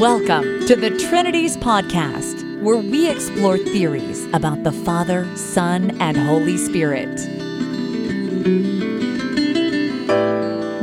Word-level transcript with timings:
Welcome 0.00 0.66
to 0.66 0.76
the 0.76 0.90
Trinities 1.08 1.56
Podcast, 1.56 2.60
where 2.60 2.76
we 2.76 3.08
explore 3.08 3.56
theories 3.56 4.26
about 4.34 4.62
the 4.62 4.70
Father, 4.70 5.26
Son, 5.38 5.98
and 6.02 6.18
Holy 6.18 6.58
Spirit. 6.58 7.16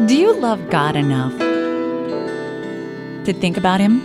Do 0.08 0.18
you 0.18 0.34
love 0.34 0.68
God 0.72 0.96
enough 0.96 1.38
to 3.26 3.34
think 3.34 3.56
about 3.56 3.80
Him? 3.80 4.02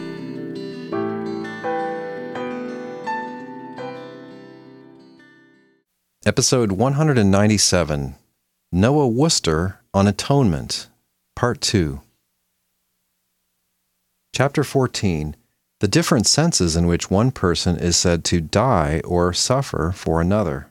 Episode 6.27 6.73
197 6.73 8.15
Noah 8.71 9.09
Worcester 9.09 9.81
on 9.95 10.07
Atonement, 10.07 10.91
Part 11.35 11.63
2. 11.63 12.03
Chapter 14.39 14.63
14 14.63 15.35
The 15.81 15.89
different 15.89 16.25
senses 16.25 16.77
in 16.77 16.87
which 16.87 17.11
one 17.11 17.33
person 17.33 17.77
is 17.77 17.97
said 17.97 18.23
to 18.27 18.41
die 18.41 19.01
or 19.05 19.33
suffer 19.33 19.93
for 19.93 20.21
another. 20.21 20.69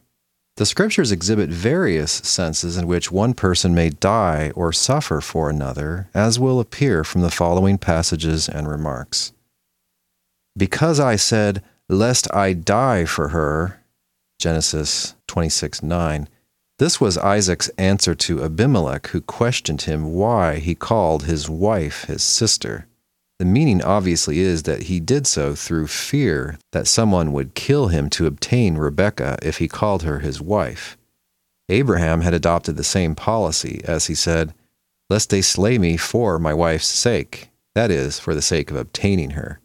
The 0.56 0.66
scriptures 0.66 1.12
exhibit 1.12 1.50
various 1.50 2.14
senses 2.14 2.78
in 2.78 2.88
which 2.88 3.12
one 3.12 3.34
person 3.34 3.76
may 3.76 3.90
die 3.90 4.54
or 4.56 4.72
suffer 4.72 5.20
for 5.20 5.50
another, 5.50 6.08
as 6.14 6.40
will 6.40 6.62
appear 6.62 7.04
from 7.04 7.24
the 7.24 7.30
following 7.30 7.78
passages 7.78 8.48
and 8.48 8.70
remarks. 8.70 9.34
Because 10.56 11.02
I 11.02 11.18
said, 11.18 11.62
Lest 11.90 12.34
I 12.34 12.54
die 12.54 13.04
for 13.04 13.28
her, 13.28 13.82
Genesis 14.40 15.16
26 15.28 15.84
9. 15.84 16.30
This 16.80 17.02
was 17.02 17.18
Isaac's 17.18 17.68
answer 17.78 18.16
to 18.16 18.46
Abimelech, 18.46 19.08
who 19.08 19.20
questioned 19.20 19.82
him 19.82 20.14
why 20.14 20.60
he 20.60 20.74
called 20.74 21.26
his 21.26 21.50
wife 21.50 22.06
his 22.06 22.24
sister. 22.24 22.88
The 23.40 23.46
meaning 23.46 23.84
obviously 23.84 24.40
is 24.40 24.64
that 24.64 24.84
he 24.84 25.00
did 25.00 25.28
so 25.28 25.54
through 25.54 25.88
fear 25.88 26.58
that 26.72 26.88
someone 26.88 27.34
would 27.34 27.54
kill 27.54 27.90
him 27.90 28.10
to 28.12 28.26
obtain 28.26 28.78
Rebekah 28.78 29.38
if 29.44 29.60
he 29.60 29.68
called 29.68 30.04
her 30.04 30.20
his 30.20 30.42
wife. 30.42 30.98
Abraham 31.70 32.22
had 32.22 32.34
adopted 32.34 32.78
the 32.78 32.84
same 32.84 33.14
policy, 33.14 33.82
as 33.84 34.08
he 34.08 34.16
said, 34.16 34.54
Lest 35.10 35.30
they 35.30 35.42
slay 35.42 35.78
me 35.78 35.98
for 35.98 36.40
my 36.40 36.54
wife's 36.54 36.88
sake, 36.88 37.50
that 37.76 37.92
is, 37.92 38.20
for 38.20 38.34
the 38.34 38.42
sake 38.42 38.72
of 38.72 38.78
obtaining 38.78 39.32
her. 39.32 39.60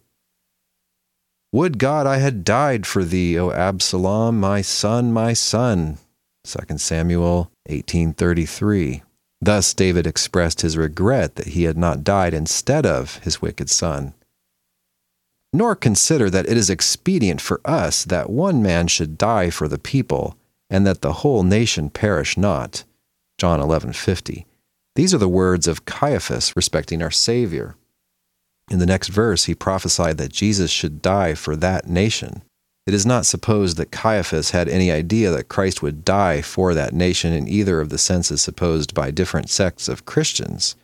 Would 1.52 1.78
God 1.78 2.06
I 2.06 2.18
had 2.18 2.44
died 2.44 2.86
for 2.86 3.04
thee, 3.04 3.38
O 3.38 3.50
Absalom, 3.50 4.38
my 4.38 4.62
son, 4.62 5.12
my 5.12 5.32
son. 5.32 5.98
2 6.44 6.78
Samuel 6.78 7.50
1833. 7.66 9.02
Thus 9.44 9.74
David 9.74 10.06
expressed 10.06 10.60
his 10.60 10.76
regret 10.76 11.34
that 11.34 11.48
he 11.48 11.64
had 11.64 11.76
not 11.76 12.04
died 12.04 12.32
instead 12.32 12.86
of 12.86 13.16
his 13.24 13.42
wicked 13.42 13.68
son. 13.68 14.14
Nor 15.52 15.74
consider 15.74 16.30
that 16.30 16.48
it 16.48 16.56
is 16.56 16.70
expedient 16.70 17.40
for 17.40 17.60
us 17.64 18.04
that 18.04 18.30
one 18.30 18.62
man 18.62 18.86
should 18.86 19.18
die 19.18 19.50
for 19.50 19.66
the 19.66 19.80
people, 19.80 20.36
and 20.70 20.86
that 20.86 21.02
the 21.02 21.14
whole 21.14 21.42
nation 21.42 21.90
perish 21.90 22.36
not. 22.36 22.84
John 23.36 23.60
11:50. 23.60 24.46
These 24.94 25.12
are 25.12 25.18
the 25.18 25.28
words 25.28 25.66
of 25.66 25.86
Caiaphas 25.86 26.54
respecting 26.54 27.02
our 27.02 27.10
Savior. 27.10 27.74
In 28.70 28.78
the 28.78 28.86
next 28.86 29.08
verse, 29.08 29.46
he 29.46 29.56
prophesied 29.56 30.18
that 30.18 30.32
Jesus 30.32 30.70
should 30.70 31.02
die 31.02 31.34
for 31.34 31.56
that 31.56 31.88
nation. 31.88 32.42
It 32.86 32.94
is 32.94 33.06
not 33.06 33.26
supposed 33.26 33.76
that 33.76 33.92
Caiaphas 33.92 34.50
had 34.50 34.68
any 34.68 34.90
idea 34.90 35.30
that 35.30 35.48
Christ 35.48 35.82
would 35.82 36.04
die 36.04 36.42
for 36.42 36.74
that 36.74 36.92
nation 36.92 37.32
in 37.32 37.46
either 37.46 37.80
of 37.80 37.90
the 37.90 37.98
senses 37.98 38.42
supposed 38.42 38.92
by 38.92 39.12
different 39.12 39.50
sects 39.50 39.88
of 39.88 40.04
Christians. 40.04 40.74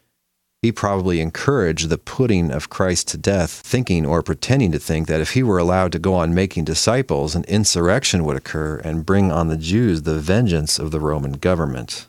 He 0.63 0.73
probably 0.73 1.21
encouraged 1.21 1.89
the 1.89 1.99
putting 1.99 2.51
of 2.51 2.69
Christ 2.69 3.09
to 3.09 3.19
death, 3.19 3.51
thinking 3.51 4.05
or 4.07 4.23
pretending 4.23 4.73
to 4.73 4.79
think 4.79 5.07
that 5.07 5.21
if 5.21 5.33
he 5.33 5.43
were 5.43 5.59
allowed 5.59 5.93
to 5.93 6.01
go 6.01 6.15
on 6.15 6.35
making 6.35 6.65
disciples, 6.65 7.35
an 7.35 7.45
insurrection 7.45 8.25
would 8.25 8.37
occur 8.37 8.77
and 8.79 9.07
bring 9.07 9.31
on 9.31 9.49
the 9.49 9.57
Jews 9.57 10.03
the 10.03 10.19
vengeance 10.19 10.79
of 10.79 10.91
the 10.91 11.01
Roman 11.01 11.33
government. 11.33 12.09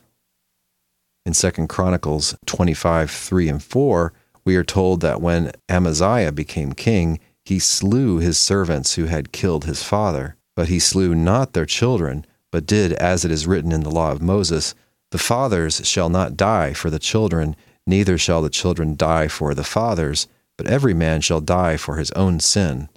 In 1.26 1.32
2 1.32 1.66
Chronicles 1.68 2.36
25 2.46 3.10
3 3.10 3.48
and 3.48 3.62
4, 3.62 4.12
we 4.44 4.56
are 4.56 4.64
told 4.64 5.00
that 5.00 5.20
when 5.20 5.52
Amaziah 5.68 6.32
became 6.32 6.72
king, 6.72 7.20
he 7.50 7.58
slew 7.58 8.18
his 8.18 8.38
servants 8.38 8.94
who 8.94 9.06
had 9.06 9.32
killed 9.32 9.64
his 9.64 9.82
father, 9.82 10.36
but 10.54 10.68
he 10.68 10.78
slew 10.78 11.16
not 11.16 11.52
their 11.52 11.66
children, 11.66 12.24
but 12.52 12.64
did 12.64 12.92
as 12.92 13.24
it 13.24 13.30
is 13.32 13.44
written 13.44 13.72
in 13.72 13.80
the 13.80 13.90
law 13.90 14.12
of 14.12 14.22
Moses 14.22 14.72
The 15.10 15.18
fathers 15.18 15.84
shall 15.84 16.08
not 16.08 16.36
die 16.36 16.72
for 16.72 16.90
the 16.90 17.00
children, 17.00 17.56
neither 17.88 18.16
shall 18.16 18.40
the 18.40 18.50
children 18.50 18.94
die 18.94 19.26
for 19.26 19.52
the 19.52 19.64
fathers, 19.64 20.28
but 20.56 20.68
every 20.68 20.94
man 20.94 21.22
shall 21.22 21.40
die 21.40 21.76
for 21.76 21.96
his 21.96 22.12
own 22.12 22.38
sin. 22.38 22.88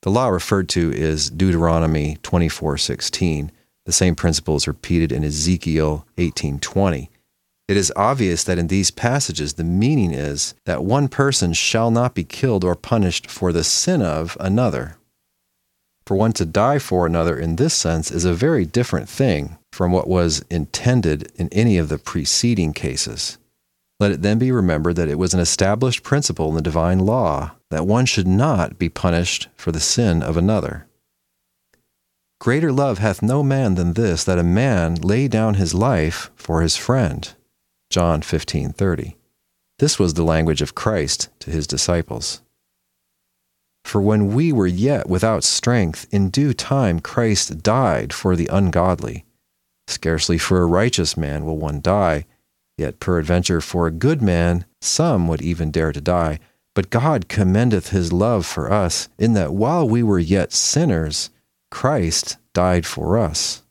The 0.00 0.10
law 0.10 0.28
referred 0.28 0.70
to 0.70 0.90
is 0.90 1.28
Deuteronomy 1.28 2.16
24:16. 2.22 3.50
The 3.84 3.92
same 3.92 4.14
principle 4.14 4.56
is 4.56 4.66
repeated 4.66 5.12
in 5.12 5.24
Ezekiel 5.24 6.06
18:20. 6.16 7.10
It 7.68 7.76
is 7.76 7.92
obvious 7.94 8.44
that 8.44 8.58
in 8.58 8.68
these 8.68 8.90
passages 8.90 9.52
the 9.52 9.64
meaning 9.64 10.12
is 10.12 10.54
that 10.64 10.82
one 10.82 11.08
person 11.08 11.52
shall 11.52 11.90
not 11.90 12.14
be 12.14 12.24
killed 12.24 12.64
or 12.64 12.74
punished 12.74 13.30
for 13.30 13.52
the 13.52 13.62
sin 13.62 14.00
of 14.00 14.38
another. 14.40 14.96
For 16.06 16.16
one 16.16 16.32
to 16.32 16.46
die 16.46 16.78
for 16.78 17.04
another 17.04 17.38
in 17.38 17.56
this 17.56 17.74
sense 17.74 18.10
is 18.10 18.24
a 18.24 18.32
very 18.32 18.64
different 18.64 19.10
thing 19.10 19.58
from 19.70 19.92
what 19.92 20.08
was 20.08 20.42
intended 20.48 21.30
in 21.36 21.50
any 21.50 21.76
of 21.76 21.90
the 21.90 21.98
preceding 21.98 22.72
cases. 22.72 23.36
Let 24.00 24.12
it 24.12 24.22
then 24.22 24.38
be 24.38 24.50
remembered 24.50 24.96
that 24.96 25.10
it 25.10 25.18
was 25.18 25.34
an 25.34 25.40
established 25.40 26.02
principle 26.02 26.48
in 26.48 26.54
the 26.54 26.62
divine 26.62 27.00
law 27.00 27.52
that 27.70 27.86
one 27.86 28.06
should 28.06 28.26
not 28.26 28.78
be 28.78 28.88
punished 28.88 29.48
for 29.56 29.72
the 29.72 29.80
sin 29.80 30.22
of 30.22 30.38
another. 30.38 30.86
Greater 32.40 32.72
love 32.72 32.98
hath 32.98 33.20
no 33.20 33.42
man 33.42 33.74
than 33.74 33.92
this, 33.92 34.24
that 34.24 34.38
a 34.38 34.44
man 34.44 34.94
lay 34.94 35.28
down 35.28 35.54
his 35.54 35.74
life 35.74 36.30
for 36.36 36.62
his 36.62 36.76
friend. 36.76 37.34
John 37.90 38.20
15:30. 38.20 39.16
This 39.78 39.98
was 39.98 40.14
the 40.14 40.24
language 40.24 40.60
of 40.60 40.74
Christ 40.74 41.28
to 41.40 41.50
his 41.50 41.66
disciples. 41.66 42.42
For 43.84 44.00
when 44.00 44.34
we 44.34 44.52
were 44.52 44.66
yet 44.66 45.08
without 45.08 45.44
strength, 45.44 46.06
in 46.10 46.28
due 46.28 46.52
time 46.52 47.00
Christ 47.00 47.62
died 47.62 48.12
for 48.12 48.36
the 48.36 48.48
ungodly. 48.48 49.24
Scarcely 49.86 50.36
for 50.36 50.60
a 50.60 50.66
righteous 50.66 51.16
man 51.16 51.46
will 51.46 51.56
one 51.56 51.80
die, 51.80 52.26
yet 52.76 53.00
peradventure 53.00 53.62
for 53.62 53.86
a 53.86 53.90
good 53.90 54.20
man 54.20 54.66
some 54.82 55.26
would 55.28 55.40
even 55.40 55.70
dare 55.70 55.92
to 55.92 56.00
die. 56.00 56.38
But 56.74 56.90
God 56.90 57.28
commendeth 57.28 57.88
his 57.88 58.12
love 58.12 58.44
for 58.44 58.70
us, 58.70 59.08
in 59.18 59.32
that 59.32 59.54
while 59.54 59.88
we 59.88 60.02
were 60.02 60.18
yet 60.18 60.52
sinners, 60.52 61.30
Christ 61.70 62.36
died 62.52 62.84
for 62.84 63.16
us. 63.16 63.62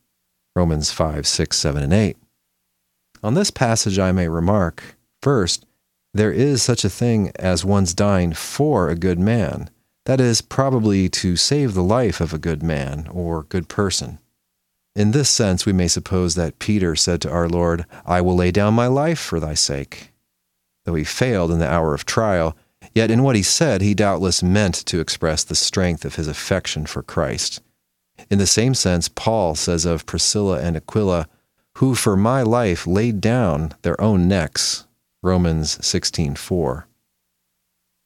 Romans 0.56 0.91
5, 0.91 1.27
6, 1.27 1.57
7, 1.57 1.83
and 1.83 1.94
8. 1.94 2.17
On 3.27 3.33
this 3.33 3.51
passage, 3.51 3.99
I 3.99 4.13
may 4.13 4.29
remark 4.29 4.95
first, 5.21 5.65
there 6.13 6.31
is 6.31 6.63
such 6.63 6.85
a 6.85 6.89
thing 6.89 7.33
as 7.35 7.65
one's 7.65 7.93
dying 7.93 8.31
for 8.31 8.88
a 8.88 8.95
good 8.95 9.19
man. 9.19 9.69
That 10.05 10.21
is, 10.21 10.39
probably 10.39 11.09
to 11.09 11.35
save 11.35 11.73
the 11.73 11.83
life 11.83 12.21
of 12.21 12.33
a 12.33 12.38
good 12.38 12.63
man 12.63 13.05
or 13.11 13.43
good 13.43 13.67
person. 13.67 14.19
In 14.95 15.11
this 15.11 15.29
sense, 15.29 15.65
we 15.65 15.73
may 15.73 15.89
suppose 15.89 16.35
that 16.35 16.59
Peter 16.59 16.95
said 16.95 17.19
to 17.19 17.29
our 17.29 17.49
Lord, 17.49 17.85
I 18.05 18.21
will 18.21 18.38
lay 18.38 18.49
down 18.49 18.73
my 18.75 18.88
life 18.88 19.19
for 19.19 19.41
thy 19.41 19.55
sake. 19.55 20.13
Though 20.85 20.95
he 20.95 21.03
failed 21.03 21.51
in 21.51 21.59
the 21.59 21.69
hour 21.69 21.94
of 21.94 22.05
trial, 22.05 22.55
yet 22.95 23.11
in 23.11 23.23
what 23.23 23.35
he 23.35 23.44
said, 23.44 23.81
he 23.81 23.94
doubtless 23.94 24.41
meant 24.41 24.85
to 24.85 25.01
express 25.01 25.44
the 25.44 25.53
strength 25.53 26.05
of 26.05 26.15
his 26.15 26.29
affection 26.29 26.85
for 26.85 27.03
Christ. 27.03 27.61
In 28.31 28.39
the 28.39 28.47
same 28.47 28.73
sense, 28.73 29.09
Paul 29.09 29.53
says 29.53 29.83
of 29.83 30.05
Priscilla 30.05 30.61
and 30.61 30.77
Aquila, 30.77 31.27
who 31.77 31.93
for 31.93 32.17
my 32.17 32.41
life 32.41 32.88
laid 32.88 33.21
down 33.21 33.71
their 33.83 33.99
own 34.01 34.27
necks. 34.27 34.85
Romans 35.21 35.77
16:4. 35.79 36.88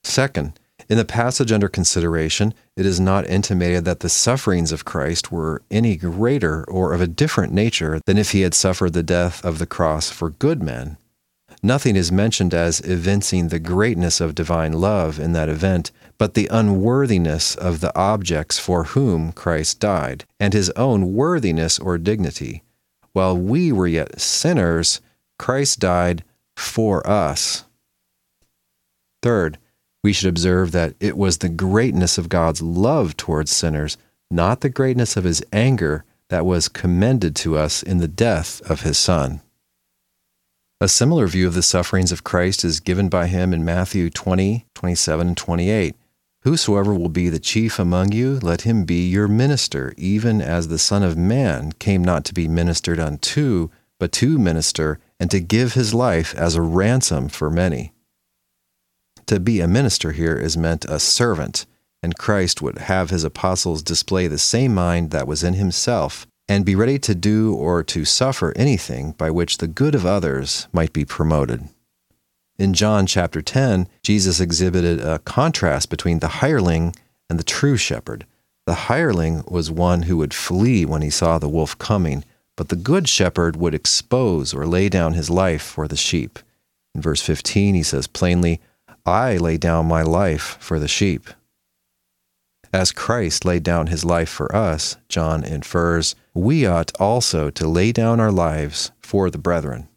Second, 0.03 0.59
in 0.89 0.97
the 0.97 1.05
passage 1.05 1.53
under 1.53 1.69
consideration, 1.69 2.53
it 2.75 2.85
is 2.85 2.99
not 2.99 3.25
intimated 3.29 3.85
that 3.85 4.01
the 4.01 4.09
sufferings 4.09 4.73
of 4.73 4.83
Christ 4.83 5.31
were 5.31 5.61
any 5.71 5.95
greater 5.95 6.65
or 6.65 6.91
of 6.91 6.99
a 6.99 7.07
different 7.07 7.53
nature 7.53 8.01
than 8.05 8.17
if 8.17 8.31
he 8.31 8.41
had 8.41 8.53
suffered 8.53 8.91
the 8.91 9.03
death 9.03 9.43
of 9.45 9.57
the 9.57 9.65
cross 9.65 10.09
for 10.09 10.31
good 10.31 10.61
men. 10.61 10.97
Nothing 11.63 11.95
is 11.95 12.11
mentioned 12.11 12.53
as 12.53 12.81
evincing 12.81 13.47
the 13.47 13.59
greatness 13.59 14.19
of 14.19 14.35
divine 14.35 14.73
love 14.73 15.17
in 15.17 15.31
that 15.31 15.47
event, 15.47 15.91
but 16.17 16.33
the 16.33 16.49
unworthiness 16.51 17.55
of 17.55 17.79
the 17.79 17.95
objects 17.97 18.59
for 18.59 18.83
whom 18.95 19.31
Christ 19.31 19.79
died, 19.79 20.25
and 20.41 20.53
his 20.53 20.71
own 20.71 21.13
worthiness 21.13 21.79
or 21.79 21.97
dignity 21.97 22.63
while 23.13 23.37
we 23.37 23.71
were 23.71 23.87
yet 23.87 24.19
sinners, 24.19 25.01
Christ 25.37 25.79
died 25.79 26.23
for 26.55 27.05
us. 27.07 27.65
Third, 29.21 29.57
we 30.03 30.13
should 30.13 30.29
observe 30.29 30.71
that 30.71 30.95
it 30.99 31.17
was 31.17 31.37
the 31.37 31.49
greatness 31.49 32.17
of 32.17 32.29
God's 32.29 32.61
love 32.61 33.17
towards 33.17 33.51
sinners, 33.51 33.97
not 34.29 34.61
the 34.61 34.69
greatness 34.69 35.15
of 35.15 35.23
his 35.23 35.43
anger, 35.51 36.03
that 36.29 36.45
was 36.45 36.69
commended 36.69 37.35
to 37.35 37.57
us 37.57 37.83
in 37.83 37.97
the 37.97 38.07
death 38.07 38.61
of 38.61 38.81
his 38.81 38.97
Son. 38.97 39.41
A 40.79 40.87
similar 40.87 41.27
view 41.27 41.45
of 41.45 41.53
the 41.53 41.61
sufferings 41.61 42.11
of 42.11 42.23
Christ 42.23 42.63
is 42.63 42.79
given 42.79 43.09
by 43.09 43.27
him 43.27 43.53
in 43.53 43.65
Matthew 43.65 44.09
20, 44.09 44.65
27, 44.73 45.27
and 45.27 45.37
28. 45.37 45.95
Whosoever 46.43 46.93
will 46.93 47.09
be 47.09 47.29
the 47.29 47.39
chief 47.39 47.77
among 47.77 48.13
you, 48.13 48.39
let 48.41 48.61
him 48.61 48.83
be 48.83 49.07
your 49.07 49.27
minister, 49.27 49.93
even 49.95 50.41
as 50.41 50.67
the 50.67 50.79
Son 50.79 51.03
of 51.03 51.15
Man 51.15 51.71
came 51.73 52.03
not 52.03 52.25
to 52.25 52.33
be 52.33 52.47
ministered 52.47 52.99
unto, 52.99 53.69
but 53.99 54.11
to 54.13 54.39
minister, 54.39 54.97
and 55.19 55.29
to 55.29 55.39
give 55.39 55.73
his 55.73 55.93
life 55.93 56.33
as 56.33 56.55
a 56.55 56.61
ransom 56.61 57.29
for 57.29 57.51
many. 57.51 57.93
To 59.27 59.39
be 59.39 59.61
a 59.61 59.67
minister 59.67 60.13
here 60.13 60.35
is 60.35 60.57
meant 60.57 60.83
a 60.85 60.99
servant, 60.99 61.67
and 62.01 62.17
Christ 62.17 62.59
would 62.59 62.79
have 62.79 63.11
his 63.11 63.23
apostles 63.23 63.83
display 63.83 64.25
the 64.25 64.39
same 64.39 64.73
mind 64.73 65.11
that 65.11 65.27
was 65.27 65.43
in 65.43 65.53
himself, 65.53 66.25
and 66.49 66.65
be 66.65 66.73
ready 66.75 66.97
to 66.97 67.13
do 67.13 67.53
or 67.53 67.83
to 67.83 68.03
suffer 68.03 68.51
anything 68.55 69.11
by 69.11 69.29
which 69.29 69.59
the 69.59 69.67
good 69.67 69.93
of 69.93 70.07
others 70.07 70.67
might 70.73 70.91
be 70.91 71.05
promoted. 71.05 71.69
In 72.61 72.75
John 72.75 73.07
chapter 73.07 73.41
10, 73.41 73.87
Jesus 74.03 74.39
exhibited 74.39 74.99
a 74.99 75.17
contrast 75.17 75.89
between 75.89 76.19
the 76.19 76.27
hireling 76.27 76.95
and 77.27 77.39
the 77.39 77.43
true 77.43 77.75
shepherd. 77.75 78.23
The 78.67 78.85
hireling 78.85 79.43
was 79.47 79.71
one 79.71 80.03
who 80.03 80.17
would 80.17 80.31
flee 80.31 80.85
when 80.85 81.01
he 81.01 81.09
saw 81.09 81.39
the 81.39 81.49
wolf 81.49 81.75
coming, 81.79 82.23
but 82.55 82.69
the 82.69 82.75
good 82.75 83.09
shepherd 83.09 83.55
would 83.55 83.73
expose 83.73 84.53
or 84.53 84.67
lay 84.67 84.89
down 84.89 85.13
his 85.13 85.27
life 85.27 85.63
for 85.63 85.87
the 85.87 85.97
sheep. 85.97 86.37
In 86.93 87.01
verse 87.01 87.23
15, 87.23 87.73
he 87.73 87.81
says 87.81 88.05
plainly, 88.05 88.61
I 89.07 89.37
lay 89.37 89.57
down 89.57 89.87
my 89.87 90.03
life 90.03 90.57
for 90.59 90.77
the 90.77 90.87
sheep. 90.87 91.31
As 92.71 92.91
Christ 92.91 93.43
laid 93.43 93.63
down 93.63 93.87
his 93.87 94.05
life 94.05 94.29
for 94.29 94.55
us, 94.55 94.97
John 95.09 95.43
infers, 95.43 96.13
we 96.35 96.67
ought 96.67 96.91
also 96.99 97.49
to 97.49 97.67
lay 97.67 97.91
down 97.91 98.19
our 98.19 98.31
lives 98.31 98.91
for 98.99 99.31
the 99.31 99.39
brethren. 99.39 99.87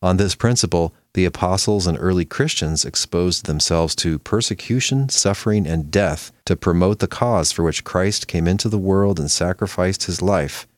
On 0.00 0.16
this 0.16 0.36
principle, 0.36 0.94
the 1.14 1.24
apostles 1.24 1.88
and 1.88 1.98
early 2.00 2.24
Christians 2.24 2.84
exposed 2.84 3.46
themselves 3.46 3.96
to 3.96 4.20
persecution, 4.20 5.08
suffering, 5.08 5.66
and 5.66 5.90
death 5.90 6.30
to 6.44 6.54
promote 6.54 7.00
the 7.00 7.08
cause 7.08 7.50
for 7.50 7.64
which 7.64 7.82
Christ 7.82 8.28
came 8.28 8.46
into 8.46 8.68
the 8.68 8.78
world 8.78 9.18
and 9.18 9.28
sacrificed 9.28 10.04
his 10.04 10.22
life. 10.22 10.68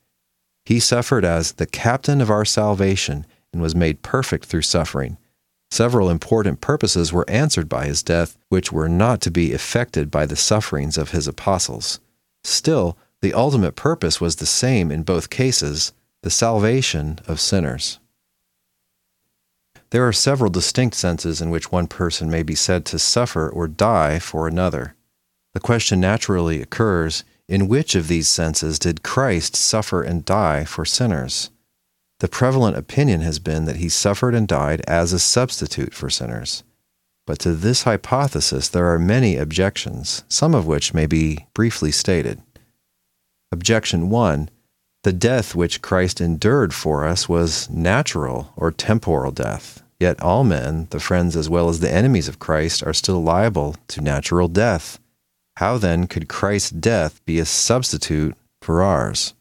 He 0.65 0.79
suffered 0.79 1.23
as 1.23 1.53
the 1.53 1.67
captain 1.67 2.19
of 2.19 2.31
our 2.31 2.45
salvation 2.45 3.27
and 3.53 3.61
was 3.61 3.75
made 3.75 4.01
perfect 4.01 4.45
through 4.45 4.63
suffering. 4.63 5.17
Several 5.69 6.09
important 6.09 6.59
purposes 6.59 7.13
were 7.13 7.29
answered 7.29 7.69
by 7.69 7.85
his 7.85 8.03
death, 8.03 8.37
which 8.49 8.71
were 8.71 8.89
not 8.89 9.21
to 9.21 9.31
be 9.31 9.53
effected 9.53 10.09
by 10.09 10.25
the 10.25 10.35
sufferings 10.35 10.97
of 10.97 11.11
his 11.11 11.27
apostles. 11.27 11.99
Still, 12.43 12.97
the 13.21 13.33
ultimate 13.33 13.75
purpose 13.75 14.19
was 14.19 14.37
the 14.37 14.45
same 14.45 14.91
in 14.91 15.03
both 15.03 15.29
cases 15.29 15.93
the 16.23 16.29
salvation 16.29 17.19
of 17.27 17.39
sinners. 17.39 17.99
There 19.91 20.07
are 20.07 20.13
several 20.13 20.49
distinct 20.49 20.95
senses 20.95 21.41
in 21.41 21.49
which 21.49 21.71
one 21.71 21.87
person 21.87 22.31
may 22.31 22.43
be 22.43 22.55
said 22.55 22.85
to 22.85 22.99
suffer 22.99 23.49
or 23.49 23.67
die 23.67 24.19
for 24.19 24.47
another. 24.47 24.95
The 25.53 25.59
question 25.59 25.99
naturally 25.99 26.61
occurs 26.61 27.25
in 27.49 27.67
which 27.67 27.93
of 27.93 28.07
these 28.07 28.29
senses 28.29 28.79
did 28.79 29.03
Christ 29.03 29.53
suffer 29.53 30.01
and 30.01 30.23
die 30.23 30.63
for 30.63 30.85
sinners? 30.85 31.49
The 32.19 32.29
prevalent 32.29 32.77
opinion 32.77 33.19
has 33.21 33.39
been 33.39 33.65
that 33.65 33.77
he 33.77 33.89
suffered 33.89 34.33
and 34.33 34.47
died 34.47 34.81
as 34.87 35.11
a 35.11 35.19
substitute 35.19 35.93
for 35.93 36.09
sinners. 36.09 36.63
But 37.27 37.39
to 37.39 37.53
this 37.53 37.83
hypothesis 37.83 38.69
there 38.69 38.87
are 38.93 38.99
many 38.99 39.35
objections, 39.35 40.23
some 40.29 40.55
of 40.55 40.65
which 40.65 40.93
may 40.93 41.05
be 41.05 41.47
briefly 41.53 41.91
stated. 41.91 42.41
Objection 43.51 44.09
1 44.09 44.49
The 45.03 45.13
death 45.13 45.55
which 45.55 45.81
Christ 45.81 46.21
endured 46.21 46.73
for 46.73 47.05
us 47.05 47.27
was 47.27 47.69
natural 47.69 48.53
or 48.55 48.71
temporal 48.71 49.31
death. 49.31 49.81
Yet 49.99 50.21
all 50.21 50.43
men, 50.43 50.87
the 50.91 50.99
friends 50.99 51.35
as 51.35 51.49
well 51.49 51.69
as 51.69 51.79
the 51.79 51.91
enemies 51.91 52.27
of 52.27 52.39
Christ, 52.39 52.83
are 52.83 52.93
still 52.93 53.21
liable 53.21 53.75
to 53.89 54.01
natural 54.01 54.47
death. 54.47 54.99
How 55.57 55.77
then 55.77 56.07
could 56.07 56.27
Christ's 56.27 56.69
death 56.69 57.23
be 57.25 57.39
a 57.39 57.45
substitute 57.45 58.35
for 58.61 58.83
ours? 58.83 59.33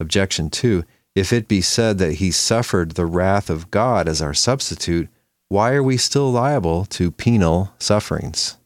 Objection 0.00 0.50
2. 0.50 0.84
If 1.14 1.32
it 1.32 1.46
be 1.46 1.60
said 1.60 1.98
that 1.98 2.14
he 2.14 2.30
suffered 2.30 2.92
the 2.92 3.06
wrath 3.06 3.50
of 3.50 3.70
God 3.70 4.08
as 4.08 4.22
our 4.22 4.34
substitute, 4.34 5.08
why 5.48 5.72
are 5.72 5.82
we 5.82 5.98
still 5.98 6.32
liable 6.32 6.86
to 6.86 7.10
penal 7.10 7.74
sufferings? 7.78 8.56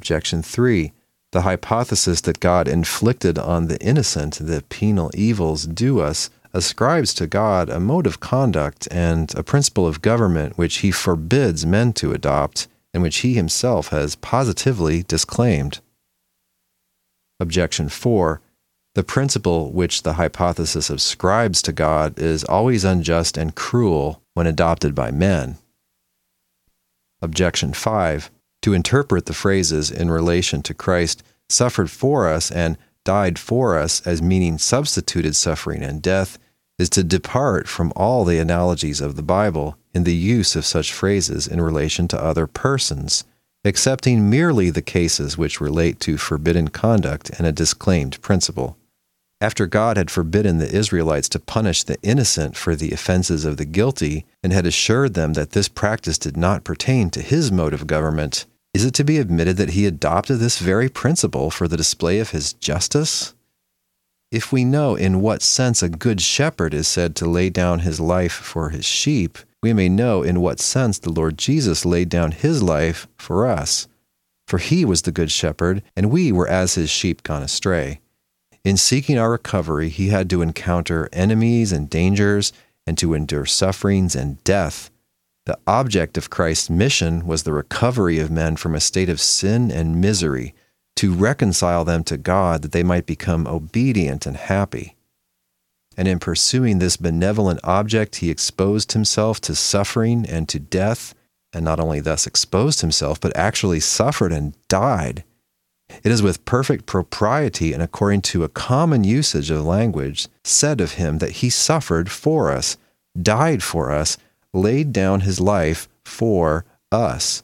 Objection 0.00 0.42
3. 0.42 0.92
The 1.36 1.42
hypothesis 1.42 2.22
that 2.22 2.40
God 2.40 2.66
inflicted 2.66 3.38
on 3.38 3.68
the 3.68 3.78
innocent 3.82 4.38
the 4.40 4.64
penal 4.70 5.10
evils 5.12 5.66
due 5.66 6.00
us 6.00 6.30
ascribes 6.54 7.12
to 7.12 7.26
God 7.26 7.68
a 7.68 7.78
mode 7.78 8.06
of 8.06 8.20
conduct 8.20 8.88
and 8.90 9.34
a 9.34 9.42
principle 9.42 9.86
of 9.86 10.00
government 10.00 10.56
which 10.56 10.78
he 10.78 10.90
forbids 10.90 11.66
men 11.66 11.92
to 11.92 12.14
adopt 12.14 12.68
and 12.94 13.02
which 13.02 13.18
he 13.18 13.34
himself 13.34 13.88
has 13.88 14.16
positively 14.16 15.02
disclaimed. 15.02 15.80
Objection 17.38 17.90
4. 17.90 18.40
The 18.94 19.04
principle 19.04 19.70
which 19.72 20.04
the 20.04 20.14
hypothesis 20.14 20.88
ascribes 20.88 21.60
to 21.60 21.72
God 21.72 22.18
is 22.18 22.44
always 22.44 22.82
unjust 22.82 23.36
and 23.36 23.54
cruel 23.54 24.22
when 24.32 24.46
adopted 24.46 24.94
by 24.94 25.10
men. 25.10 25.58
Objection 27.20 27.74
5. 27.74 28.30
To 28.66 28.74
interpret 28.74 29.26
the 29.26 29.32
phrases 29.32 29.92
in 29.92 30.10
relation 30.10 30.60
to 30.62 30.74
Christ 30.74 31.22
suffered 31.48 31.88
for 31.88 32.28
us 32.28 32.50
and 32.50 32.76
died 33.04 33.38
for 33.38 33.78
us 33.78 34.04
as 34.04 34.20
meaning 34.20 34.58
substituted 34.58 35.36
suffering 35.36 35.84
and 35.84 36.02
death 36.02 36.36
is 36.76 36.90
to 36.90 37.04
depart 37.04 37.68
from 37.68 37.92
all 37.94 38.24
the 38.24 38.40
analogies 38.40 39.00
of 39.00 39.14
the 39.14 39.22
Bible 39.22 39.78
in 39.94 40.02
the 40.02 40.16
use 40.16 40.56
of 40.56 40.64
such 40.66 40.92
phrases 40.92 41.46
in 41.46 41.60
relation 41.60 42.08
to 42.08 42.20
other 42.20 42.48
persons, 42.48 43.22
accepting 43.64 44.28
merely 44.28 44.70
the 44.70 44.82
cases 44.82 45.38
which 45.38 45.60
relate 45.60 46.00
to 46.00 46.16
forbidden 46.16 46.66
conduct 46.66 47.30
and 47.38 47.46
a 47.46 47.52
disclaimed 47.52 48.20
principle. 48.20 48.76
After 49.40 49.68
God 49.68 49.96
had 49.96 50.10
forbidden 50.10 50.58
the 50.58 50.74
Israelites 50.76 51.28
to 51.28 51.38
punish 51.38 51.84
the 51.84 52.02
innocent 52.02 52.56
for 52.56 52.74
the 52.74 52.90
offenses 52.90 53.44
of 53.44 53.58
the 53.58 53.64
guilty, 53.64 54.26
and 54.42 54.52
had 54.52 54.66
assured 54.66 55.14
them 55.14 55.34
that 55.34 55.50
this 55.50 55.68
practice 55.68 56.18
did 56.18 56.36
not 56.36 56.64
pertain 56.64 57.10
to 57.10 57.22
his 57.22 57.52
mode 57.52 57.72
of 57.72 57.86
government, 57.86 58.44
is 58.76 58.84
it 58.84 58.92
to 58.92 59.04
be 59.04 59.16
admitted 59.16 59.56
that 59.56 59.70
he 59.70 59.86
adopted 59.86 60.38
this 60.38 60.58
very 60.58 60.90
principle 60.90 61.50
for 61.50 61.66
the 61.66 61.78
display 61.78 62.18
of 62.18 62.32
his 62.32 62.52
justice? 62.52 63.34
If 64.30 64.52
we 64.52 64.66
know 64.66 64.96
in 64.96 65.22
what 65.22 65.40
sense 65.40 65.82
a 65.82 65.88
good 65.88 66.20
shepherd 66.20 66.74
is 66.74 66.86
said 66.86 67.16
to 67.16 67.26
lay 67.26 67.48
down 67.48 67.78
his 67.78 68.00
life 68.00 68.34
for 68.34 68.68
his 68.68 68.84
sheep, 68.84 69.38
we 69.62 69.72
may 69.72 69.88
know 69.88 70.22
in 70.22 70.42
what 70.42 70.60
sense 70.60 70.98
the 70.98 71.10
Lord 71.10 71.38
Jesus 71.38 71.86
laid 71.86 72.10
down 72.10 72.32
his 72.32 72.62
life 72.62 73.08
for 73.16 73.46
us. 73.46 73.88
For 74.46 74.58
he 74.58 74.84
was 74.84 75.00
the 75.00 75.10
good 75.10 75.30
shepherd, 75.30 75.82
and 75.96 76.10
we 76.10 76.30
were 76.30 76.46
as 76.46 76.74
his 76.74 76.90
sheep 76.90 77.22
gone 77.22 77.42
astray. 77.42 78.00
In 78.62 78.76
seeking 78.76 79.16
our 79.16 79.30
recovery, 79.30 79.88
he 79.88 80.08
had 80.08 80.28
to 80.28 80.42
encounter 80.42 81.08
enemies 81.14 81.72
and 81.72 81.88
dangers, 81.88 82.52
and 82.86 82.98
to 82.98 83.14
endure 83.14 83.46
sufferings 83.46 84.14
and 84.14 84.44
death. 84.44 84.90
The 85.46 85.58
object 85.66 86.18
of 86.18 86.28
Christ's 86.28 86.68
mission 86.68 87.24
was 87.24 87.44
the 87.44 87.52
recovery 87.52 88.18
of 88.18 88.30
men 88.32 88.56
from 88.56 88.74
a 88.74 88.80
state 88.80 89.08
of 89.08 89.20
sin 89.20 89.70
and 89.70 90.00
misery 90.00 90.54
to 90.96 91.14
reconcile 91.14 91.84
them 91.84 92.02
to 92.04 92.16
God 92.16 92.62
that 92.62 92.72
they 92.72 92.82
might 92.82 93.06
become 93.06 93.46
obedient 93.46 94.26
and 94.26 94.36
happy. 94.36 94.96
And 95.96 96.08
in 96.08 96.18
pursuing 96.18 96.78
this 96.78 96.96
benevolent 96.96 97.60
object, 97.62 98.16
he 98.16 98.28
exposed 98.28 98.92
himself 98.92 99.40
to 99.42 99.54
suffering 99.54 100.26
and 100.28 100.48
to 100.48 100.58
death, 100.58 101.14
and 101.52 101.64
not 101.64 101.78
only 101.78 102.00
thus 102.00 102.26
exposed 102.26 102.80
himself, 102.80 103.20
but 103.20 103.34
actually 103.36 103.80
suffered 103.80 104.32
and 104.32 104.54
died. 104.68 105.22
It 106.02 106.10
is 106.10 106.22
with 106.22 106.44
perfect 106.44 106.86
propriety 106.86 107.72
and 107.72 107.82
according 107.82 108.22
to 108.22 108.42
a 108.42 108.48
common 108.48 109.04
usage 109.04 109.50
of 109.52 109.64
language 109.64 110.26
said 110.42 110.80
of 110.80 110.94
him 110.94 111.18
that 111.18 111.30
he 111.30 111.50
suffered 111.50 112.10
for 112.10 112.50
us, 112.50 112.76
died 113.20 113.62
for 113.62 113.92
us, 113.92 114.18
laid 114.56 114.92
down 114.92 115.20
his 115.20 115.38
life 115.38 115.88
for 116.04 116.64
us 116.90 117.42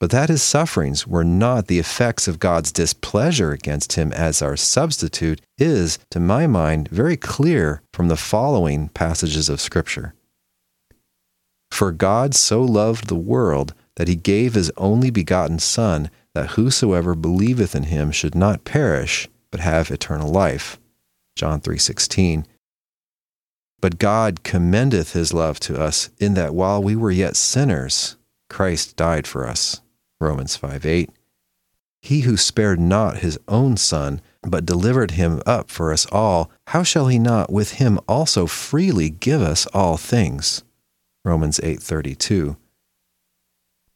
but 0.00 0.10
that 0.10 0.30
his 0.30 0.42
sufferings 0.42 1.06
were 1.06 1.22
not 1.22 1.66
the 1.66 1.78
effects 1.78 2.26
of 2.26 2.38
God's 2.38 2.72
displeasure 2.72 3.52
against 3.52 3.92
him 3.92 4.12
as 4.14 4.40
our 4.40 4.56
substitute 4.56 5.42
is, 5.58 5.98
to 6.10 6.18
my 6.18 6.46
mind, 6.46 6.88
very 6.88 7.18
clear 7.18 7.82
from 7.92 8.08
the 8.08 8.16
following 8.16 8.88
passages 8.88 9.50
of 9.50 9.60
Scripture. 9.60 10.14
For 11.70 11.92
God 11.92 12.34
so 12.34 12.62
loved 12.62 13.06
the 13.06 13.14
world 13.14 13.74
that 13.96 14.08
he 14.08 14.16
gave 14.16 14.54
his 14.54 14.72
only 14.78 15.10
begotten 15.10 15.58
Son, 15.58 16.10
that 16.34 16.52
whosoever 16.52 17.14
believeth 17.14 17.74
in 17.74 17.84
him 17.84 18.10
should 18.10 18.34
not 18.34 18.64
perish, 18.64 19.28
but 19.50 19.60
have 19.60 19.90
eternal 19.90 20.30
life. 20.30 20.80
John 21.36 21.60
3:16. 21.60 22.46
But 23.80 23.98
God 23.98 24.42
commendeth 24.42 25.12
his 25.12 25.32
love 25.32 25.58
to 25.60 25.80
us 25.80 26.10
in 26.18 26.34
that 26.34 26.54
while 26.54 26.82
we 26.82 26.96
were 26.96 27.10
yet 27.10 27.36
sinners, 27.36 28.16
Christ 28.48 28.96
died 28.96 29.26
for 29.26 29.46
us. 29.46 29.80
Romans 30.20 30.56
5 30.56 30.84
8. 30.84 31.10
He 32.02 32.20
who 32.20 32.36
spared 32.36 32.80
not 32.80 33.18
his 33.18 33.38
own 33.48 33.76
son, 33.76 34.20
but 34.42 34.66
delivered 34.66 35.12
him 35.12 35.42
up 35.46 35.70
for 35.70 35.92
us 35.92 36.06
all, 36.06 36.50
how 36.68 36.82
shall 36.82 37.08
he 37.08 37.18
not 37.18 37.52
with 37.52 37.72
him 37.74 37.98
also 38.08 38.46
freely 38.46 39.10
give 39.10 39.42
us 39.42 39.66
all 39.66 39.96
things? 39.96 40.62
Romans 41.24 41.60
8:32. 41.62 42.56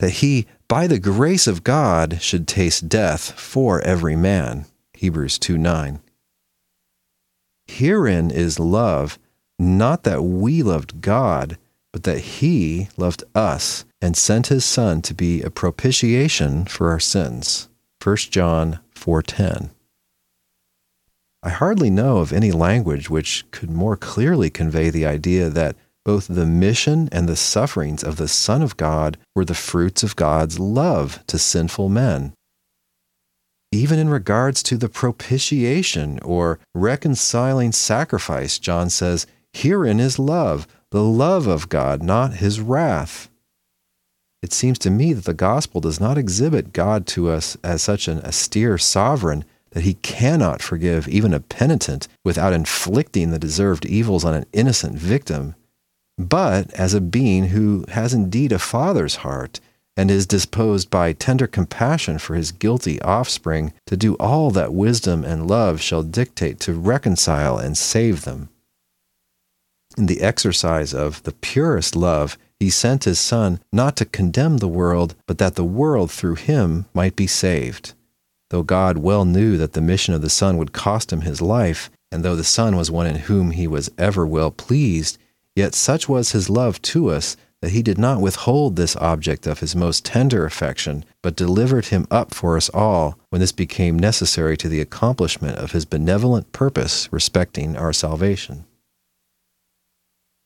that 0.01 0.11
he, 0.11 0.47
by 0.69 0.87
the 0.87 0.99
grace 0.99 1.47
of 1.47 1.65
God, 1.65 2.21
should 2.21 2.47
taste 2.49 2.89
death 2.89 3.33
for 3.33 3.81
every 3.83 4.17
man. 4.17 4.67
Hebrews 4.93 5.39
2 5.39 5.57
9. 5.57 6.01
Herein 7.67 8.31
is 8.31 8.59
love, 8.59 9.19
not 9.59 10.03
that 10.05 10.23
we 10.23 10.63
loved 10.63 11.01
God, 11.01 11.59
but 11.93 12.03
that 12.03 12.19
he 12.19 12.89
loved 12.97 13.23
us 13.35 13.85
and 14.01 14.17
sent 14.17 14.49
his 14.49 14.65
son 14.65 15.01
to 15.03 15.15
be 15.15 15.43
a 15.43 15.51
propitiation 15.51 16.65
for 16.65 16.91
our 16.91 17.01
sins. 17.01 17.69
1 18.03 18.31
John 18.31 18.81
4:10. 18.95 19.71
I 21.43 21.51
hardly 21.51 21.91
know 21.91 22.19
of 22.19 22.33
any 22.33 22.51
language 22.53 23.11
which 23.11 23.45
could 23.51 23.71
more 23.71 23.97
clearly 23.97 24.51
convey 24.51 24.91
the 24.91 25.07
idea 25.07 25.51
that 25.51 25.77
both 26.05 26.27
the 26.27 26.47
mission 26.47 27.09
and 27.13 27.29
the 27.29 27.37
sufferings 27.37 28.03
of 28.03 28.17
the 28.17 28.29
Son 28.29 28.61
of 28.61 28.77
God 28.77 29.17
were 29.35 29.45
the 29.45 29.55
fruits 29.55 30.03
of 30.03 30.17
God's 30.17 30.59
love 30.59 31.25
to 31.29 31.39
sinful 31.39 31.89
men. 31.89 32.35
Even 33.73 33.99
in 33.99 34.09
regards 34.09 34.63
to 34.65 34.77
the 34.77 34.89
propitiation 34.89 36.19
or 36.21 36.59
reconciling 36.75 37.73
sacrifice, 37.73 38.59
John 38.59 38.91
says, 38.91 39.27
Herein 39.55 40.01
is 40.01 40.19
love, 40.19 40.67
the 40.91 41.05
love 41.05 41.47
of 41.47 41.69
God, 41.69 42.03
not 42.03 42.35
his 42.35 42.61
wrath. 42.61 43.31
It 44.43 44.53
seems 44.53 44.79
to 44.81 44.91
me 44.91 45.13
that 45.13 45.25
the 45.25 45.33
gospel 45.33 45.81
does 45.81 46.01
not 46.01 46.19
exhibit 46.19 46.73
God 46.73 47.07
to 47.09 47.31
us 47.31 47.57
as 47.63 47.81
such 47.81 48.09
an 48.09 48.21
austere 48.21 48.77
sovereign 48.77 49.45
that 49.71 49.85
he 49.85 49.95
cannot 49.95 50.61
forgive 50.61 51.09
even 51.09 51.33
a 51.33 51.41
penitent 51.41 52.09
without 52.25 52.53
inflicting 52.53 53.31
the 53.31 53.39
deserved 53.39 53.87
evils 53.87 54.25
on 54.25 54.35
an 54.35 54.45
innocent 54.53 54.97
victim, 54.97 55.55
but 56.19 56.71
as 56.75 56.93
a 56.93 57.01
being 57.01 57.49
who 57.49 57.85
has 57.89 58.13
indeed 58.13 58.53
a 58.53 58.59
father's 58.59 59.17
heart 59.17 59.61
and 59.97 60.11
is 60.11 60.27
disposed 60.27 60.91
by 60.91 61.13
tender 61.13 61.47
compassion 61.47 62.19
for 62.19 62.35
his 62.35 62.53
guilty 62.53 63.01
offspring 63.03 63.73
to 63.87 63.97
do 63.97 64.15
all 64.17 64.51
that 64.51 64.75
wisdom 64.75 65.25
and 65.25 65.49
love 65.49 65.81
shall 65.81 66.03
dictate 66.03 66.59
to 66.61 66.73
reconcile 66.75 67.57
and 67.57 67.79
save 67.79 68.25
them. 68.25 68.49
In 69.97 70.07
the 70.07 70.23
exercise 70.23 70.93
of 70.93 71.23
the 71.23 71.33
purest 71.33 71.95
love, 71.95 72.37
he 72.59 72.69
sent 72.69 73.05
his 73.05 73.21
Son 73.21 73.61
not 73.73 73.97
to 73.97 74.05
condemn 74.05 74.57
the 74.57 74.69
world, 74.69 75.15
but 75.27 75.39
that 75.39 75.55
the 75.55 75.65
world 75.65 76.11
through 76.11 76.35
him 76.35 76.87
might 76.93 77.15
be 77.15 77.27
saved. 77.27 77.95
Though 78.51 78.63
God 78.63 78.99
well 78.99 79.25
knew 79.25 79.57
that 79.57 79.73
the 79.73 79.81
mission 79.81 80.15
of 80.15 80.23
the 80.23 80.31
Son 80.31 80.57
would 80.57 80.73
cost 80.73 81.13
him 81.13 81.21
his 81.21 81.41
life, 81.41 81.91
and 82.11 82.25
though 82.25 82.37
the 82.37 82.45
Son 82.45 82.77
was 82.77 82.91
one 82.91 83.07
in 83.07 83.17
whom 83.17 83.53
he 83.53 83.67
was 83.67 83.91
ever 83.99 84.27
well 84.27 84.51
pleased, 84.51 85.19
yet 85.55 85.75
such 85.75 86.09
was 86.09 86.33
his 86.33 86.51
love 86.51 86.81
to 86.83 87.11
us 87.11 87.37
that 87.61 87.71
he 87.71 87.83
did 87.83 87.97
not 87.97 88.21
withhold 88.21 88.77
this 88.77 88.97
object 88.97 89.47
of 89.47 89.61
his 89.61 89.75
most 89.75 90.05
tender 90.05 90.45
affection, 90.45 91.05
but 91.23 91.37
delivered 91.37 91.87
him 91.87 92.07
up 92.11 92.35
for 92.35 92.57
us 92.57 92.69
all 92.71 93.19
when 93.31 93.41
this 93.41 93.53
became 93.53 93.99
necessary 93.99 94.57
to 94.57 94.69
the 94.69 94.81
accomplishment 94.81 95.57
of 95.59 95.73
his 95.73 95.85
benevolent 95.85 96.53
purpose 96.53 97.09
respecting 97.11 97.77
our 97.77 97.93
salvation. 97.93 98.65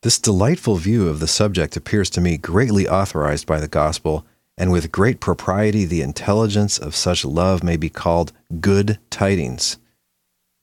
This 0.09 0.19
delightful 0.19 0.77
view 0.77 1.07
of 1.07 1.21
the 1.21 1.29
subject 1.29 1.77
appears 1.77 2.09
to 2.09 2.23
me 2.23 2.39
greatly 2.39 2.89
authorized 2.89 3.47
by 3.47 3.61
the 3.61 3.69
gospel 3.69 4.25
and 4.57 4.73
with 4.73 4.91
great 4.91 5.21
propriety 5.21 5.85
the 5.85 6.01
intelligence 6.01 6.79
of 6.79 6.97
such 6.97 7.27
love 7.27 7.63
may 7.63 7.77
be 7.77 7.91
called 7.91 8.33
good 8.59 8.99
tidings. 9.11 9.77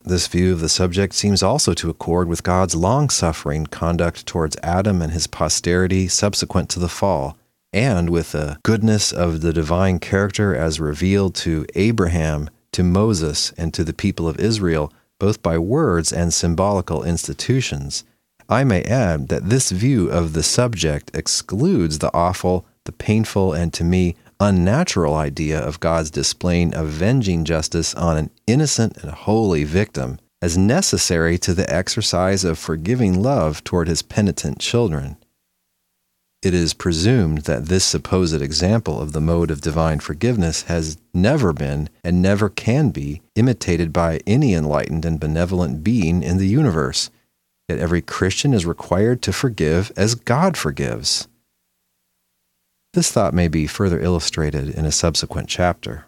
This 0.03 0.25
view 0.25 0.51
of 0.51 0.61
the 0.61 0.67
subject 0.67 1.13
seems 1.13 1.43
also 1.43 1.75
to 1.75 1.91
accord 1.91 2.27
with 2.27 2.41
God's 2.41 2.73
long 2.73 3.11
suffering 3.11 3.67
conduct 3.67 4.25
towards 4.25 4.57
Adam 4.63 4.99
and 4.99 5.13
his 5.13 5.27
posterity 5.27 6.07
subsequent 6.07 6.67
to 6.69 6.79
the 6.79 6.89
fall, 6.89 7.37
and 7.71 8.09
with 8.09 8.31
the 8.31 8.57
goodness 8.63 9.11
of 9.11 9.41
the 9.41 9.53
divine 9.53 9.99
character 9.99 10.55
as 10.55 10.79
revealed 10.79 11.35
to 11.35 11.67
Abraham, 11.75 12.49
to 12.71 12.81
Moses, 12.81 13.53
and 13.59 13.75
to 13.75 13.83
the 13.83 13.93
people 13.93 14.27
of 14.27 14.39
Israel, 14.39 14.91
both 15.19 15.43
by 15.43 15.59
words 15.59 16.11
and 16.11 16.33
symbolical 16.33 17.03
institutions. 17.03 18.05
I 18.47 18.63
may 18.63 18.83
add 18.83 19.29
that 19.29 19.49
this 19.49 19.71
view 19.71 20.09
of 20.09 20.33
the 20.33 20.43
subject 20.43 21.11
excludes 21.15 21.99
the 21.99 22.13
awful 22.13 22.65
the 22.85 22.91
painful 22.91 23.53
and 23.53 23.73
to 23.73 23.83
me 23.83 24.15
unnatural 24.39 25.15
idea 25.15 25.59
of 25.59 25.79
God's 25.79 26.11
displaying 26.11 26.75
avenging 26.75 27.45
justice 27.45 27.93
on 27.95 28.17
an 28.17 28.29
innocent 28.47 28.97
and 28.97 29.11
holy 29.11 29.63
victim 29.63 30.19
as 30.41 30.57
necessary 30.57 31.37
to 31.39 31.53
the 31.53 31.71
exercise 31.73 32.43
of 32.43 32.59
forgiving 32.59 33.21
love 33.21 33.63
toward 33.63 33.87
his 33.87 34.01
penitent 34.01 34.59
children. 34.59 35.17
It 36.43 36.53
is 36.53 36.75
presumed 36.75 37.39
that 37.43 37.65
this 37.65 37.83
supposed 37.83 38.39
example 38.39 39.01
of 39.01 39.13
the 39.13 39.21
mode 39.21 39.49
of 39.49 39.61
divine 39.61 39.99
forgiveness 39.99 40.63
has 40.63 40.97
never 41.11 41.53
been 41.53 41.89
and 42.03 42.21
never 42.21 42.49
can 42.49 42.89
be 42.89 43.23
imitated 43.33 43.91
by 43.91 44.19
any 44.27 44.53
enlightened 44.53 45.05
and 45.05 45.19
benevolent 45.19 45.83
being 45.83 46.21
in 46.21 46.37
the 46.37 46.47
universe. 46.47 47.09
Yet 47.67 47.79
every 47.79 48.01
Christian 48.01 48.53
is 48.53 48.65
required 48.65 49.21
to 49.23 49.33
forgive 49.33 49.91
as 49.97 50.15
God 50.15 50.55
forgives. 50.55 51.27
This 52.93 53.11
thought 53.11 53.33
may 53.33 53.47
be 53.47 53.67
further 53.67 53.99
illustrated 53.99 54.69
in 54.69 54.85
a 54.85 54.91
subsequent 54.91 55.49
chapter. 55.49 56.05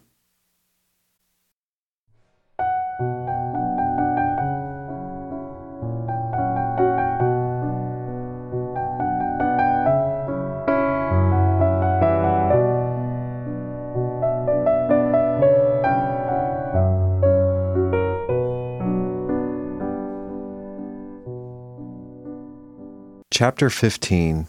Chapter 23.39 23.69
15 23.69 24.47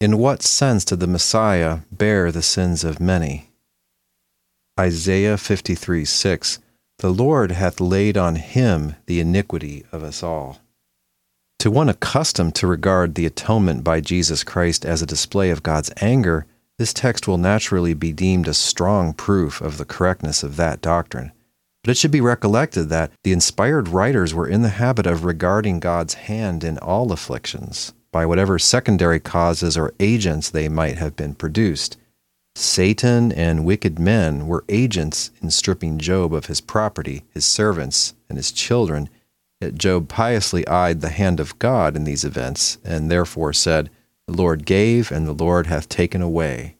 in 0.00 0.16
what 0.16 0.44
sense 0.44 0.84
did 0.84 1.00
the 1.00 1.08
Messiah 1.08 1.80
bear 1.90 2.30
the 2.30 2.40
sins 2.40 2.84
of 2.84 3.00
many? 3.00 3.50
Isaiah 4.78 5.36
53 5.36 6.04
6 6.04 6.60
The 7.00 7.10
Lord 7.10 7.50
hath 7.50 7.80
laid 7.80 8.16
on 8.16 8.36
him 8.36 8.94
the 9.06 9.18
iniquity 9.18 9.84
of 9.90 10.04
us 10.04 10.22
all. 10.22 10.58
To 11.58 11.72
one 11.72 11.88
accustomed 11.88 12.54
to 12.54 12.68
regard 12.68 13.16
the 13.16 13.26
atonement 13.26 13.82
by 13.82 14.00
Jesus 14.00 14.44
Christ 14.44 14.86
as 14.86 15.02
a 15.02 15.14
display 15.14 15.50
of 15.50 15.64
God's 15.64 15.90
anger, 16.00 16.46
this 16.78 16.94
text 16.94 17.26
will 17.26 17.38
naturally 17.38 17.92
be 17.92 18.12
deemed 18.12 18.46
a 18.46 18.54
strong 18.54 19.14
proof 19.14 19.60
of 19.60 19.78
the 19.78 19.84
correctness 19.84 20.44
of 20.44 20.54
that 20.54 20.80
doctrine. 20.80 21.32
But 21.82 21.90
it 21.90 21.96
should 21.96 22.12
be 22.12 22.20
recollected 22.20 22.88
that 22.88 23.10
the 23.24 23.32
inspired 23.32 23.88
writers 23.88 24.32
were 24.32 24.46
in 24.46 24.62
the 24.62 24.68
habit 24.68 25.08
of 25.08 25.24
regarding 25.24 25.80
God's 25.80 26.14
hand 26.14 26.62
in 26.62 26.78
all 26.78 27.10
afflictions 27.10 27.94
by 28.18 28.26
whatever 28.26 28.58
secondary 28.58 29.20
causes 29.20 29.78
or 29.78 29.94
agents 30.00 30.50
they 30.50 30.68
might 30.68 30.98
have 30.98 31.14
been 31.14 31.36
produced. 31.36 31.96
Satan 32.56 33.30
and 33.30 33.64
wicked 33.64 33.96
men 33.96 34.48
were 34.48 34.64
agents 34.68 35.30
in 35.40 35.52
stripping 35.52 35.98
Job 35.98 36.34
of 36.34 36.46
his 36.46 36.60
property, 36.60 37.22
his 37.30 37.44
servants, 37.44 38.14
and 38.28 38.36
his 38.36 38.50
children. 38.50 39.08
Yet 39.60 39.76
Job 39.76 40.08
piously 40.08 40.66
eyed 40.66 41.00
the 41.00 41.10
hand 41.10 41.38
of 41.38 41.60
God 41.60 41.94
in 41.94 42.02
these 42.02 42.24
events, 42.24 42.78
and 42.84 43.08
therefore 43.08 43.52
said, 43.52 43.88
The 44.26 44.34
Lord 44.34 44.66
gave, 44.66 45.12
and 45.12 45.24
the 45.24 45.32
Lord 45.32 45.68
hath 45.68 45.88
taken 45.88 46.20
away. 46.20 46.74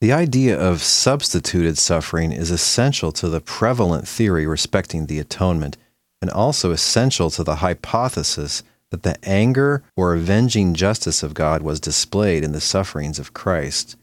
The 0.00 0.12
idea 0.12 0.58
of 0.58 0.82
substituted 0.82 1.78
suffering 1.78 2.32
is 2.32 2.50
essential 2.50 3.12
to 3.12 3.28
the 3.28 3.40
prevalent 3.40 4.08
theory 4.08 4.44
respecting 4.44 5.06
the 5.06 5.20
atonement, 5.20 5.76
and 6.20 6.32
also 6.32 6.72
essential 6.72 7.30
to 7.30 7.44
the 7.44 7.56
hypothesis 7.56 8.64
that 8.90 9.02
the 9.02 9.16
anger 9.28 9.82
or 9.96 10.14
avenging 10.14 10.74
justice 10.74 11.22
of 11.22 11.34
God 11.34 11.62
was 11.62 11.80
displayed 11.80 12.44
in 12.44 12.52
the 12.52 12.60
sufferings 12.60 13.18
of 13.18 13.34
Christ. 13.34 13.96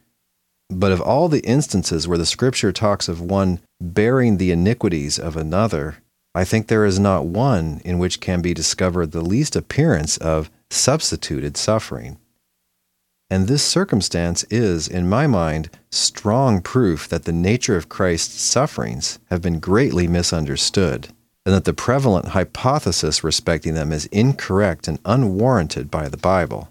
But 0.70 0.92
of 0.92 1.02
all 1.02 1.30
the 1.30 1.46
instances 1.46 2.08
where 2.08 2.18
the 2.18 2.26
scripture 2.26 2.72
talks 2.72 3.08
of 3.08 3.22
one 3.22 3.60
bearing 3.80 4.38
the 4.38 4.52
iniquities 4.52 5.20
of 5.20 5.38
another, 5.38 5.98
I 6.36 6.44
think 6.44 6.68
there 6.68 6.86
is 6.86 7.00
not 7.00 7.26
one 7.26 7.82
in 7.86 8.00
which 8.00 8.20
can 8.20 8.42
be 8.42 8.54
discovered 8.54 9.12
the 9.12 9.22
least 9.22 9.56
appearance 9.56 10.18
of 10.18 10.50
substituted 10.70 11.58
suffering. 11.58 12.18
And 13.30 13.48
this 13.48 13.64
circumstance 13.64 14.44
is, 14.50 14.88
in 14.88 15.10
my 15.10 15.28
mind, 15.28 15.70
strong 15.92 16.62
proof 16.62 17.08
that 17.10 17.26
the 17.26 17.32
nature 17.32 17.78
of 17.78 17.90
Christ's 17.90 18.42
sufferings 18.42 19.20
have 19.30 19.42
been 19.42 19.60
greatly 19.60 20.08
misunderstood 20.08 21.10
and 21.46 21.54
that 21.54 21.66
the 21.66 21.74
prevalent 21.74 22.30
hypothesis 22.30 23.24
respecting 23.24 23.74
them 23.74 23.92
is 23.92 24.06
incorrect 24.08 24.88
and 24.88 25.00
unwarranted 25.06 25.92
by 25.92 26.08
the 26.08 26.18
Bible. 26.18 26.70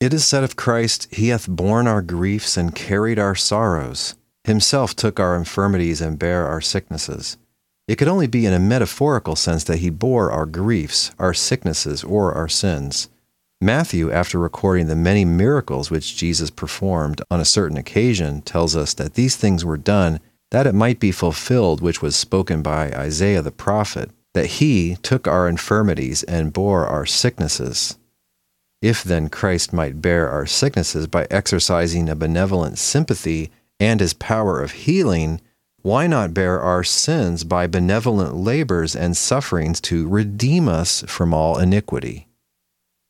It 0.00 0.12
is 0.12 0.26
said 0.26 0.44
of 0.44 0.56
Christ, 0.56 1.08
He 1.10 1.28
hath 1.28 1.48
borne 1.48 1.86
our 1.86 2.02
griefs 2.02 2.56
and 2.56 2.74
carried 2.74 3.18
our 3.18 3.34
sorrows. 3.34 4.16
Himself 4.44 4.94
took 4.94 5.18
our 5.18 5.36
infirmities 5.36 6.00
and 6.00 6.18
bare 6.18 6.46
our 6.46 6.60
sicknesses. 6.60 7.38
It 7.86 7.96
could 7.96 8.08
only 8.08 8.26
be 8.26 8.46
in 8.46 8.52
a 8.52 8.58
metaphorical 8.58 9.36
sense 9.36 9.64
that 9.64 9.78
He 9.78 9.90
bore 9.90 10.30
our 10.30 10.46
griefs, 10.46 11.12
our 11.18 11.34
sicknesses, 11.34 12.04
or 12.04 12.32
our 12.32 12.48
sins. 12.48 13.08
Matthew, 13.60 14.10
after 14.10 14.38
recording 14.38 14.88
the 14.88 14.96
many 14.96 15.24
miracles 15.24 15.90
which 15.90 16.16
Jesus 16.16 16.50
performed 16.50 17.22
on 17.30 17.40
a 17.40 17.46
certain 17.46 17.78
occasion, 17.78 18.42
tells 18.42 18.76
us 18.76 18.92
that 18.94 19.14
these 19.14 19.36
things 19.36 19.64
were 19.64 19.78
done 19.78 20.20
that 20.50 20.66
it 20.66 20.74
might 20.74 21.00
be 21.00 21.12
fulfilled 21.12 21.80
which 21.80 22.02
was 22.02 22.16
spoken 22.16 22.62
by 22.62 22.90
Isaiah 22.92 23.42
the 23.42 23.50
prophet, 23.50 24.10
that 24.34 24.46
he 24.46 24.96
took 25.02 25.26
our 25.26 25.48
infirmities 25.48 26.22
and 26.24 26.52
bore 26.52 26.86
our 26.86 27.06
sicknesses. 27.06 27.98
If 28.82 29.02
then 29.02 29.28
Christ 29.28 29.72
might 29.72 30.02
bear 30.02 30.28
our 30.28 30.46
sicknesses 30.46 31.06
by 31.06 31.26
exercising 31.30 32.08
a 32.08 32.14
benevolent 32.14 32.78
sympathy 32.78 33.50
and 33.80 34.00
his 34.00 34.12
power 34.12 34.60
of 34.60 34.72
healing, 34.72 35.40
why 35.80 36.06
not 36.06 36.34
bear 36.34 36.60
our 36.60 36.84
sins 36.84 37.44
by 37.44 37.66
benevolent 37.66 38.34
labors 38.36 38.94
and 38.96 39.16
sufferings 39.16 39.80
to 39.82 40.08
redeem 40.08 40.68
us 40.68 41.02
from 41.06 41.32
all 41.32 41.58
iniquity? 41.58 42.26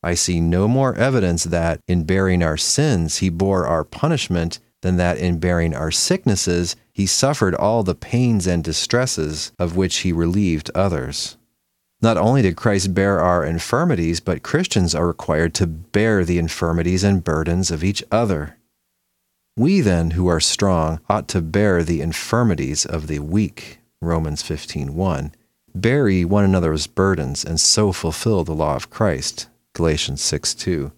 I 0.02 0.14
see 0.14 0.40
no 0.40 0.68
more 0.68 0.94
evidence 0.96 1.44
that 1.44 1.80
in 1.88 2.04
bearing 2.04 2.42
our 2.42 2.56
sins 2.56 3.18
he 3.18 3.28
bore 3.28 3.66
our 3.66 3.84
punishment 3.84 4.58
than 4.84 4.96
that 4.98 5.16
in 5.16 5.38
bearing 5.38 5.74
our 5.74 5.90
sicknesses 5.90 6.76
he 6.92 7.06
suffered 7.06 7.54
all 7.54 7.82
the 7.82 7.94
pains 7.94 8.46
and 8.46 8.62
distresses 8.62 9.50
of 9.58 9.76
which 9.76 9.96
he 10.00 10.12
relieved 10.12 10.70
others. 10.74 11.38
Not 12.02 12.18
only 12.18 12.42
did 12.42 12.54
Christ 12.54 12.92
bear 12.92 13.18
our 13.18 13.46
infirmities, 13.46 14.20
but 14.20 14.42
Christians 14.42 14.94
are 14.94 15.06
required 15.06 15.54
to 15.54 15.66
bear 15.66 16.22
the 16.22 16.38
infirmities 16.38 17.02
and 17.02 17.24
burdens 17.24 17.70
of 17.70 17.82
each 17.82 18.04
other. 18.12 18.58
We 19.56 19.80
then, 19.80 20.10
who 20.10 20.26
are 20.26 20.38
strong, 20.38 21.00
ought 21.08 21.28
to 21.28 21.40
bear 21.40 21.82
the 21.82 22.02
infirmities 22.02 22.84
of 22.84 23.06
the 23.06 23.20
weak. 23.20 23.78
Romans 24.02 24.42
15:1. 24.42 25.32
Bear 25.74 26.10
ye 26.10 26.26
one 26.26 26.44
another's 26.44 26.86
burdens, 26.86 27.42
and 27.42 27.58
so 27.58 27.90
fulfill 27.90 28.44
the 28.44 28.52
law 28.52 28.76
of 28.76 28.90
Christ. 28.90 29.48
Galatians 29.72 30.20
6:2. 30.20 30.92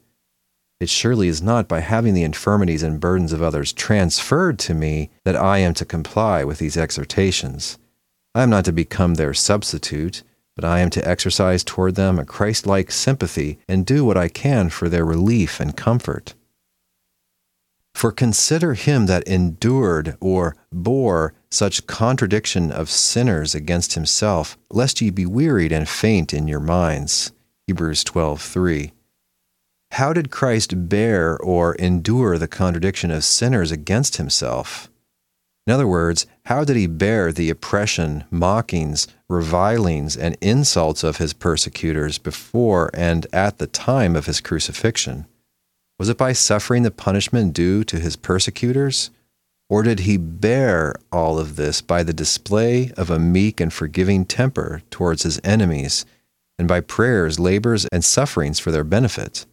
It 0.78 0.88
surely 0.88 1.28
is 1.28 1.42
not 1.42 1.68
by 1.68 1.80
having 1.80 2.14
the 2.14 2.22
infirmities 2.22 2.82
and 2.82 3.00
burdens 3.00 3.32
of 3.32 3.42
others 3.42 3.72
transferred 3.72 4.58
to 4.60 4.74
me 4.74 5.10
that 5.24 5.36
I 5.36 5.58
am 5.58 5.74
to 5.74 5.84
comply 5.84 6.44
with 6.44 6.58
these 6.58 6.76
exhortations. 6.76 7.78
I 8.34 8.42
am 8.42 8.50
not 8.50 8.64
to 8.66 8.72
become 8.72 9.14
their 9.14 9.32
substitute 9.32 10.22
but 10.56 10.64
I 10.64 10.80
am 10.80 10.90
to 10.90 11.06
exercise 11.06 11.62
toward 11.62 11.94
them 11.94 12.18
a 12.18 12.24
Christ 12.24 12.66
like 12.66 12.90
sympathy 12.90 13.58
and 13.68 13.84
do 13.84 14.04
what 14.04 14.16
I 14.16 14.28
can 14.28 14.70
for 14.70 14.88
their 14.88 15.04
relief 15.04 15.60
and 15.60 15.76
comfort. 15.76 16.34
For 17.94 18.10
consider 18.10 18.74
him 18.74 19.06
that 19.06 19.28
endured 19.28 20.16
or 20.20 20.56
bore 20.72 21.34
such 21.50 21.86
contradiction 21.86 22.72
of 22.72 22.90
sinners 22.90 23.54
against 23.54 23.94
himself, 23.94 24.58
lest 24.70 25.00
ye 25.00 25.10
be 25.10 25.26
wearied 25.26 25.72
and 25.72 25.88
faint 25.88 26.34
in 26.34 26.48
your 26.48 26.60
minds. 26.60 27.32
Hebrews 27.66 28.04
12:3. 28.04 28.92
How 29.92 30.12
did 30.12 30.30
Christ 30.30 30.88
bear 30.88 31.38
or 31.38 31.74
endure 31.76 32.38
the 32.38 32.48
contradiction 32.48 33.10
of 33.10 33.24
sinners 33.24 33.70
against 33.70 34.16
himself? 34.16 34.90
In 35.66 35.72
other 35.72 35.86
words, 35.86 36.26
how 36.44 36.64
did 36.64 36.76
he 36.76 36.86
bear 36.86 37.32
the 37.32 37.50
oppression, 37.50 38.24
mockings, 38.30 39.08
revilings, 39.28 40.16
and 40.16 40.36
insults 40.40 41.02
of 41.02 41.16
his 41.16 41.32
persecutors 41.32 42.18
before 42.18 42.90
and 42.94 43.26
at 43.32 43.58
the 43.58 43.66
time 43.66 44.14
of 44.14 44.26
his 44.26 44.40
crucifixion? 44.40 45.26
Was 45.98 46.08
it 46.08 46.18
by 46.18 46.34
suffering 46.34 46.82
the 46.82 46.90
punishment 46.90 47.52
due 47.52 47.82
to 47.84 47.98
his 47.98 48.16
persecutors? 48.16 49.10
Or 49.68 49.82
did 49.82 50.00
he 50.00 50.16
bear 50.16 50.94
all 51.10 51.38
of 51.38 51.56
this 51.56 51.80
by 51.80 52.04
the 52.04 52.12
display 52.12 52.92
of 52.96 53.10
a 53.10 53.18
meek 53.18 53.60
and 53.60 53.72
forgiving 53.72 54.24
temper 54.24 54.82
towards 54.90 55.24
his 55.24 55.40
enemies, 55.42 56.04
and 56.58 56.68
by 56.68 56.80
prayers, 56.80 57.40
labors, 57.40 57.86
and 57.86 58.04
sufferings 58.04 58.60
for 58.60 58.70
their 58.70 58.84
benefit? 58.84 59.46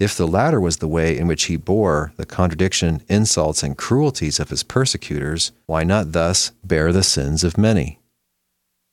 If 0.00 0.16
the 0.16 0.26
latter 0.26 0.58
was 0.58 0.78
the 0.78 0.88
way 0.88 1.18
in 1.18 1.26
which 1.26 1.44
he 1.44 1.56
bore 1.56 2.14
the 2.16 2.24
contradiction, 2.24 3.02
insults, 3.06 3.62
and 3.62 3.76
cruelties 3.76 4.40
of 4.40 4.48
his 4.48 4.62
persecutors, 4.62 5.52
why 5.66 5.84
not 5.84 6.12
thus 6.12 6.52
bear 6.64 6.90
the 6.90 7.02
sins 7.02 7.44
of 7.44 7.58
many? 7.58 8.00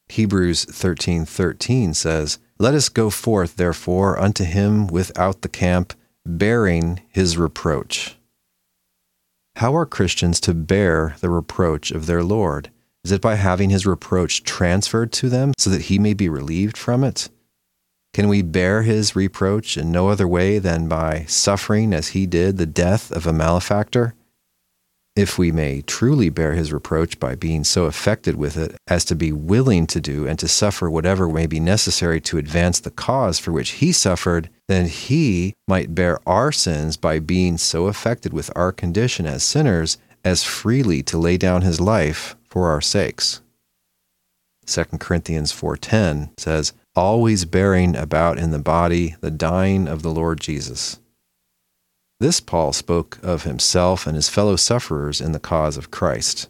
Hebrews 0.09 0.65
13:13 0.65 1.25
13 1.25 1.93
says, 1.93 2.39
"Let 2.59 2.73
us 2.73 2.89
go 2.89 3.09
forth 3.09 3.55
therefore 3.55 4.19
unto 4.19 4.43
him 4.43 4.87
without 4.87 5.43
the 5.43 5.47
camp, 5.47 5.93
bearing 6.25 6.99
his 7.07 7.37
reproach." 7.37 8.17
How 9.55 9.77
are 9.77 9.85
Christians 9.85 10.41
to 10.41 10.53
bear 10.53 11.15
the 11.21 11.29
reproach 11.29 11.89
of 11.89 12.05
their 12.05 12.21
Lord? 12.21 12.69
Is 13.05 13.13
it 13.13 13.21
by 13.21 13.35
having 13.35 13.69
his 13.69 13.85
reproach 13.85 14.43
transferred 14.43 15.13
to 15.13 15.29
them 15.29 15.53
so 15.57 15.69
that 15.69 15.83
he 15.83 15.99
may 15.99 16.13
be 16.13 16.27
relieved 16.27 16.75
from 16.75 17.05
it? 17.05 17.29
Can 18.13 18.27
we 18.27 18.41
bear 18.41 18.81
his 18.81 19.15
reproach 19.15 19.77
in 19.77 19.91
no 19.91 20.09
other 20.09 20.27
way 20.27 20.59
than 20.59 20.87
by 20.87 21.25
suffering 21.27 21.93
as 21.93 22.09
he 22.09 22.25
did 22.25 22.57
the 22.57 22.65
death 22.65 23.11
of 23.11 23.27
a 23.27 23.33
malefactor? 23.33 24.15
If 25.15 25.39
we 25.39 25.51
may 25.51 25.81
truly 25.81 26.29
bear 26.29 26.53
his 26.53 26.71
reproach 26.71 27.19
by 27.19 27.33
being 27.33 27.63
so 27.63 27.85
affected 27.85 28.35
with 28.35 28.55
it 28.55 28.75
as 28.87 29.03
to 29.05 29.15
be 29.15 29.31
willing 29.31 29.87
to 29.87 29.99
do 29.99 30.27
and 30.27 30.37
to 30.37 30.47
suffer 30.47 30.91
whatever 30.91 31.27
may 31.27 31.47
be 31.47 31.59
necessary 31.59 32.21
to 32.21 32.37
advance 32.37 32.79
the 32.79 32.91
cause 32.91 33.39
for 33.39 33.51
which 33.51 33.71
he 33.71 33.91
suffered, 33.91 34.49
then 34.67 34.87
he 34.87 35.55
might 35.67 35.95
bear 35.95 36.19
our 36.27 36.51
sins 36.51 36.97
by 36.97 37.17
being 37.17 37.57
so 37.57 37.87
affected 37.87 38.31
with 38.31 38.51
our 38.55 38.71
condition 38.71 39.25
as 39.25 39.41
sinners 39.43 39.97
as 40.23 40.43
freely 40.43 41.01
to 41.01 41.17
lay 41.17 41.35
down 41.35 41.63
his 41.63 41.81
life 41.81 42.35
for 42.47 42.69
our 42.69 42.81
sakes. 42.81 43.41
2 44.67 44.83
Corinthians 44.99 45.51
4:10 45.51 46.39
says, 46.39 46.73
always 46.97 47.45
bearing 47.45 47.95
about 47.95 48.39
in 48.39 48.49
the 48.49 48.59
body 48.59 49.15
the 49.21 49.29
dying 49.29 49.87
of 49.87 50.01
the 50.01 50.09
Lord 50.09 50.39
Jesus. 50.39 50.99
This 52.19 52.39
Paul 52.39 52.73
spoke 52.73 53.19
of 53.21 53.43
himself 53.43 54.07
and 54.07 54.15
his 54.15 54.29
fellow 54.29 54.55
sufferers 54.55 55.21
in 55.21 55.31
the 55.31 55.39
cause 55.39 55.77
of 55.77 55.91
Christ. 55.91 56.49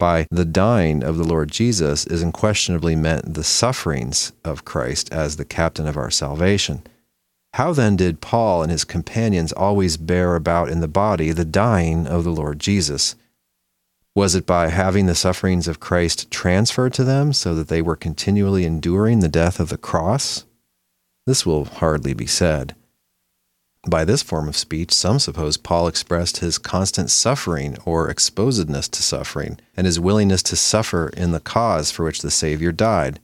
By 0.00 0.26
the 0.32 0.44
dying 0.44 1.04
of 1.04 1.16
the 1.16 1.24
Lord 1.24 1.52
Jesus 1.52 2.04
is 2.08 2.20
unquestionably 2.20 2.96
meant 2.96 3.34
the 3.34 3.44
sufferings 3.44 4.32
of 4.44 4.64
Christ 4.64 5.12
as 5.12 5.36
the 5.36 5.44
captain 5.44 5.86
of 5.86 5.96
our 5.96 6.10
salvation. 6.10 6.82
How 7.54 7.72
then 7.72 7.94
did 7.94 8.20
Paul 8.20 8.64
and 8.64 8.72
his 8.72 8.82
companions 8.82 9.52
always 9.52 9.96
bear 9.96 10.34
about 10.34 10.68
in 10.68 10.80
the 10.80 10.88
body 10.88 11.30
the 11.30 11.44
dying 11.44 12.08
of 12.08 12.24
the 12.24 12.32
Lord 12.32 12.58
Jesus? 12.58 13.14
Was 14.16 14.36
it 14.36 14.46
by 14.46 14.68
having 14.68 15.06
the 15.06 15.14
sufferings 15.16 15.66
of 15.66 15.80
Christ 15.80 16.30
transferred 16.30 16.94
to 16.94 17.02
them 17.02 17.32
so 17.32 17.52
that 17.56 17.66
they 17.66 17.82
were 17.82 17.96
continually 17.96 18.64
enduring 18.64 19.18
the 19.18 19.28
death 19.28 19.58
of 19.58 19.70
the 19.70 19.76
cross? 19.76 20.44
This 21.26 21.44
will 21.44 21.64
hardly 21.64 22.14
be 22.14 22.26
said. 22.26 22.76
By 23.88 24.04
this 24.04 24.22
form 24.22 24.48
of 24.48 24.56
speech, 24.56 24.92
some 24.92 25.18
suppose 25.18 25.56
Paul 25.56 25.88
expressed 25.88 26.36
his 26.36 26.58
constant 26.58 27.10
suffering 27.10 27.76
or 27.84 28.08
exposedness 28.08 28.88
to 28.90 29.02
suffering 29.02 29.58
and 29.76 29.84
his 29.84 29.98
willingness 29.98 30.44
to 30.44 30.56
suffer 30.56 31.08
in 31.08 31.32
the 31.32 31.40
cause 31.40 31.90
for 31.90 32.04
which 32.04 32.22
the 32.22 32.30
Savior 32.30 32.70
died. 32.70 33.18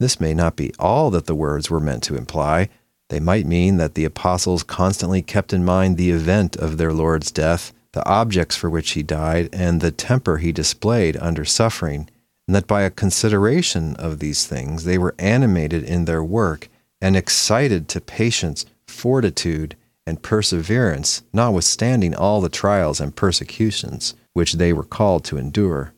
This 0.00 0.20
may 0.20 0.34
not 0.34 0.56
be 0.56 0.72
all 0.80 1.08
that 1.10 1.26
the 1.26 1.36
words 1.36 1.70
were 1.70 1.80
meant 1.80 2.02
to 2.04 2.16
imply. 2.16 2.68
They 3.10 3.20
might 3.20 3.46
mean 3.46 3.76
that 3.76 3.94
the 3.94 4.04
apostles 4.04 4.64
constantly 4.64 5.22
kept 5.22 5.52
in 5.52 5.64
mind 5.64 5.96
the 5.96 6.10
event 6.10 6.56
of 6.56 6.78
their 6.78 6.92
Lord's 6.92 7.30
death 7.30 7.72
the 7.92 8.06
objects 8.06 8.56
for 8.56 8.68
which 8.68 8.92
he 8.92 9.02
died, 9.02 9.48
and 9.52 9.80
the 9.80 9.90
temper 9.90 10.38
he 10.38 10.52
displayed 10.52 11.16
under 11.18 11.44
suffering, 11.44 12.08
and 12.46 12.54
that 12.54 12.66
by 12.66 12.82
a 12.82 12.90
consideration 12.90 13.94
of 13.96 14.18
these 14.18 14.46
things 14.46 14.84
they 14.84 14.98
were 14.98 15.14
animated 15.18 15.82
in 15.84 16.04
their 16.04 16.22
work 16.22 16.68
and 17.00 17.16
excited 17.16 17.88
to 17.88 18.00
patience, 18.00 18.66
fortitude, 18.86 19.76
and 20.06 20.22
perseverance, 20.22 21.22
notwithstanding 21.32 22.14
all 22.14 22.40
the 22.40 22.48
trials 22.48 23.00
and 23.00 23.14
persecutions 23.14 24.14
which 24.32 24.54
they 24.54 24.72
were 24.72 24.84
called 24.84 25.24
to 25.24 25.36
endure. 25.36 25.92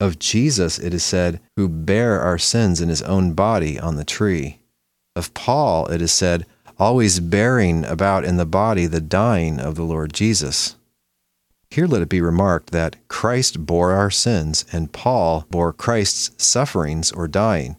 Of 0.00 0.18
Jesus 0.18 0.78
it 0.80 0.92
is 0.92 1.04
said, 1.04 1.40
who 1.56 1.68
bare 1.68 2.20
our 2.20 2.38
sins 2.38 2.80
in 2.80 2.88
his 2.88 3.02
own 3.02 3.34
body 3.34 3.78
on 3.78 3.94
the 3.94 4.04
tree. 4.04 4.58
Of 5.14 5.32
Paul 5.32 5.86
it 5.86 6.02
is 6.02 6.10
said, 6.10 6.44
always 6.78 7.20
bearing 7.20 7.84
about 7.84 8.24
in 8.24 8.36
the 8.36 8.46
body 8.46 8.86
the 8.86 9.00
dying 9.00 9.58
of 9.58 9.74
the 9.74 9.84
Lord 9.84 10.12
Jesus. 10.12 10.76
Here 11.70 11.86
let 11.86 12.02
it 12.02 12.08
be 12.08 12.20
remarked 12.20 12.70
that 12.72 12.96
Christ 13.08 13.64
bore 13.64 13.92
our 13.92 14.10
sins, 14.10 14.66
and 14.72 14.92
Paul 14.92 15.46
bore 15.50 15.72
Christ's 15.72 16.30
sufferings 16.44 17.10
or 17.12 17.26
dying. 17.26 17.76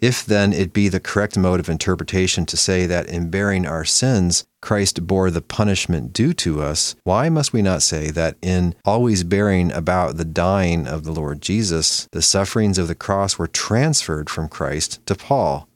If 0.00 0.26
then 0.26 0.52
it 0.52 0.72
be 0.72 0.88
the 0.88 0.98
correct 0.98 1.38
mode 1.38 1.60
of 1.60 1.68
interpretation 1.68 2.44
to 2.46 2.56
say 2.56 2.86
that 2.86 3.06
in 3.06 3.30
bearing 3.30 3.64
our 3.64 3.84
sins, 3.84 4.44
Christ 4.60 5.06
bore 5.06 5.30
the 5.30 5.40
punishment 5.40 6.12
due 6.12 6.32
to 6.34 6.60
us, 6.60 6.96
why 7.04 7.28
must 7.28 7.52
we 7.52 7.62
not 7.62 7.82
say 7.82 8.10
that 8.10 8.36
in 8.42 8.74
always 8.84 9.22
bearing 9.22 9.70
about 9.70 10.16
the 10.16 10.24
dying 10.24 10.88
of 10.88 11.04
the 11.04 11.12
Lord 11.12 11.40
Jesus, 11.40 12.08
the 12.10 12.22
sufferings 12.22 12.78
of 12.78 12.88
the 12.88 12.96
cross 12.96 13.38
were 13.38 13.46
transferred 13.46 14.28
from 14.28 14.48
Christ 14.48 14.98
to 15.06 15.14
Paul? 15.14 15.68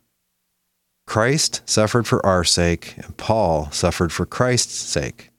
Christ 1.07 1.63
suffered 1.65 2.07
for 2.07 2.25
our 2.27 2.45
sake, 2.45 2.95
and 2.99 3.17
Paul 3.17 3.71
suffered 3.71 4.13
for 4.13 4.27
Christ's 4.27 4.75
sake. 4.75 5.31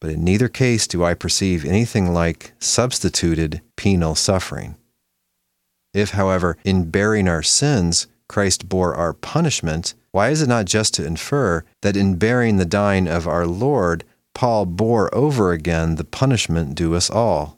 But 0.00 0.10
in 0.10 0.24
neither 0.24 0.48
case 0.48 0.86
do 0.86 1.04
I 1.04 1.14
perceive 1.14 1.64
anything 1.64 2.12
like 2.12 2.52
substituted 2.58 3.62
penal 3.76 4.14
suffering. 4.14 4.76
If, 5.94 6.10
however, 6.10 6.58
in 6.64 6.90
bearing 6.90 7.28
our 7.28 7.42
sins, 7.42 8.06
Christ 8.28 8.68
bore 8.68 8.94
our 8.94 9.12
punishment, 9.12 9.94
Why 10.10 10.30
is 10.30 10.42
it 10.42 10.48
not 10.48 10.66
just 10.66 10.92
to 10.94 11.06
infer 11.06 11.64
that 11.82 11.96
in 11.96 12.16
bearing 12.16 12.56
the 12.56 12.64
dying 12.64 13.06
of 13.06 13.26
our 13.26 13.46
Lord, 13.46 14.04
Paul 14.34 14.66
bore 14.66 15.14
over 15.14 15.52
again 15.52 15.94
the 15.94 16.04
punishment 16.04 16.74
due 16.74 16.94
us 16.94 17.08
all? 17.08 17.55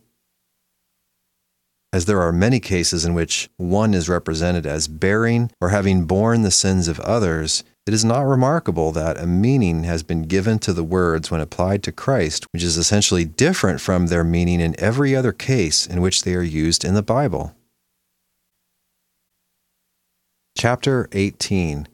As 1.92 2.04
there 2.04 2.20
are 2.20 2.32
many 2.32 2.60
cases 2.60 3.06
in 3.06 3.14
which 3.14 3.48
one 3.56 3.94
is 3.94 4.10
represented 4.10 4.66
as 4.66 4.88
bearing 4.88 5.50
or 5.60 5.70
having 5.70 6.04
borne 6.04 6.42
the 6.42 6.50
sins 6.50 6.86
of 6.86 7.00
others, 7.00 7.64
it 7.86 7.94
is 7.94 8.04
not 8.04 8.26
remarkable 8.26 8.92
that 8.92 9.16
a 9.16 9.26
meaning 9.26 9.84
has 9.84 10.02
been 10.02 10.24
given 10.24 10.58
to 10.58 10.74
the 10.74 10.84
words 10.84 11.30
when 11.30 11.40
applied 11.40 11.82
to 11.84 11.92
Christ, 11.92 12.46
which 12.52 12.62
is 12.62 12.76
essentially 12.76 13.24
different 13.24 13.80
from 13.80 14.08
their 14.08 14.22
meaning 14.22 14.60
in 14.60 14.78
every 14.78 15.16
other 15.16 15.32
case 15.32 15.86
in 15.86 16.02
which 16.02 16.22
they 16.22 16.34
are 16.34 16.42
used 16.42 16.84
in 16.84 16.92
the 16.92 17.02
Bible. 17.02 17.54
Chapter 20.58 21.08
18 21.12 21.88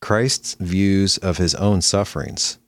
Christ's 0.00 0.54
views 0.54 1.18
of 1.18 1.36
his 1.36 1.54
own 1.54 1.80
sufferings. 1.80 2.58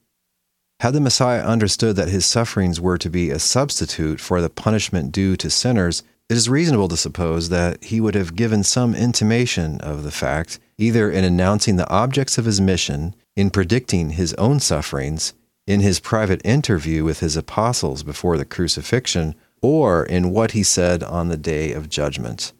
Had 0.78 0.92
the 0.92 1.00
Messiah 1.00 1.42
understood 1.42 1.96
that 1.96 2.08
his 2.08 2.24
sufferings 2.24 2.80
were 2.80 2.98
to 2.98 3.10
be 3.10 3.30
a 3.30 3.38
substitute 3.40 4.20
for 4.20 4.40
the 4.40 4.48
punishment 4.48 5.10
due 5.12 5.36
to 5.36 5.50
sinners, 5.50 6.02
it 6.30 6.36
is 6.36 6.48
reasonable 6.48 6.86
to 6.86 6.96
suppose 6.96 7.48
that 7.48 7.82
he 7.82 8.00
would 8.00 8.14
have 8.14 8.36
given 8.36 8.62
some 8.62 8.94
intimation 8.94 9.80
of 9.80 10.04
the 10.04 10.12
fact, 10.12 10.60
either 10.78 11.10
in 11.10 11.24
announcing 11.24 11.74
the 11.74 11.90
objects 11.90 12.38
of 12.38 12.44
his 12.44 12.60
mission, 12.60 13.16
in 13.34 13.50
predicting 13.50 14.10
his 14.10 14.32
own 14.34 14.60
sufferings, 14.60 15.34
in 15.66 15.80
his 15.80 15.98
private 15.98 16.40
interview 16.44 17.02
with 17.02 17.18
his 17.18 17.36
apostles 17.36 18.04
before 18.04 18.38
the 18.38 18.44
crucifixion, 18.44 19.34
or 19.60 20.04
in 20.04 20.30
what 20.30 20.52
he 20.52 20.62
said 20.62 21.02
on 21.02 21.28
the 21.28 21.36
day 21.36 21.72
of 21.72 21.88
judgment. 21.88 22.52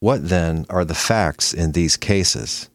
What 0.00 0.28
then 0.28 0.66
are 0.68 0.84
the 0.84 0.94
facts 0.94 1.54
in 1.54 1.72
these 1.72 1.96
cases? 1.96 2.68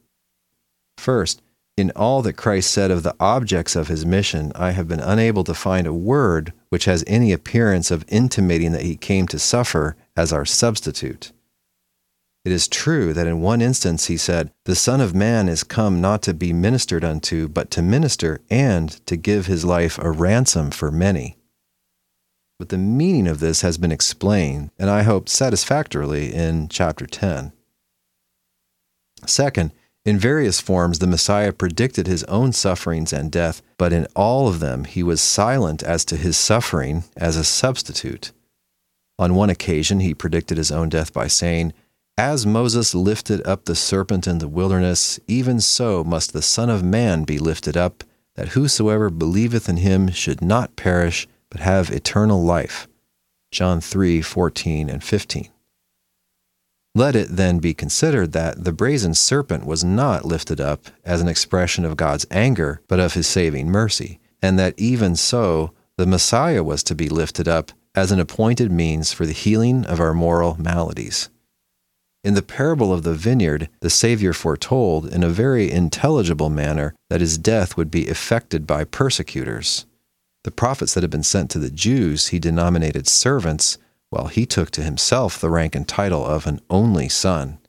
First, 0.97 1.43
in 1.77 1.91
all 1.95 2.23
that 2.23 2.33
Christ 2.33 2.71
said 2.71 2.89
of 2.89 3.03
the 3.03 3.15
objects 3.19 3.75
of 3.75 3.87
his 3.87 4.03
mission, 4.03 4.51
I 4.55 4.71
have 4.71 4.87
been 4.87 4.99
unable 4.99 5.43
to 5.43 5.53
find 5.53 5.85
a 5.85 5.93
word 5.93 6.53
which 6.69 6.85
has 6.85 7.03
any 7.05 7.31
appearance 7.31 7.91
of 7.91 8.03
intimating 8.07 8.71
that 8.71 8.81
he 8.81 8.97
came 8.97 9.27
to 9.27 9.39
suffer 9.39 9.95
as 10.19 10.33
our 10.33 10.43
substitute. 10.43 11.31
It 12.43 12.51
is 12.51 12.67
true 12.67 13.13
that 13.13 13.27
in 13.27 13.41
one 13.41 13.61
instance 13.61 14.07
he 14.07 14.17
said, 14.17 14.51
The 14.65 14.75
Son 14.75 14.99
of 14.99 15.15
Man 15.15 15.47
is 15.47 15.63
come 15.63 16.01
not 16.01 16.21
to 16.23 16.33
be 16.33 16.51
ministered 16.51 17.05
unto, 17.05 17.47
but 17.47 17.71
to 17.71 17.81
minister 17.81 18.41
and 18.49 18.89
to 19.07 19.15
give 19.15 19.45
his 19.45 19.63
life 19.63 19.97
a 19.97 20.11
ransom 20.11 20.71
for 20.71 20.91
many. 20.91 21.37
But 22.57 22.67
the 22.67 22.77
meaning 22.77 23.27
of 23.27 23.39
this 23.39 23.61
has 23.61 23.77
been 23.77 23.93
explained, 23.93 24.71
and 24.77 24.89
I 24.89 25.03
hope 25.03 25.29
satisfactorily, 25.29 26.33
in 26.33 26.67
chapter 26.67 27.05
10. 27.05 27.53
Second, 29.25 29.71
in 30.03 30.19
various 30.19 30.59
forms, 30.59 30.99
the 30.99 31.07
Messiah 31.07 31.53
predicted 31.53 32.07
his 32.07 32.25
own 32.25 32.51
sufferings 32.51 33.13
and 33.13 33.31
death, 33.31 33.61
but 33.77 33.93
in 33.93 34.07
all 34.15 34.49
of 34.49 34.59
them 34.59 34.83
he 34.83 35.03
was 35.03 35.21
silent 35.21 35.81
as 35.83 36.03
to 36.05 36.17
his 36.17 36.35
suffering 36.35 37.03
as 37.15 37.37
a 37.37 37.45
substitute. 37.45 38.31
On 39.19 39.35
one 39.35 39.49
occasion, 39.49 39.99
he 39.99 40.13
predicted 40.13 40.57
his 40.57 40.71
own 40.71 40.87
death 40.87 41.11
by 41.11 41.27
saying, 41.27 41.73
As 42.17 42.45
Moses 42.45 42.95
lifted 42.95 43.45
up 43.45 43.65
the 43.65 43.75
serpent 43.75 44.25
in 44.27 44.37
the 44.37 44.47
wilderness, 44.47 45.19
even 45.27 45.59
so 45.59 46.05
must 46.05 46.31
the 46.31 46.41
Son 46.41 46.69
of 46.69 46.83
Man 46.83 47.25
be 47.25 47.37
lifted 47.37 47.75
up, 47.75 48.05
that 48.35 48.49
whosoever 48.49 49.09
believeth 49.09 49.67
in 49.67 49.77
him 49.77 50.09
should 50.09 50.41
not 50.41 50.77
perish, 50.77 51.27
but 51.49 51.59
have 51.59 51.91
eternal 51.91 52.41
life. 52.41 52.87
John 53.51 53.81
3 53.81 54.21
14 54.21 54.89
and 54.89 55.03
15. 55.03 55.49
Let 56.95 57.15
it 57.15 57.27
then 57.29 57.59
be 57.59 57.73
considered 57.73 58.31
that 58.31 58.63
the 58.63 58.71
brazen 58.71 59.13
serpent 59.13 59.65
was 59.65 59.83
not 59.83 60.23
lifted 60.23 60.61
up 60.61 60.85
as 61.03 61.19
an 61.19 61.27
expression 61.27 61.83
of 61.83 61.97
God's 61.97 62.25
anger, 62.31 62.81
but 62.87 63.01
of 63.01 63.15
his 63.15 63.27
saving 63.27 63.69
mercy, 63.69 64.21
and 64.41 64.57
that 64.57 64.75
even 64.77 65.17
so 65.17 65.73
the 65.97 66.07
Messiah 66.07 66.63
was 66.63 66.83
to 66.83 66.95
be 66.95 67.09
lifted 67.09 67.49
up 67.49 67.73
as 67.95 68.11
an 68.11 68.19
appointed 68.19 68.71
means 68.71 69.11
for 69.11 69.25
the 69.25 69.33
healing 69.33 69.85
of 69.85 69.99
our 69.99 70.13
moral 70.13 70.55
maladies. 70.59 71.29
In 72.23 72.33
the 72.33 72.41
parable 72.41 72.91
of 72.91 73.03
the 73.03 73.13
vineyard, 73.13 73.69
the 73.79 73.89
Savior 73.89 74.33
foretold 74.33 75.05
in 75.05 75.23
a 75.23 75.29
very 75.29 75.71
intelligible 75.71 76.49
manner 76.49 76.93
that 77.09 77.21
his 77.21 77.37
death 77.37 77.77
would 77.77 77.89
be 77.89 78.07
effected 78.07 78.67
by 78.67 78.83
persecutors. 78.83 79.85
The 80.43 80.51
prophets 80.51 80.93
that 80.93 81.03
had 81.03 81.09
been 81.09 81.23
sent 81.23 81.49
to 81.51 81.59
the 81.59 81.69
Jews 81.69 82.27
he 82.27 82.39
denominated 82.39 83.07
servants 83.07 83.77
while 84.09 84.27
he 84.27 84.45
took 84.45 84.71
to 84.71 84.83
himself 84.83 85.39
the 85.39 85.49
rank 85.49 85.75
and 85.75 85.87
title 85.87 86.25
of 86.25 86.45
an 86.45 86.59
only 86.69 87.07
son. 87.07 87.59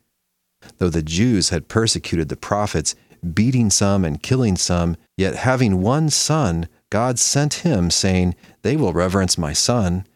Though 0.79 0.91
the 0.91 1.03
Jews 1.03 1.51
had 1.51 1.69
persecuted 1.69 2.29
the 2.29 2.37
prophets, 2.37 2.95
beating 3.35 3.71
some 3.71 4.05
and 4.05 4.23
killing 4.23 4.57
some, 4.57 4.97
yet 5.17 5.37
having 5.37 5.81
one 5.83 6.11
son, 6.11 6.69
God 6.91 7.19
sent 7.19 7.55
him, 7.55 7.91
saying, 7.91 8.35
They 8.63 8.77
will 8.77 8.93
reverence 8.93 9.39
my 9.39 9.53
son. 9.53 10.07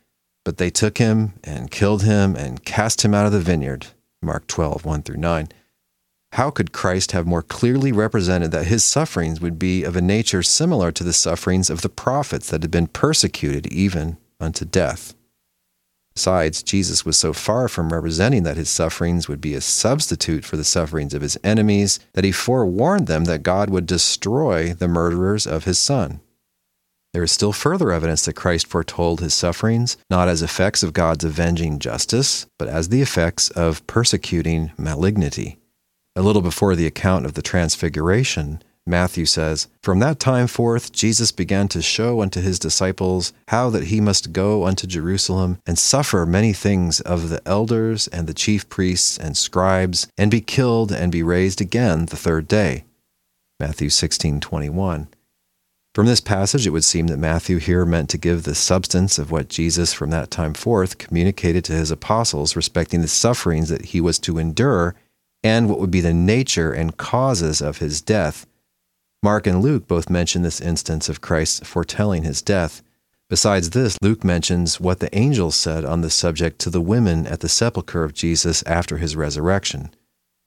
But 0.44 0.58
they 0.58 0.70
took 0.70 0.98
him 0.98 1.34
and 1.42 1.70
killed 1.70 2.02
him 2.02 2.36
and 2.36 2.64
cast 2.64 3.04
him 3.04 3.14
out 3.14 3.26
of 3.26 3.32
the 3.32 3.40
vineyard. 3.40 3.86
Mark 4.22 4.46
12, 4.46 4.84
1 4.84 5.02
through 5.02 5.16
9. 5.16 5.48
How 6.32 6.50
could 6.50 6.72
Christ 6.72 7.12
have 7.12 7.26
more 7.26 7.42
clearly 7.42 7.92
represented 7.92 8.50
that 8.50 8.66
his 8.66 8.84
sufferings 8.84 9.40
would 9.40 9.58
be 9.58 9.84
of 9.84 9.94
a 9.94 10.02
nature 10.02 10.42
similar 10.42 10.90
to 10.90 11.04
the 11.04 11.12
sufferings 11.12 11.70
of 11.70 11.82
the 11.82 11.88
prophets 11.88 12.50
that 12.50 12.62
had 12.62 12.70
been 12.70 12.88
persecuted 12.88 13.66
even 13.68 14.18
unto 14.40 14.64
death? 14.64 15.14
Besides, 16.14 16.62
Jesus 16.62 17.04
was 17.04 17.16
so 17.16 17.32
far 17.32 17.68
from 17.68 17.92
representing 17.92 18.44
that 18.44 18.56
his 18.56 18.68
sufferings 18.68 19.28
would 19.28 19.40
be 19.40 19.54
a 19.54 19.60
substitute 19.60 20.44
for 20.44 20.56
the 20.56 20.64
sufferings 20.64 21.12
of 21.12 21.22
his 21.22 21.38
enemies 21.42 21.98
that 22.12 22.24
he 22.24 22.32
forewarned 22.32 23.08
them 23.08 23.24
that 23.24 23.42
God 23.42 23.68
would 23.70 23.86
destroy 23.86 24.74
the 24.74 24.88
murderers 24.88 25.46
of 25.46 25.64
his 25.64 25.78
Son. 25.78 26.20
There 27.14 27.22
is 27.22 27.30
still 27.30 27.52
further 27.52 27.92
evidence 27.92 28.24
that 28.24 28.34
Christ 28.34 28.66
foretold 28.66 29.20
his 29.20 29.34
sufferings, 29.34 29.96
not 30.10 30.26
as 30.26 30.42
effects 30.42 30.82
of 30.82 30.92
God's 30.92 31.22
avenging 31.22 31.78
justice, 31.78 32.44
but 32.58 32.66
as 32.66 32.88
the 32.88 33.02
effects 33.02 33.50
of 33.50 33.86
persecuting 33.86 34.72
malignity. 34.76 35.58
A 36.16 36.22
little 36.22 36.42
before 36.42 36.74
the 36.74 36.88
account 36.88 37.24
of 37.24 37.34
the 37.34 37.42
Transfiguration, 37.42 38.60
Matthew 38.84 39.26
says, 39.26 39.68
From 39.80 40.00
that 40.00 40.18
time 40.18 40.48
forth 40.48 40.90
Jesus 40.90 41.30
began 41.30 41.68
to 41.68 41.82
show 41.82 42.20
unto 42.20 42.40
his 42.40 42.58
disciples 42.58 43.32
how 43.46 43.70
that 43.70 43.84
he 43.84 44.00
must 44.00 44.32
go 44.32 44.66
unto 44.66 44.88
Jerusalem 44.88 45.58
and 45.64 45.78
suffer 45.78 46.26
many 46.26 46.52
things 46.52 47.00
of 47.00 47.28
the 47.28 47.40
elders 47.46 48.08
and 48.08 48.26
the 48.26 48.34
chief 48.34 48.68
priests 48.68 49.16
and 49.16 49.36
scribes, 49.36 50.08
and 50.18 50.32
be 50.32 50.40
killed 50.40 50.90
and 50.90 51.12
be 51.12 51.22
raised 51.22 51.60
again 51.60 52.06
the 52.06 52.16
third 52.16 52.48
day. 52.48 52.82
Matthew 53.60 53.88
16:21. 53.88 55.06
From 55.94 56.06
this 56.06 56.20
passage, 56.20 56.66
it 56.66 56.70
would 56.70 56.84
seem 56.84 57.06
that 57.06 57.18
Matthew 57.18 57.58
here 57.58 57.84
meant 57.84 58.10
to 58.10 58.18
give 58.18 58.42
the 58.42 58.54
substance 58.54 59.18
of 59.18 59.30
what 59.30 59.48
Jesus 59.48 59.92
from 59.92 60.10
that 60.10 60.30
time 60.30 60.52
forth 60.52 60.98
communicated 60.98 61.64
to 61.66 61.72
his 61.72 61.90
apostles 61.90 62.56
respecting 62.56 63.00
the 63.00 63.08
sufferings 63.08 63.68
that 63.68 63.86
he 63.86 64.00
was 64.00 64.18
to 64.20 64.38
endure 64.38 64.96
and 65.42 65.68
what 65.68 65.78
would 65.78 65.90
be 65.92 66.00
the 66.00 66.12
nature 66.12 66.72
and 66.72 66.96
causes 66.96 67.60
of 67.60 67.78
his 67.78 68.00
death 68.00 68.46
Mark 69.24 69.46
and 69.46 69.62
Luke 69.62 69.88
both 69.88 70.10
mention 70.10 70.42
this 70.42 70.60
instance 70.60 71.08
of 71.08 71.22
Christ 71.22 71.64
foretelling 71.64 72.24
his 72.24 72.42
death. 72.42 72.82
Besides 73.30 73.70
this, 73.70 73.96
Luke 74.02 74.22
mentions 74.22 74.78
what 74.78 75.00
the 75.00 75.16
angels 75.16 75.56
said 75.56 75.82
on 75.82 76.02
the 76.02 76.10
subject 76.10 76.58
to 76.58 76.68
the 76.68 76.82
women 76.82 77.26
at 77.26 77.40
the 77.40 77.48
sepulchre 77.48 78.04
of 78.04 78.12
Jesus 78.12 78.62
after 78.64 78.98
his 78.98 79.16
resurrection. 79.16 79.94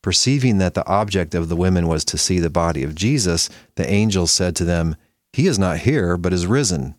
Perceiving 0.04 0.60
that 0.60 0.76
the 0.76 0.86
object 0.86 1.34
of 1.34 1.50
the 1.50 1.56
women 1.56 1.88
was 1.88 2.06
to 2.06 2.20
see 2.20 2.38
the 2.38 2.52
body 2.52 2.84
of 2.84 2.94
Jesus, 2.94 3.50
the 3.78 3.90
angels 3.90 4.30
said 4.30 4.56
to 4.58 4.64
them, 4.64 4.96
He 5.34 5.48
is 5.48 5.60
not 5.60 5.80
here, 5.80 6.18
but 6.18 6.34
is 6.34 6.48
risen. 6.48 6.96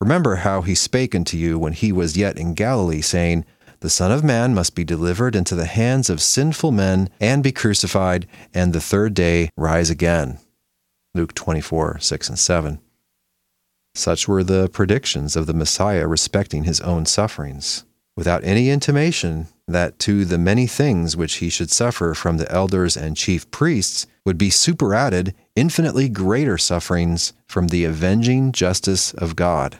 Remember 0.00 0.36
how 0.36 0.62
he 0.62 0.74
spake 0.74 1.14
unto 1.14 1.36
you 1.36 1.58
when 1.58 1.72
he 1.72 1.92
was 1.92 2.16
yet 2.16 2.38
in 2.38 2.54
Galilee, 2.54 3.02
saying, 3.02 3.44
The 3.80 3.90
Son 3.90 4.10
of 4.10 4.24
Man 4.24 4.54
must 4.54 4.74
be 4.74 4.84
delivered 4.84 5.36
into 5.36 5.54
the 5.54 5.66
hands 5.66 6.10
of 6.10 6.20
sinful 6.20 6.72
men, 6.72 7.08
and 7.20 7.42
be 7.42 7.52
crucified, 7.52 8.26
and 8.52 8.72
the 8.72 8.80
third 8.80 9.14
day 9.14 9.50
rise 9.56 9.90
again. 9.90 10.38
Luke 11.14 11.34
24, 11.34 11.98
6 12.00 12.28
and 12.30 12.38
7. 12.38 12.80
Such 13.94 14.26
were 14.26 14.42
the 14.42 14.68
predictions 14.70 15.36
of 15.36 15.46
the 15.46 15.54
Messiah 15.54 16.06
respecting 16.06 16.64
his 16.64 16.80
own 16.80 17.04
sufferings, 17.04 17.84
without 18.16 18.44
any 18.44 18.70
intimation 18.70 19.48
that 19.66 19.98
to 19.98 20.24
the 20.24 20.38
many 20.38 20.66
things 20.66 21.16
which 21.16 21.34
he 21.34 21.48
should 21.48 21.70
suffer 21.70 22.14
from 22.14 22.36
the 22.36 22.50
elders 22.52 22.96
and 22.96 23.16
chief 23.16 23.50
priests 23.50 24.06
would 24.24 24.38
be 24.38 24.50
superadded 24.50 25.34
infinitely 25.56 26.08
greater 26.08 26.58
sufferings 26.58 27.32
from 27.46 27.68
the 27.68 27.84
avenging 27.84 28.52
justice 28.52 29.12
of 29.14 29.36
God. 29.36 29.78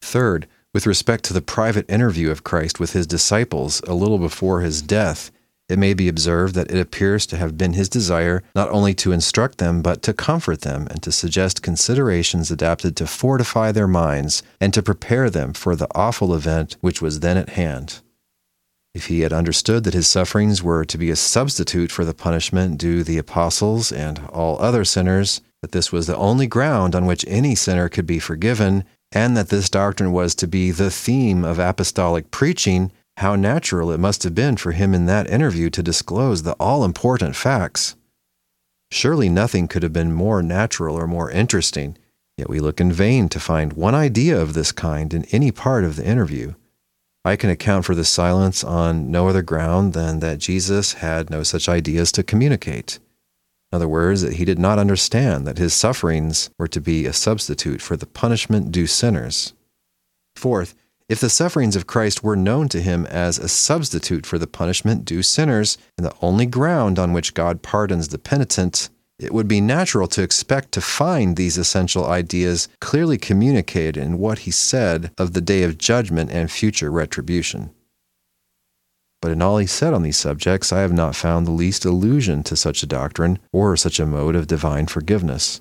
Third, 0.00 0.46
with 0.72 0.86
respect 0.86 1.24
to 1.24 1.32
the 1.32 1.42
private 1.42 1.90
interview 1.90 2.30
of 2.30 2.44
Christ 2.44 2.78
with 2.78 2.92
his 2.92 3.06
disciples 3.06 3.80
a 3.86 3.94
little 3.94 4.18
before 4.18 4.60
his 4.60 4.82
death, 4.82 5.30
it 5.68 5.78
may 5.78 5.92
be 5.92 6.08
observed 6.08 6.54
that 6.54 6.70
it 6.70 6.80
appears 6.80 7.26
to 7.26 7.36
have 7.36 7.58
been 7.58 7.74
his 7.74 7.88
desire 7.88 8.42
not 8.54 8.70
only 8.70 8.94
to 8.94 9.12
instruct 9.12 9.58
them, 9.58 9.82
but 9.82 10.02
to 10.02 10.14
comfort 10.14 10.62
them 10.62 10.86
and 10.90 11.02
to 11.02 11.12
suggest 11.12 11.62
considerations 11.62 12.50
adapted 12.50 12.96
to 12.96 13.06
fortify 13.06 13.70
their 13.70 13.88
minds 13.88 14.42
and 14.60 14.72
to 14.72 14.82
prepare 14.82 15.28
them 15.28 15.52
for 15.52 15.76
the 15.76 15.88
awful 15.94 16.34
event 16.34 16.76
which 16.80 17.02
was 17.02 17.20
then 17.20 17.36
at 17.36 17.50
hand. 17.50 18.00
If 18.94 19.06
he 19.06 19.20
had 19.20 19.32
understood 19.32 19.84
that 19.84 19.94
his 19.94 20.08
sufferings 20.08 20.62
were 20.62 20.84
to 20.86 20.98
be 20.98 21.10
a 21.10 21.16
substitute 21.16 21.92
for 21.92 22.04
the 22.04 22.14
punishment 22.14 22.78
due 22.78 23.04
the 23.04 23.18
apostles 23.18 23.92
and 23.92 24.20
all 24.32 24.60
other 24.60 24.84
sinners, 24.84 25.40
that 25.60 25.72
this 25.72 25.92
was 25.92 26.06
the 26.06 26.16
only 26.16 26.46
ground 26.46 26.94
on 26.94 27.04
which 27.04 27.24
any 27.28 27.54
sinner 27.54 27.88
could 27.88 28.06
be 28.06 28.18
forgiven, 28.18 28.84
and 29.12 29.36
that 29.36 29.50
this 29.50 29.68
doctrine 29.68 30.12
was 30.12 30.34
to 30.36 30.46
be 30.46 30.70
the 30.70 30.90
theme 30.90 31.44
of 31.44 31.58
apostolic 31.58 32.30
preaching, 32.30 32.90
how 33.18 33.34
natural 33.34 33.90
it 33.90 33.98
must 33.98 34.22
have 34.22 34.34
been 34.34 34.56
for 34.56 34.72
him 34.72 34.94
in 34.94 35.06
that 35.06 35.28
interview 35.28 35.68
to 35.70 35.82
disclose 35.82 36.42
the 36.42 36.52
all 36.54 36.84
important 36.84 37.34
facts. 37.34 37.96
Surely 38.92 39.28
nothing 39.28 39.66
could 39.66 39.82
have 39.82 39.92
been 39.92 40.12
more 40.12 40.42
natural 40.42 40.96
or 40.96 41.06
more 41.06 41.30
interesting, 41.30 41.98
yet 42.36 42.48
we 42.48 42.60
look 42.60 42.80
in 42.80 42.92
vain 42.92 43.28
to 43.28 43.40
find 43.40 43.72
one 43.72 43.94
idea 43.94 44.40
of 44.40 44.54
this 44.54 44.70
kind 44.70 45.12
in 45.12 45.24
any 45.26 45.50
part 45.50 45.84
of 45.84 45.96
the 45.96 46.06
interview. 46.06 46.54
I 47.24 47.34
can 47.34 47.50
account 47.50 47.84
for 47.84 47.96
this 47.96 48.08
silence 48.08 48.62
on 48.62 49.10
no 49.10 49.28
other 49.28 49.42
ground 49.42 49.94
than 49.94 50.20
that 50.20 50.38
Jesus 50.38 50.94
had 50.94 51.28
no 51.28 51.42
such 51.42 51.68
ideas 51.68 52.12
to 52.12 52.22
communicate. 52.22 53.00
In 53.70 53.76
other 53.76 53.88
words, 53.88 54.22
that 54.22 54.34
he 54.34 54.44
did 54.44 54.58
not 54.58 54.78
understand 54.78 55.46
that 55.46 55.58
his 55.58 55.74
sufferings 55.74 56.48
were 56.56 56.68
to 56.68 56.80
be 56.80 57.04
a 57.04 57.12
substitute 57.12 57.82
for 57.82 57.96
the 57.96 58.06
punishment 58.06 58.72
due 58.72 58.86
sinners. 58.86 59.52
Fourth, 60.36 60.74
if 61.08 61.20
the 61.20 61.30
sufferings 61.30 61.74
of 61.74 61.86
Christ 61.86 62.22
were 62.22 62.36
known 62.36 62.68
to 62.68 62.82
him 62.82 63.06
as 63.06 63.38
a 63.38 63.48
substitute 63.48 64.26
for 64.26 64.38
the 64.38 64.46
punishment 64.46 65.04
due 65.04 65.22
sinners, 65.22 65.78
and 65.96 66.06
the 66.06 66.14
only 66.20 66.44
ground 66.44 66.98
on 66.98 67.12
which 67.12 67.34
God 67.34 67.62
pardons 67.62 68.08
the 68.08 68.18
penitent, 68.18 68.90
it 69.18 69.32
would 69.32 69.48
be 69.48 69.60
natural 69.60 70.06
to 70.08 70.22
expect 70.22 70.70
to 70.72 70.80
find 70.80 71.36
these 71.36 71.58
essential 71.58 72.06
ideas 72.06 72.68
clearly 72.80 73.16
communicated 73.16 73.96
in 73.96 74.18
what 74.18 74.40
he 74.40 74.50
said 74.50 75.10
of 75.18 75.32
the 75.32 75.40
day 75.40 75.62
of 75.62 75.78
judgment 75.78 76.30
and 76.30 76.50
future 76.50 76.90
retribution. 76.90 77.70
But 79.20 79.32
in 79.32 79.42
all 79.42 79.58
he 79.58 79.66
said 79.66 79.94
on 79.94 80.02
these 80.02 80.16
subjects, 80.16 80.72
I 80.72 80.80
have 80.80 80.92
not 80.92 81.16
found 81.16 81.46
the 81.46 81.52
least 81.52 81.84
allusion 81.84 82.44
to 82.44 82.54
such 82.54 82.82
a 82.82 82.86
doctrine 82.86 83.40
or 83.52 83.76
such 83.76 83.98
a 83.98 84.06
mode 84.06 84.36
of 84.36 84.46
divine 84.46 84.86
forgiveness. 84.86 85.60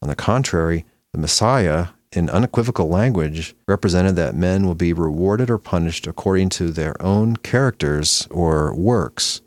On 0.00 0.08
the 0.08 0.16
contrary, 0.16 0.86
the 1.12 1.18
Messiah, 1.18 1.88
in 2.12 2.30
unequivocal 2.30 2.88
language, 2.88 3.54
represented 3.66 4.16
that 4.16 4.34
men 4.34 4.66
will 4.66 4.74
be 4.74 4.92
rewarded 4.92 5.50
or 5.50 5.58
punished 5.58 6.06
according 6.06 6.48
to 6.48 6.70
their 6.70 7.00
own 7.02 7.36
characters 7.36 8.26
or 8.30 8.74
works. 8.74 9.42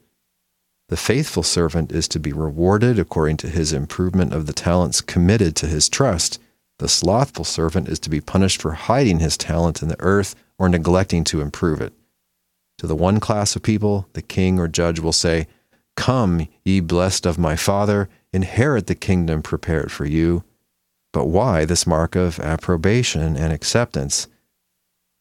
The 0.89 0.97
faithful 0.97 1.43
servant 1.43 1.91
is 1.91 2.07
to 2.09 2.19
be 2.19 2.33
rewarded 2.33 2.99
according 2.99 3.37
to 3.37 3.49
his 3.49 3.71
improvement 3.71 4.33
of 4.33 4.45
the 4.45 4.53
talents 4.53 4.99
committed 4.99 5.55
to 5.55 5.67
his 5.67 5.87
trust. 5.87 6.39
The 6.79 6.89
slothful 6.89 7.45
servant 7.45 7.87
is 7.87 7.99
to 7.99 8.09
be 8.09 8.19
punished 8.19 8.61
for 8.61 8.73
hiding 8.73 9.19
his 9.19 9.37
talent 9.37 9.81
in 9.81 9.87
the 9.87 9.99
earth 9.99 10.35
or 10.59 10.67
neglecting 10.67 11.23
to 11.25 11.39
improve 11.39 11.79
it. 11.79 11.93
To 12.79 12.87
the 12.87 12.95
one 12.95 13.19
class 13.19 13.55
of 13.55 13.63
people, 13.63 14.07
the 14.13 14.21
king 14.21 14.59
or 14.59 14.67
judge 14.67 14.99
will 14.99 15.13
say, 15.13 15.47
Come, 15.95 16.47
ye 16.65 16.79
blessed 16.79 17.25
of 17.25 17.37
my 17.37 17.55
Father, 17.55 18.09
inherit 18.33 18.87
the 18.87 18.95
kingdom 18.95 19.41
prepared 19.41 19.91
for 19.91 20.05
you. 20.05 20.43
But 21.13 21.25
why 21.25 21.65
this 21.65 21.85
mark 21.85 22.15
of 22.15 22.39
approbation 22.39 23.35
and 23.35 23.51
acceptance? 23.51 24.27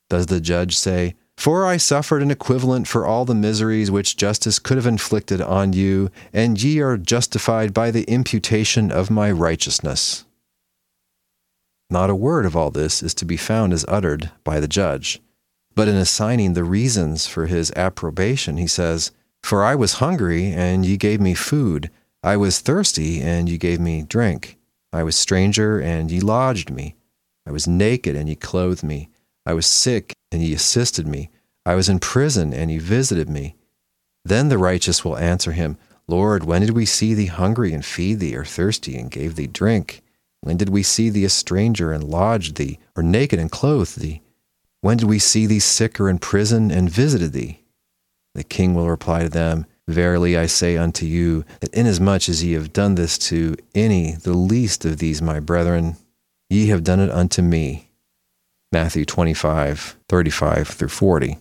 Does 0.09 0.27
the 0.27 0.41
judge 0.41 0.77
say, 0.77 1.15
For 1.37 1.67
I 1.67 1.77
suffered 1.77 2.23
an 2.23 2.31
equivalent 2.31 2.87
for 2.87 3.07
all 3.07 3.25
the 3.25 3.35
miseries 3.35 3.91
which 3.91 4.17
justice 4.17 4.59
could 4.59 4.77
have 4.77 4.87
inflicted 4.87 5.41
on 5.41 5.73
you, 5.73 6.11
and 6.33 6.63
ye 6.63 6.81
are 6.81 6.97
justified 6.97 7.75
by 7.75 7.91
the 7.91 8.05
imputation 8.05 8.93
of 8.93 9.11
my 9.11 9.31
righteousness? 9.31 10.25
Not 11.91 12.11
a 12.11 12.15
word 12.15 12.47
of 12.47 12.55
all 12.55 12.71
this 12.71 13.03
is 13.03 13.15
to 13.15 13.25
be 13.25 13.37
found 13.37 13.73
as 13.73 13.85
uttered 13.89 14.31
by 14.45 14.61
the 14.61 14.69
judge. 14.69 15.21
But 15.75 15.89
in 15.89 15.97
assigning 15.97 16.53
the 16.53 16.65
reasons 16.65 17.27
for 17.27 17.47
his 17.47 17.73
approbation, 17.75 18.59
he 18.59 18.69
says, 18.69 19.11
For 19.43 19.65
I 19.65 19.75
was 19.75 19.95
hungry, 19.95 20.53
and 20.53 20.87
ye 20.87 20.97
gave 20.97 21.21
me 21.21 21.35
food. 21.35 21.91
I 22.23 22.37
was 22.37 22.61
thirsty, 22.61 23.21
and 23.21 23.49
ye 23.49 23.59
gave 23.59 23.81
me 23.81 24.03
drink. 24.03 24.57
I 24.93 25.03
was 25.03 25.17
stranger, 25.17 25.81
and 25.81 26.11
ye 26.11 26.21
lodged 26.21 26.71
me. 26.71 26.97
I 27.47 27.51
was 27.51 27.69
naked, 27.69 28.17
and 28.17 28.29
ye 28.29 28.35
clothed 28.35 28.83
me. 28.83 29.09
I 29.47 29.53
was 29.53 29.67
sick, 29.67 30.13
and 30.33 30.43
ye 30.43 30.53
assisted 30.53 31.07
me. 31.07 31.31
I 31.65 31.75
was 31.75 31.89
in 31.89 31.99
prison, 31.99 32.53
and 32.53 32.71
ye 32.71 32.79
visited 32.79 33.29
me. 33.29 33.57
Then 34.25 34.49
the 34.49 34.59
righteous 34.59 35.05
will 35.05 35.17
answer 35.17 35.53
him, 35.53 35.79
Lord, 36.09 36.45
when 36.45 36.61
did 36.61 36.71
we 36.71 36.87
see 36.87 37.15
thee 37.15 37.27
hungry 37.27 37.73
and 37.73 37.85
feed 37.85 38.19
thee, 38.19 38.37
or 38.37 38.45
thirsty 38.45 38.99
and 38.99 39.11
gave 39.11 39.37
thee 39.37 39.47
drink? 39.47 40.03
When 40.41 40.57
did 40.57 40.69
we 40.69 40.83
see 40.83 41.09
thee 41.11 41.25
a 41.25 41.29
stranger 41.29 41.93
and 41.93 42.03
lodged 42.03 42.57
thee, 42.57 42.79
or 42.97 43.03
naked 43.03 43.39
and 43.39 43.51
clothed 43.51 44.01
thee? 44.01 44.23
When 44.81 44.97
did 44.97 45.09
we 45.09 45.19
see 45.19 45.47
thee 45.47 45.61
sick 45.61 46.01
or 46.01 46.09
in 46.09 46.19
prison 46.19 46.71
and 46.71 46.91
visited 46.91 47.33
thee? 47.33 47.63
The 48.35 48.45
king 48.45 48.75
will 48.75 48.89
reply 48.89 49.23
to 49.23 49.29
them, 49.29 49.67
Verily 49.91 50.39
I 50.39 50.47
say 50.47 50.77
unto 50.77 51.05
you, 51.05 51.45
that 51.61 51.75
inasmuch 51.75 52.29
as 52.29 52.45
ye 52.45 52.53
have 52.53 52.73
done 52.73 52.95
this 52.95 53.19
to 53.19 53.57
any, 53.75 54.13
the 54.13 54.35
least 54.35 54.85
of 54.85 54.99
these 54.99 55.21
my 55.21 55.41
brethren, 55.41 55.97
ye 56.49 56.69
have 56.69 56.85
done 56.85 57.01
it 57.01 57.11
unto 57.11 57.43
me. 57.43 57.91
Matthew 58.73 59.05
25, 59.05 59.97
35 60.09 60.69
through 60.69 60.89
40. 60.89 61.39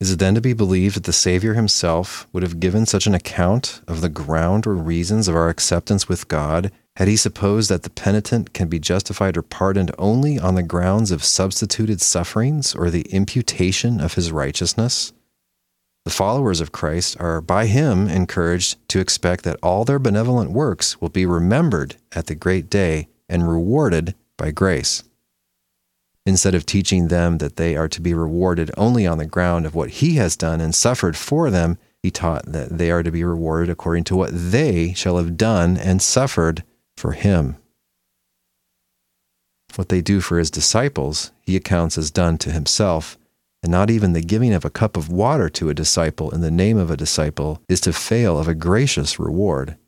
Is 0.00 0.12
it 0.12 0.18
then 0.18 0.34
to 0.36 0.40
be 0.40 0.52
believed 0.52 0.96
that 0.96 1.04
the 1.04 1.12
Savior 1.12 1.54
himself 1.54 2.28
would 2.32 2.42
have 2.44 2.60
given 2.60 2.86
such 2.86 3.06
an 3.06 3.14
account 3.14 3.80
of 3.88 4.00
the 4.00 4.08
ground 4.08 4.66
or 4.66 4.74
reasons 4.74 5.26
of 5.26 5.34
our 5.34 5.48
acceptance 5.48 6.08
with 6.08 6.28
God 6.28 6.70
had 6.96 7.08
he 7.08 7.16
supposed 7.16 7.70
that 7.70 7.82
the 7.82 7.90
penitent 7.90 8.52
can 8.52 8.68
be 8.68 8.78
justified 8.78 9.36
or 9.36 9.42
pardoned 9.42 9.92
only 9.98 10.38
on 10.38 10.54
the 10.54 10.62
grounds 10.62 11.10
of 11.10 11.24
substituted 11.24 12.00
sufferings 12.00 12.72
or 12.74 12.88
the 12.88 13.06
imputation 13.10 14.00
of 14.00 14.14
his 14.14 14.30
righteousness? 14.30 15.12
The 16.04 16.10
followers 16.10 16.60
of 16.60 16.72
Christ 16.72 17.16
are 17.18 17.40
by 17.40 17.66
him 17.66 18.08
encouraged 18.08 18.76
to 18.88 19.00
expect 19.00 19.42
that 19.44 19.58
all 19.62 19.84
their 19.84 19.98
benevolent 19.98 20.50
works 20.50 21.00
will 21.00 21.08
be 21.08 21.24
remembered 21.24 21.96
at 22.12 22.26
the 22.26 22.34
great 22.34 22.68
day 22.68 23.08
and 23.26 23.48
rewarded 23.48 24.14
by 24.36 24.50
grace. 24.50 25.02
Instead 26.26 26.54
of 26.54 26.66
teaching 26.66 27.08
them 27.08 27.38
that 27.38 27.56
they 27.56 27.74
are 27.74 27.88
to 27.88 28.02
be 28.02 28.12
rewarded 28.12 28.70
only 28.76 29.06
on 29.06 29.16
the 29.16 29.26
ground 29.26 29.64
of 29.64 29.74
what 29.74 29.90
he 29.90 30.14
has 30.14 30.36
done 30.36 30.60
and 30.60 30.74
suffered 30.74 31.16
for 31.16 31.50
them, 31.50 31.78
he 32.02 32.10
taught 32.10 32.44
that 32.52 32.76
they 32.76 32.90
are 32.90 33.02
to 33.02 33.10
be 33.10 33.24
rewarded 33.24 33.70
according 33.70 34.04
to 34.04 34.16
what 34.16 34.30
they 34.32 34.92
shall 34.92 35.16
have 35.16 35.38
done 35.38 35.78
and 35.78 36.02
suffered 36.02 36.64
for 36.98 37.12
him. 37.12 37.56
What 39.74 39.88
they 39.88 40.02
do 40.02 40.20
for 40.20 40.38
his 40.38 40.50
disciples, 40.50 41.32
he 41.40 41.56
accounts 41.56 41.96
as 41.96 42.10
done 42.10 42.36
to 42.38 42.52
himself, 42.52 43.16
and 43.64 43.70
not 43.70 43.88
even 43.88 44.12
the 44.12 44.20
giving 44.20 44.52
of 44.52 44.66
a 44.66 44.70
cup 44.70 44.94
of 44.94 45.08
water 45.08 45.48
to 45.48 45.70
a 45.70 45.74
disciple 45.74 46.30
in 46.30 46.42
the 46.42 46.50
name 46.50 46.76
of 46.76 46.90
a 46.90 46.98
disciple 46.98 47.62
is 47.66 47.80
to 47.80 47.94
fail 47.94 48.38
of 48.38 48.46
a 48.46 48.54
gracious 48.54 49.18
reward. 49.18 49.78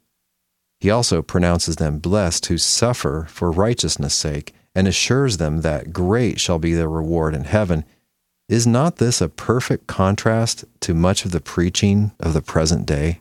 He 0.81 0.89
also 0.89 1.21
pronounces 1.21 1.77
them 1.77 1.99
blessed 1.99 2.47
who 2.47 2.57
suffer 2.57 3.27
for 3.29 3.51
righteousness' 3.51 4.15
sake, 4.15 4.55
and 4.75 4.89
assures 4.89 5.37
them 5.37 5.61
that 5.61 5.93
great 5.93 6.41
shall 6.41 6.59
be 6.59 6.73
their 6.73 6.89
reward 6.89 7.35
in 7.35 7.45
heaven. 7.45 7.85
Is 8.49 8.67
not 8.67 8.97
this 8.97 9.21
a 9.21 9.29
perfect 9.29 9.87
contrast 9.87 10.65
to 10.81 10.95
much 10.95 11.27
of 11.27 11.33
the 11.33 11.41
preaching 11.41 12.13
of 12.19 12.33
the 12.33 12.41
present 12.41 12.87
day? 12.87 13.21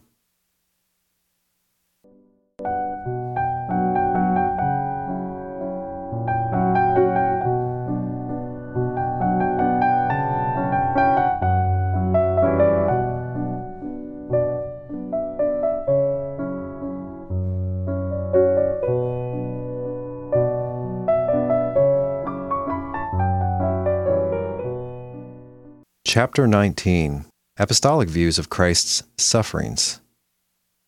Chapter 26.15 26.47
19 26.47 27.25
Apostolic 27.58 28.08
Views 28.08 28.39
of 28.39 28.49
Christ's 28.49 29.04
Sufferings. 29.17 29.99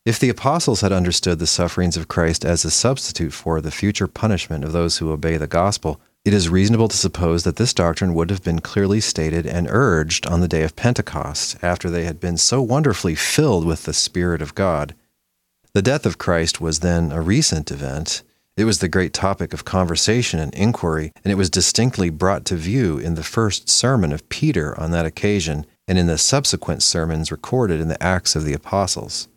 If 0.05 0.21
the 0.21 0.29
apostles 0.29 0.79
had 0.79 0.93
understood 0.93 1.39
the 1.39 1.45
sufferings 1.45 1.97
of 1.97 2.07
Christ 2.07 2.45
as 2.45 2.63
a 2.63 2.71
substitute 2.71 3.33
for 3.33 3.59
the 3.59 3.69
future 3.69 4.07
punishment 4.07 4.63
of 4.63 4.71
those 4.71 4.99
who 4.99 5.11
obey 5.11 5.35
the 5.35 5.45
gospel, 5.45 5.99
it 6.23 6.33
is 6.33 6.47
reasonable 6.47 6.87
to 6.87 6.95
suppose 6.95 7.43
that 7.43 7.57
this 7.57 7.73
doctrine 7.73 8.13
would 8.13 8.29
have 8.29 8.41
been 8.41 8.61
clearly 8.61 9.01
stated 9.01 9.45
and 9.45 9.67
urged 9.69 10.25
on 10.27 10.39
the 10.39 10.47
day 10.47 10.63
of 10.63 10.77
Pentecost, 10.77 11.57
after 11.61 11.89
they 11.89 12.05
had 12.05 12.21
been 12.21 12.37
so 12.37 12.61
wonderfully 12.61 13.13
filled 13.13 13.65
with 13.65 13.83
the 13.83 13.93
Spirit 13.93 14.41
of 14.41 14.55
God. 14.55 14.95
The 15.73 15.81
death 15.81 16.05
of 16.05 16.17
Christ 16.17 16.61
was 16.61 16.79
then 16.79 17.11
a 17.11 17.19
recent 17.19 17.69
event, 17.69 18.23
it 18.57 18.65
was 18.65 18.79
the 18.79 18.87
great 18.87 19.13
topic 19.13 19.53
of 19.53 19.65
conversation 19.65 20.39
and 20.39 20.53
inquiry, 20.55 21.13
and 21.23 21.31
it 21.31 21.35
was 21.35 21.49
distinctly 21.49 22.09
brought 22.09 22.43
to 22.45 22.55
view 22.55 22.97
in 22.97 23.13
the 23.13 23.23
first 23.23 23.69
sermon 23.69 24.11
of 24.11 24.27
Peter 24.29 24.77
on 24.79 24.89
that 24.91 25.05
occasion 25.05 25.65
and 25.87 25.99
in 25.99 26.07
the 26.07 26.17
subsequent 26.17 26.81
sermons 26.81 27.31
recorded 27.31 27.79
in 27.79 27.87
the 27.87 28.01
Acts 28.03 28.35
of 28.35 28.43
the 28.43 28.53
Apostles. 28.53 29.27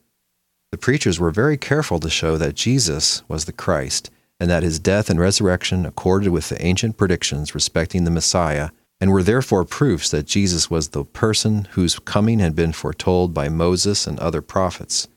The 0.72 0.78
preachers 0.78 1.20
were 1.20 1.30
very 1.30 1.58
careful 1.58 2.00
to 2.00 2.08
show 2.08 2.38
that 2.38 2.54
Jesus 2.54 3.22
was 3.28 3.44
the 3.44 3.52
Christ, 3.52 4.10
and 4.40 4.48
that 4.48 4.62
his 4.62 4.78
death 4.78 5.10
and 5.10 5.20
resurrection 5.20 5.84
accorded 5.84 6.30
with 6.30 6.48
the 6.48 6.64
ancient 6.64 6.96
predictions 6.96 7.54
respecting 7.54 8.04
the 8.04 8.10
Messiah, 8.10 8.70
and 9.02 9.10
were 9.10 9.22
therefore 9.22 9.66
proofs 9.66 10.10
that 10.10 10.26
Jesus 10.26 10.70
was 10.70 10.88
the 10.88 11.04
person 11.04 11.68
whose 11.72 11.98
coming 11.98 12.38
had 12.38 12.54
been 12.54 12.72
foretold 12.72 13.34
by 13.34 13.50
Moses 13.50 14.06
and 14.06 14.18
other 14.18 14.40
prophets. 14.40 15.08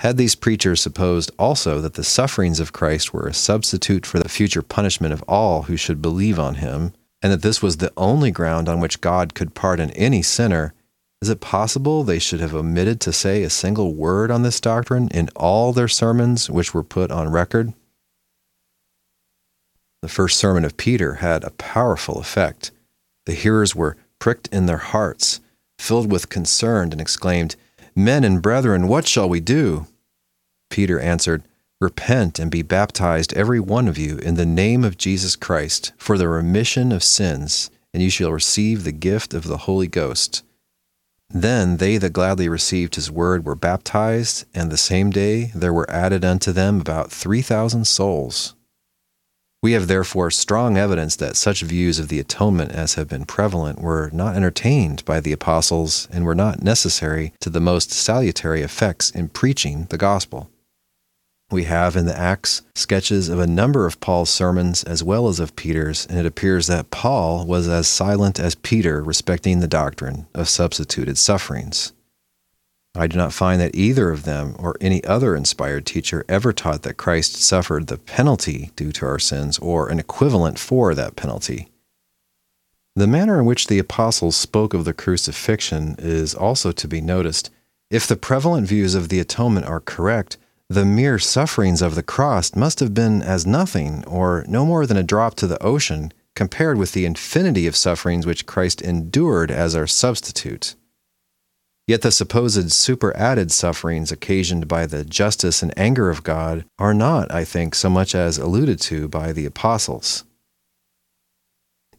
Had 0.00 0.16
these 0.16 0.34
preachers 0.34 0.80
supposed 0.80 1.30
also 1.38 1.80
that 1.80 1.94
the 1.94 2.04
sufferings 2.04 2.60
of 2.60 2.72
Christ 2.72 3.12
were 3.14 3.26
a 3.26 3.34
substitute 3.34 4.04
for 4.04 4.18
the 4.18 4.28
future 4.28 4.62
punishment 4.62 5.12
of 5.12 5.22
all 5.26 5.62
who 5.62 5.76
should 5.76 6.02
believe 6.02 6.38
on 6.38 6.56
him, 6.56 6.92
and 7.22 7.32
that 7.32 7.42
this 7.42 7.62
was 7.62 7.78
the 7.78 7.92
only 7.96 8.30
ground 8.30 8.68
on 8.68 8.78
which 8.78 9.00
God 9.00 9.34
could 9.34 9.54
pardon 9.54 9.90
any 9.92 10.20
sinner, 10.22 10.74
is 11.22 11.30
it 11.30 11.40
possible 11.40 12.04
they 12.04 12.18
should 12.18 12.40
have 12.40 12.54
omitted 12.54 13.00
to 13.00 13.12
say 13.12 13.42
a 13.42 13.50
single 13.50 13.94
word 13.94 14.30
on 14.30 14.42
this 14.42 14.60
doctrine 14.60 15.08
in 15.08 15.30
all 15.34 15.72
their 15.72 15.88
sermons 15.88 16.50
which 16.50 16.74
were 16.74 16.82
put 16.82 17.10
on 17.10 17.30
record? 17.30 17.72
The 20.02 20.08
first 20.08 20.38
sermon 20.38 20.64
of 20.64 20.76
Peter 20.76 21.14
had 21.14 21.42
a 21.42 21.50
powerful 21.50 22.20
effect. 22.20 22.70
The 23.24 23.32
hearers 23.32 23.74
were 23.74 23.96
pricked 24.18 24.48
in 24.48 24.66
their 24.66 24.76
hearts, 24.76 25.40
filled 25.78 26.12
with 26.12 26.28
concern, 26.28 26.92
and 26.92 27.00
exclaimed, 27.00 27.56
Men 27.98 28.24
and 28.24 28.42
brethren, 28.42 28.88
what 28.88 29.08
shall 29.08 29.26
we 29.26 29.40
do? 29.40 29.86
Peter 30.68 31.00
answered, 31.00 31.44
Repent 31.80 32.38
and 32.38 32.50
be 32.50 32.60
baptized, 32.60 33.32
every 33.32 33.58
one 33.58 33.88
of 33.88 33.96
you, 33.96 34.18
in 34.18 34.34
the 34.34 34.44
name 34.44 34.84
of 34.84 34.98
Jesus 34.98 35.34
Christ, 35.34 35.92
for 35.96 36.18
the 36.18 36.28
remission 36.28 36.92
of 36.92 37.02
sins, 37.02 37.70
and 37.94 38.02
you 38.02 38.10
shall 38.10 38.32
receive 38.32 38.84
the 38.84 38.92
gift 38.92 39.32
of 39.32 39.44
the 39.44 39.58
Holy 39.58 39.86
Ghost. 39.86 40.42
Then 41.30 41.78
they 41.78 41.96
that 41.96 42.12
gladly 42.12 42.50
received 42.50 42.96
his 42.96 43.10
word 43.10 43.46
were 43.46 43.54
baptized, 43.54 44.44
and 44.54 44.70
the 44.70 44.76
same 44.76 45.10
day 45.10 45.50
there 45.54 45.72
were 45.72 45.90
added 45.90 46.22
unto 46.22 46.52
them 46.52 46.80
about 46.80 47.10
three 47.10 47.40
thousand 47.40 47.86
souls. 47.86 48.55
We 49.62 49.72
have 49.72 49.88
therefore 49.88 50.30
strong 50.30 50.76
evidence 50.76 51.16
that 51.16 51.36
such 51.36 51.62
views 51.62 51.98
of 51.98 52.08
the 52.08 52.20
atonement 52.20 52.72
as 52.72 52.94
have 52.94 53.08
been 53.08 53.24
prevalent 53.24 53.80
were 53.80 54.10
not 54.12 54.36
entertained 54.36 55.04
by 55.04 55.20
the 55.20 55.32
apostles 55.32 56.06
and 56.12 56.24
were 56.24 56.34
not 56.34 56.62
necessary 56.62 57.32
to 57.40 57.50
the 57.50 57.60
most 57.60 57.90
salutary 57.90 58.62
effects 58.62 59.10
in 59.10 59.28
preaching 59.28 59.86
the 59.90 59.98
gospel. 59.98 60.50
We 61.50 61.64
have 61.64 61.94
in 61.94 62.06
the 62.06 62.18
Acts 62.18 62.62
sketches 62.74 63.28
of 63.28 63.38
a 63.38 63.46
number 63.46 63.86
of 63.86 64.00
Paul's 64.00 64.30
sermons 64.30 64.82
as 64.82 65.04
well 65.04 65.28
as 65.28 65.38
of 65.38 65.54
Peter's, 65.54 66.04
and 66.06 66.18
it 66.18 66.26
appears 66.26 66.66
that 66.66 66.90
Paul 66.90 67.46
was 67.46 67.68
as 67.68 67.86
silent 67.86 68.40
as 68.40 68.56
Peter 68.56 69.00
respecting 69.00 69.60
the 69.60 69.68
doctrine 69.68 70.26
of 70.34 70.48
substituted 70.48 71.16
sufferings. 71.16 71.92
I 72.96 73.06
do 73.06 73.16
not 73.18 73.32
find 73.32 73.60
that 73.60 73.76
either 73.76 74.10
of 74.10 74.24
them 74.24 74.56
or 74.58 74.76
any 74.80 75.04
other 75.04 75.36
inspired 75.36 75.84
teacher 75.84 76.24
ever 76.28 76.52
taught 76.52 76.82
that 76.82 76.96
Christ 76.96 77.36
suffered 77.36 77.86
the 77.86 77.98
penalty 77.98 78.70
due 78.74 78.92
to 78.92 79.06
our 79.06 79.18
sins 79.18 79.58
or 79.58 79.88
an 79.88 79.98
equivalent 79.98 80.58
for 80.58 80.94
that 80.94 81.16
penalty. 81.16 81.68
The 82.94 83.06
manner 83.06 83.38
in 83.38 83.44
which 83.44 83.66
the 83.66 83.78
apostles 83.78 84.36
spoke 84.36 84.72
of 84.72 84.86
the 84.86 84.94
crucifixion 84.94 85.96
is 85.98 86.34
also 86.34 86.72
to 86.72 86.88
be 86.88 87.02
noticed. 87.02 87.50
If 87.90 88.06
the 88.06 88.16
prevalent 88.16 88.66
views 88.66 88.94
of 88.94 89.10
the 89.10 89.20
atonement 89.20 89.66
are 89.66 89.80
correct, 89.80 90.38
the 90.68 90.86
mere 90.86 91.18
sufferings 91.18 91.82
of 91.82 91.94
the 91.94 92.02
cross 92.02 92.56
must 92.56 92.80
have 92.80 92.94
been 92.94 93.22
as 93.22 93.46
nothing, 93.46 94.02
or 94.06 94.44
no 94.48 94.64
more 94.64 94.86
than 94.86 94.96
a 94.96 95.02
drop 95.02 95.34
to 95.36 95.46
the 95.46 95.62
ocean, 95.62 96.12
compared 96.34 96.78
with 96.78 96.92
the 96.92 97.04
infinity 97.04 97.66
of 97.66 97.76
sufferings 97.76 98.26
which 98.26 98.46
Christ 98.46 98.80
endured 98.80 99.50
as 99.50 99.76
our 99.76 99.86
substitute. 99.86 100.74
Yet 101.86 102.02
the 102.02 102.10
supposed 102.10 102.72
superadded 102.72 103.52
sufferings 103.52 104.10
occasioned 104.10 104.66
by 104.66 104.86
the 104.86 105.04
justice 105.04 105.62
and 105.62 105.72
anger 105.78 106.10
of 106.10 106.24
God 106.24 106.64
are 106.80 106.94
not, 106.94 107.32
I 107.32 107.44
think, 107.44 107.76
so 107.76 107.88
much 107.88 108.12
as 108.14 108.38
alluded 108.38 108.80
to 108.82 109.06
by 109.06 109.32
the 109.32 109.46
apostles. 109.46 110.24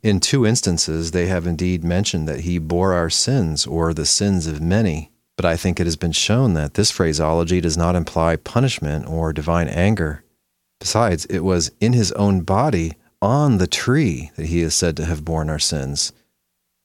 In 0.03 0.19
two 0.19 0.45
instances, 0.45 1.11
they 1.11 1.27
have 1.27 1.47
indeed 1.47 1.85
mentioned 1.85 2.27
that 2.27 2.41
he 2.41 2.59
bore 2.59 2.93
our 2.93 3.09
sins 3.09 3.65
or 3.65 3.93
the 3.93 4.05
sins 4.05 4.45
of 4.45 4.61
many, 4.61 5.09
but 5.37 5.45
I 5.45 5.55
think 5.55 5.79
it 5.79 5.87
has 5.87 5.95
been 5.95 6.11
shown 6.11 6.53
that 6.53 6.73
this 6.73 6.91
phraseology 6.91 7.61
does 7.61 7.77
not 7.77 7.95
imply 7.95 8.35
punishment 8.35 9.07
or 9.07 9.31
divine 9.31 9.69
anger. 9.69 10.23
Besides, 10.79 11.25
it 11.25 11.39
was 11.39 11.71
in 11.79 11.93
his 11.93 12.11
own 12.13 12.41
body 12.41 12.93
on 13.21 13.57
the 13.57 13.67
tree 13.67 14.31
that 14.35 14.47
he 14.47 14.61
is 14.61 14.75
said 14.75 14.97
to 14.97 15.05
have 15.05 15.25
borne 15.25 15.49
our 15.49 15.59
sins 15.59 16.11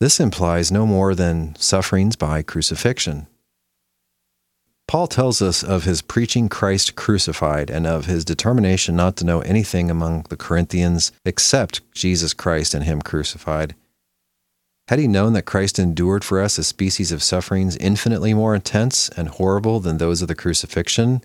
this 0.02 0.18
implies 0.18 0.72
no 0.72 0.84
more 0.84 1.14
than 1.14 1.54
sufferings 1.54 2.16
by 2.16 2.42
crucifixion. 2.42 3.28
Paul 4.88 5.06
tells 5.06 5.40
us 5.40 5.62
of 5.62 5.84
his 5.84 6.02
preaching 6.02 6.48
Christ 6.48 6.96
crucified 6.96 7.70
and 7.70 7.86
of 7.86 8.06
his 8.06 8.24
determination 8.24 8.96
not 8.96 9.16
to 9.18 9.24
know 9.24 9.42
anything 9.42 9.92
among 9.92 10.26
the 10.28 10.36
Corinthians 10.36 11.12
except 11.24 11.88
Jesus 11.92 12.34
Christ 12.34 12.74
and 12.74 12.82
Him 12.82 13.00
crucified. 13.00 13.76
Had 14.88 14.98
he 14.98 15.06
known 15.06 15.34
that 15.34 15.46
Christ 15.46 15.78
endured 15.78 16.24
for 16.24 16.40
us 16.40 16.58
a 16.58 16.64
species 16.64 17.12
of 17.12 17.22
sufferings 17.22 17.76
infinitely 17.76 18.34
more 18.34 18.56
intense 18.56 19.08
and 19.10 19.28
horrible 19.28 19.78
than 19.78 19.98
those 19.98 20.20
of 20.20 20.26
the 20.26 20.34
crucifixion, 20.34 21.22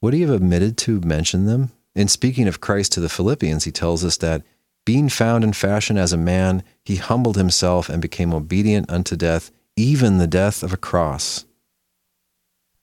would 0.00 0.14
he 0.14 0.22
have 0.22 0.30
omitted 0.30 0.78
to 0.78 1.02
mention 1.02 1.44
them? 1.44 1.70
In 1.94 2.08
speaking 2.08 2.48
of 2.48 2.62
Christ 2.62 2.92
to 2.92 3.00
the 3.00 3.10
Philippians, 3.10 3.64
he 3.64 3.70
tells 3.70 4.02
us 4.06 4.16
that 4.16 4.42
being 4.90 5.08
found 5.08 5.44
in 5.44 5.52
fashion 5.52 5.96
as 5.96 6.12
a 6.12 6.16
man, 6.16 6.64
he 6.84 6.96
humbled 6.96 7.36
himself 7.36 7.88
and 7.88 8.02
became 8.02 8.34
obedient 8.34 8.90
unto 8.90 9.14
death, 9.14 9.52
even 9.76 10.18
the 10.18 10.26
death 10.26 10.64
of 10.64 10.72
a 10.72 10.76
cross. 10.76 11.44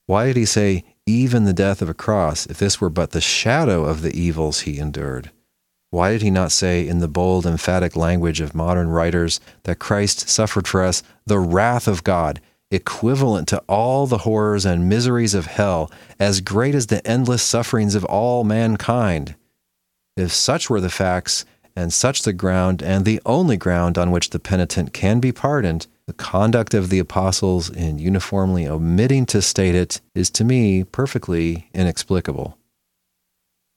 Why 0.06 0.28
did 0.28 0.38
he 0.38 0.46
say, 0.46 0.86
even 1.06 1.44
the 1.44 1.52
death 1.52 1.82
of 1.82 1.90
a 1.90 1.94
cross, 1.94 2.46
if 2.46 2.60
this 2.60 2.80
were 2.80 2.90
but 2.90 3.12
the 3.12 3.20
shadow 3.20 3.84
of 3.84 4.04
the 4.04 4.18
evils 4.18 4.62
he 4.62 4.80
endured? 4.80 5.32
Why 5.90 6.14
did 6.14 6.22
he 6.22 6.32
not 6.32 6.54
say, 6.54 6.88
in 6.88 7.00
the 7.00 7.10
bold, 7.10 7.46
emphatic 7.46 7.98
language 7.98 8.40
of 8.40 8.56
modern 8.56 8.88
writers, 8.88 9.42
that 9.64 9.80
Christ 9.80 10.30
suffered 10.30 10.66
for 10.66 10.86
us 10.86 11.04
the 11.26 11.40
wrath 11.40 11.90
of 11.90 12.06
God, 12.06 12.40
equivalent 12.72 13.50
to 13.50 13.62
all 13.68 14.08
the 14.08 14.20
horrors 14.20 14.66
and 14.66 14.88
miseries 14.88 15.34
of 15.34 15.48
hell, 15.48 15.92
as 16.22 16.40
great 16.40 16.74
as 16.74 16.88
the 16.88 17.06
endless 17.06 17.44
sufferings 17.44 17.96
of 17.96 18.06
all 18.06 18.46
mankind? 18.46 19.36
If 20.16 20.32
such 20.32 20.68
were 20.68 20.82
the 20.82 20.90
facts, 20.90 21.46
and 21.78 21.94
such 21.94 22.24
the 22.24 22.34
ground 22.34 22.82
and 22.82 23.06
the 23.06 23.22
only 23.24 23.56
ground 23.56 24.00
on 24.00 24.10
which 24.10 24.32
the 24.32 24.40
penitent 24.40 24.94
can 24.94 25.20
be 25.20 25.32
pardoned, 25.32 25.86
the 26.08 26.14
conduct 26.14 26.74
of 26.74 26.90
the 26.90 26.98
apostles 26.98 27.70
in 27.70 28.00
uniformly 28.00 28.68
omitting 28.68 29.28
to 29.28 29.44
state 29.44 29.76
it 29.76 30.02
is 30.16 30.32
to 30.32 30.44
me 30.44 30.84
perfectly 30.84 31.70
inexplicable. 31.76 32.58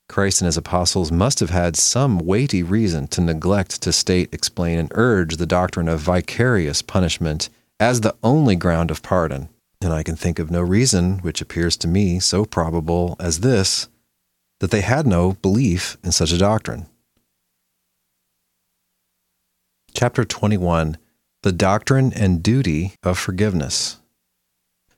Christ 0.09 0.41
and 0.41 0.47
his 0.47 0.57
apostles 0.57 1.13
must 1.13 1.41
have 1.41 1.51
had 1.51 1.77
some 1.77 2.19
weighty 2.19 2.63
reason 2.63 3.07
to 3.09 3.21
neglect 3.21 3.83
to 3.83 3.93
state, 3.93 4.33
explain, 4.33 4.79
and 4.79 4.91
urge 4.95 5.37
the 5.37 5.45
doctrine 5.45 5.87
of 5.87 6.01
vicarious 6.01 6.81
punishment 6.81 7.51
as 7.79 8.01
the 8.01 8.17
only 8.23 8.57
ground 8.57 8.91
of 8.91 9.03
pardon. 9.03 9.51
And 9.83 9.93
I 9.93 10.03
can 10.05 10.17
think 10.17 10.39
of 10.39 10.51
no 10.51 10.63
reason 10.63 11.19
which 11.19 11.43
appears 11.43 11.77
to 11.77 11.87
me 11.87 12.19
so 12.19 12.47
probable 12.47 13.17
as 13.21 13.41
this 13.41 13.89
that 14.61 14.71
they 14.71 14.81
had 14.81 15.07
no 15.07 15.35
belief 15.43 15.99
in 16.03 16.13
such 16.13 16.33
a 16.33 16.39
doctrine. 16.39 16.87
Chapter 20.01 20.25
21 20.25 20.97
The 21.43 21.53
Doctrine 21.53 22.11
and 22.15 22.43
Duty 22.43 22.95
of 23.03 23.19
Forgiveness. 23.19 23.99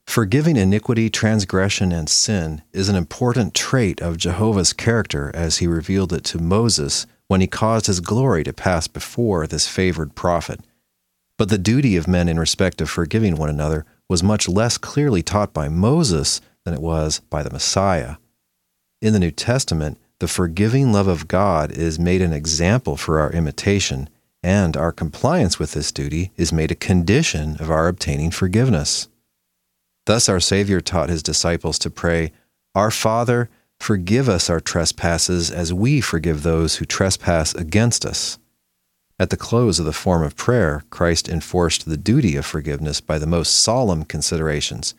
Forgiving 0.07 0.57
iniquity, 0.57 1.11
transgression, 1.11 1.91
and 1.91 2.09
sin 2.09 2.63
is 2.73 2.89
an 2.89 2.95
important 2.95 3.53
trait 3.53 4.01
of 4.01 4.17
Jehovah's 4.17 4.73
character 4.73 5.33
as 5.35 5.59
he 5.59 5.67
revealed 5.67 6.13
it 6.13 6.23
to 6.27 6.39
Moses 6.39 7.09
when 7.27 7.41
he 7.41 7.49
caused 7.49 7.87
his 7.87 7.99
glory 7.99 8.45
to 8.45 8.53
pass 8.53 8.87
before 8.87 9.49
this 9.49 9.67
favored 9.67 10.15
prophet. 10.15 10.61
But 11.37 11.49
the 11.49 11.59
duty 11.59 11.97
of 11.97 12.07
men 12.07 12.29
in 12.29 12.39
respect 12.39 12.81
of 12.81 12.89
forgiving 12.89 13.35
one 13.35 13.51
another 13.51 13.85
was 14.09 14.23
much 14.23 14.49
less 14.49 14.79
clearly 14.79 15.25
taught 15.25 15.53
by 15.53 15.69
Moses 15.69 16.41
than 16.65 16.75
it 16.75 16.81
was 16.81 17.19
by 17.29 17.43
the 17.43 17.51
Messiah. 17.51 18.19
In 19.01 19.13
the 19.13 19.19
New 19.19 19.33
Testament, 19.33 19.99
the 20.21 20.29
forgiving 20.29 20.93
love 20.93 21.09
of 21.09 21.27
God 21.27 21.73
is 21.73 21.99
made 21.99 22.23
an 22.23 22.33
example 22.33 22.97
for 22.97 23.19
our 23.19 23.33
imitation 23.33 24.09
and 24.43 24.77
our 24.77 24.93
compliance 24.93 25.59
with 25.59 25.73
this 25.73 25.93
duty 25.93 26.33
is 26.37 26.53
made 26.53 26.71
a 26.71 26.77
condition 26.77 27.57
of 27.61 27.71
our 27.71 27.89
obtaining 27.89 28.31
forgiveness. 28.31 29.09
Thus, 30.07 30.29
our 30.29 30.41
Savior 30.41 30.81
taught 30.81 31.09
his 31.09 31.23
disciples 31.23 31.79
to 31.81 31.91
pray, 31.91 32.33
Our 32.75 32.91
Father, 32.91 33.49
forgive 33.79 34.29
us 34.29 34.51
our 34.51 34.61
trespasses 34.61 35.51
as 35.51 35.73
we 35.73 36.01
forgive 36.01 36.43
those 36.43 36.77
who 36.77 36.85
trespass 36.85 37.55
against 37.55 38.05
us. 38.05 38.39
At 39.19 39.31
the 39.31 39.37
close 39.37 39.79
of 39.79 39.85
the 39.85 39.93
form 39.93 40.25
of 40.25 40.37
prayer, 40.37 40.83
Christ 40.91 41.29
enforced 41.29 41.87
the 41.87 41.97
duty 41.97 42.35
of 42.35 42.45
forgiveness 42.45 43.01
by 43.01 43.19
the 43.19 43.27
most 43.27 43.55
solemn 43.55 44.05
considerations. 44.05 44.95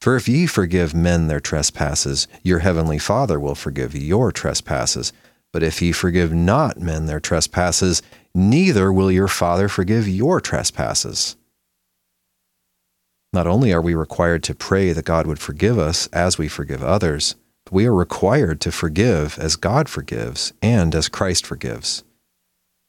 For 0.00 0.16
if 0.16 0.28
ye 0.28 0.46
forgive 0.46 0.94
men 0.94 1.28
their 1.28 1.40
trespasses, 1.40 2.28
your 2.42 2.58
heavenly 2.58 2.98
Father 2.98 3.40
will 3.40 3.54
forgive 3.54 3.94
your 3.94 4.32
trespasses. 4.32 5.12
But 5.52 5.62
if 5.62 5.80
ye 5.80 5.92
forgive 5.92 6.34
not 6.34 6.80
men 6.80 7.06
their 7.06 7.20
trespasses, 7.20 8.02
neither 8.34 8.92
will 8.92 9.10
your 9.10 9.28
Father 9.28 9.68
forgive 9.68 10.08
your 10.08 10.40
trespasses. 10.40 11.36
Not 13.32 13.46
only 13.46 13.72
are 13.72 13.80
we 13.80 13.94
required 13.94 14.42
to 14.44 14.54
pray 14.54 14.92
that 14.92 15.06
God 15.06 15.26
would 15.26 15.38
forgive 15.38 15.78
us 15.78 16.06
as 16.08 16.36
we 16.36 16.48
forgive 16.48 16.82
others, 16.82 17.34
but 17.64 17.72
we 17.72 17.86
are 17.86 17.94
required 17.94 18.60
to 18.60 18.72
forgive 18.72 19.38
as 19.38 19.56
God 19.56 19.88
forgives 19.88 20.52
and 20.60 20.94
as 20.94 21.08
Christ 21.08 21.46
forgives. 21.46 22.04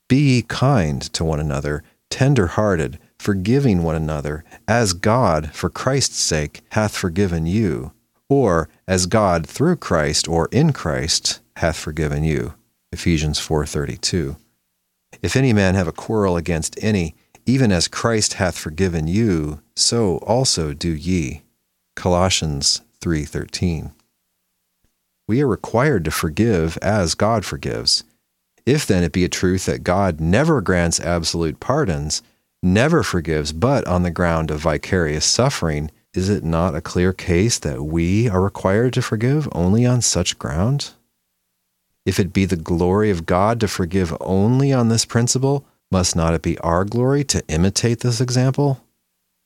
Be 0.10 0.44
kind 0.48 1.02
to 1.14 1.24
one 1.24 1.40
another, 1.40 1.84
tender 2.10 2.48
hearted, 2.48 3.00
forgiving 3.18 3.84
one 3.84 3.96
another, 3.96 4.44
as 4.68 4.92
God, 4.92 5.52
for 5.54 5.70
Christ's 5.70 6.18
sake, 6.18 6.62
hath 6.72 6.96
forgiven 6.96 7.46
you, 7.46 7.94
or 8.30 8.68
as 8.86 9.06
God 9.06 9.48
through 9.48 9.78
Christ 9.78 10.28
or 10.28 10.50
in 10.52 10.74
Christ 10.74 11.40
hath 11.56 11.78
forgiven 11.78 12.24
you. 12.24 12.54
Ephesians 12.92 13.40
4:32. 13.40 14.36
If 15.22 15.36
any 15.36 15.54
man 15.54 15.76
have 15.76 15.88
a 15.88 15.94
quarrel 15.94 16.38
against 16.38 16.82
any, 16.82 17.16
even 17.46 17.72
as 17.72 17.88
Christ 17.88 18.34
hath 18.34 18.58
forgiven 18.58 19.08
you, 19.08 19.62
so 19.76 20.18
also 20.18 20.74
do 20.74 20.90
ye. 20.90 21.44
Colossians 21.96 22.82
3:13. 23.02 23.92
We 25.28 25.42
are 25.42 25.48
required 25.48 26.06
to 26.06 26.12
forgive 26.12 26.78
as 26.82 27.16
God 27.16 27.46
forgives. 27.46 28.04
If 28.66 28.86
then 28.86 29.04
it 29.04 29.12
be 29.12 29.26
a 29.26 29.30
truth 29.30 29.66
that 29.66 29.84
God 29.84 30.20
never 30.20 30.62
grants 30.62 31.00
absolute 31.00 31.60
pardons, 31.60 32.22
never 32.62 33.04
forgives 33.04 33.52
but 33.52 33.86
on 33.86 34.04
the 34.04 34.12
ground 34.12 34.50
of 34.50 34.62
vicarious 34.62 35.26
suffering, 35.26 35.92
is 36.14 36.30
it 36.30 36.44
not 36.44 36.76
a 36.76 36.82
clear 36.82 37.12
case 37.12 37.60
that 37.60 37.84
we 37.84 38.30
are 38.30 38.42
required 38.42 38.94
to 38.94 39.02
forgive 39.02 39.50
only 39.52 39.86
on 39.86 40.02
such 40.02 40.40
ground? 40.40 40.92
If 42.06 42.20
it 42.20 42.34
be 42.34 42.46
the 42.46 42.56
glory 42.56 43.10
of 43.10 43.26
God 43.26 43.60
to 43.62 43.68
forgive 43.68 44.16
only 44.20 44.74
on 44.74 44.90
this 44.90 45.06
principle, 45.06 45.66
must 45.92 46.16
not 46.16 46.34
it 46.34 46.42
be 46.42 46.58
our 46.60 46.84
glory 46.84 47.24
to 47.26 47.44
imitate 47.48 48.00
this 48.00 48.20
example? 48.20 48.84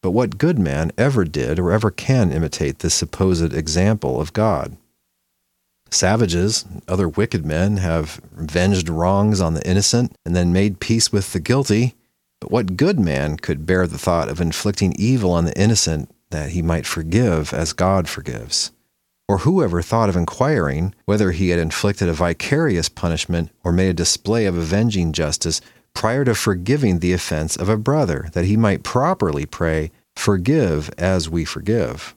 But 0.01 0.11
what 0.11 0.37
good 0.37 0.57
man 0.57 0.91
ever 0.97 1.25
did 1.25 1.59
or 1.59 1.71
ever 1.71 1.91
can 1.91 2.31
imitate 2.31 2.79
this 2.79 2.93
supposed 2.93 3.53
example 3.53 4.21
of 4.21 4.33
God? 4.33 4.77
Savages, 5.89 6.65
other 6.87 7.07
wicked 7.07 7.45
men, 7.45 7.77
have 7.77 8.19
avenged 8.37 8.89
wrongs 8.89 9.39
on 9.39 9.53
the 9.53 9.67
innocent 9.67 10.15
and 10.25 10.35
then 10.35 10.53
made 10.53 10.79
peace 10.79 11.11
with 11.11 11.33
the 11.33 11.39
guilty. 11.39 11.95
But 12.39 12.51
what 12.51 12.77
good 12.77 12.99
man 12.99 13.37
could 13.37 13.65
bear 13.65 13.87
the 13.87 13.97
thought 13.97 14.29
of 14.29 14.41
inflicting 14.41 14.93
evil 14.97 15.31
on 15.31 15.45
the 15.45 15.59
innocent 15.59 16.09
that 16.29 16.51
he 16.51 16.61
might 16.61 16.85
forgive 16.85 17.53
as 17.53 17.73
God 17.73 18.07
forgives? 18.07 18.71
Or 19.27 19.39
whoever 19.39 19.81
thought 19.81 20.09
of 20.09 20.15
inquiring 20.15 20.95
whether 21.05 21.31
he 21.31 21.49
had 21.49 21.59
inflicted 21.59 22.07
a 22.07 22.13
vicarious 22.13 22.87
punishment 22.87 23.51
or 23.63 23.71
made 23.71 23.89
a 23.89 23.93
display 23.93 24.45
of 24.45 24.57
avenging 24.57 25.11
justice 25.11 25.59
prior 25.93 26.23
to 26.23 26.35
forgiving 26.35 26.99
the 26.99 27.13
offense 27.13 27.55
of 27.55 27.67
a 27.67 27.77
brother, 27.77 28.29
that 28.33 28.45
he 28.45 28.55
might 28.55 28.83
properly 28.83 29.45
pray, 29.45 29.91
Forgive 30.17 30.89
as 30.97 31.29
we 31.29 31.45
forgive? 31.45 32.15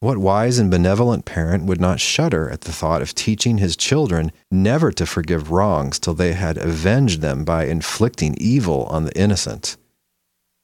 What 0.00 0.18
wise 0.18 0.58
and 0.58 0.70
benevolent 0.70 1.24
parent 1.24 1.64
would 1.64 1.80
not 1.80 1.98
shudder 1.98 2.50
at 2.50 2.60
the 2.62 2.72
thought 2.72 3.00
of 3.00 3.14
teaching 3.14 3.58
his 3.58 3.76
children 3.76 4.30
never 4.50 4.92
to 4.92 5.06
forgive 5.06 5.50
wrongs 5.50 5.98
till 5.98 6.12
they 6.12 6.34
had 6.34 6.58
avenged 6.58 7.22
them 7.22 7.44
by 7.44 7.64
inflicting 7.64 8.34
evil 8.38 8.84
on 8.84 9.04
the 9.04 9.18
innocent? 9.18 9.78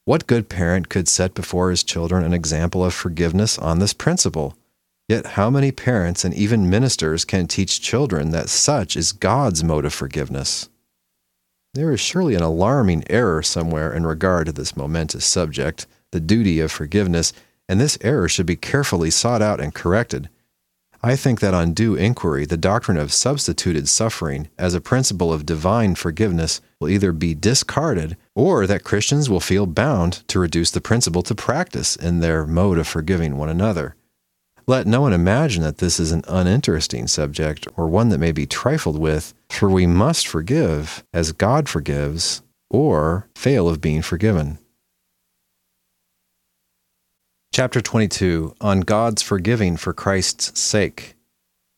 What 0.05 0.27
good 0.27 0.49
parent 0.49 0.89
could 0.89 1.07
set 1.07 1.33
before 1.33 1.71
his 1.71 1.83
children 1.83 2.23
an 2.23 2.33
example 2.33 2.85
of 2.85 2.93
forgiveness 2.93 3.57
on 3.57 3.79
this 3.79 3.93
principle? 3.93 4.55
Yet, 5.11 5.25
how 5.25 5.49
many 5.49 5.73
parents 5.73 6.23
and 6.23 6.33
even 6.33 6.69
ministers 6.69 7.25
can 7.25 7.45
teach 7.45 7.81
children 7.81 8.31
that 8.31 8.47
such 8.47 8.95
is 8.95 9.11
God's 9.11 9.61
mode 9.61 9.83
of 9.83 9.93
forgiveness? 9.93 10.69
There 11.73 11.91
is 11.91 11.99
surely 11.99 12.33
an 12.33 12.43
alarming 12.43 13.03
error 13.09 13.43
somewhere 13.43 13.91
in 13.91 14.05
regard 14.05 14.45
to 14.45 14.53
this 14.53 14.77
momentous 14.77 15.25
subject, 15.25 15.85
the 16.13 16.21
duty 16.21 16.61
of 16.61 16.71
forgiveness 16.71 17.33
and 17.67 17.77
this 17.77 17.97
error 17.99 18.29
should 18.29 18.45
be 18.45 18.55
carefully 18.55 19.11
sought 19.11 19.41
out 19.41 19.59
and 19.59 19.75
corrected. 19.75 20.29
I 21.03 21.17
think 21.17 21.41
that 21.41 21.53
on 21.53 21.73
due 21.73 21.95
inquiry, 21.95 22.45
the 22.45 22.55
doctrine 22.55 22.95
of 22.95 23.11
substituted 23.11 23.89
suffering 23.89 24.47
as 24.57 24.73
a 24.73 24.79
principle 24.79 25.33
of 25.33 25.45
divine 25.45 25.95
forgiveness 25.95 26.61
will 26.79 26.87
either 26.87 27.11
be 27.11 27.35
discarded 27.35 28.15
or 28.33 28.65
that 28.65 28.85
Christians 28.85 29.29
will 29.29 29.41
feel 29.41 29.65
bound 29.65 30.25
to 30.29 30.39
reduce 30.39 30.71
the 30.71 30.79
principle 30.79 31.23
to 31.23 31.35
practice 31.35 31.97
in 31.97 32.21
their 32.21 32.47
mode 32.47 32.77
of 32.77 32.87
forgiving 32.87 33.35
one 33.35 33.49
another. 33.49 33.97
Let 34.67 34.85
no 34.87 35.01
one 35.01 35.13
imagine 35.13 35.63
that 35.63 35.79
this 35.79 35.99
is 35.99 36.11
an 36.11 36.23
uninteresting 36.27 37.07
subject 37.07 37.67
or 37.75 37.87
one 37.87 38.09
that 38.09 38.19
may 38.19 38.31
be 38.31 38.45
trifled 38.45 38.99
with, 38.99 39.33
for 39.49 39.69
we 39.69 39.87
must 39.87 40.27
forgive 40.27 41.03
as 41.13 41.31
God 41.31 41.67
forgives 41.67 42.41
or 42.69 43.27
fail 43.35 43.67
of 43.67 43.81
being 43.81 44.01
forgiven. 44.01 44.59
Chapter 47.53 47.81
22 47.81 48.55
On 48.61 48.81
God's 48.81 49.21
Forgiving 49.21 49.75
for 49.75 49.93
Christ's 49.93 50.59
Sake. 50.59 51.15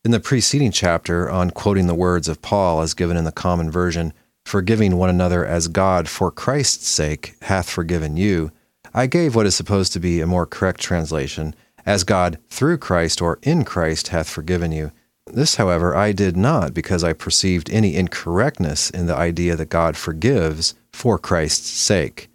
In 0.04 0.10
the 0.10 0.20
preceding 0.20 0.70
chapter, 0.70 1.28
on 1.30 1.50
quoting 1.50 1.86
the 1.86 1.94
words 1.94 2.28
of 2.28 2.42
Paul 2.42 2.82
as 2.82 2.94
given 2.94 3.16
in 3.16 3.24
the 3.24 3.32
Common 3.32 3.70
Version, 3.70 4.12
forgiving 4.44 4.96
one 4.96 5.10
another 5.10 5.44
as 5.44 5.68
God 5.68 6.08
for 6.08 6.30
Christ's 6.30 6.86
sake 6.86 7.34
hath 7.42 7.68
forgiven 7.68 8.16
you, 8.16 8.52
I 8.92 9.06
gave 9.06 9.34
what 9.34 9.46
is 9.46 9.56
supposed 9.56 9.92
to 9.94 10.00
be 10.00 10.20
a 10.20 10.26
more 10.26 10.46
correct 10.46 10.80
translation, 10.80 11.56
as 11.86 12.04
God 12.04 12.38
through 12.48 12.78
Christ 12.78 13.20
or 13.20 13.38
in 13.42 13.64
Christ 13.64 14.08
hath 14.08 14.28
forgiven 14.28 14.72
you. 14.72 14.92
This, 15.26 15.56
however, 15.56 15.96
I 15.96 16.12
did 16.12 16.36
not 16.36 16.74
because 16.74 17.02
I 17.02 17.12
perceived 17.12 17.70
any 17.70 17.96
incorrectness 17.96 18.90
in 18.90 19.06
the 19.06 19.16
idea 19.16 19.56
that 19.56 19.70
God 19.70 19.96
forgives 19.96 20.74
for 20.92 21.18
Christ's 21.18 21.70
sake. 21.70 22.28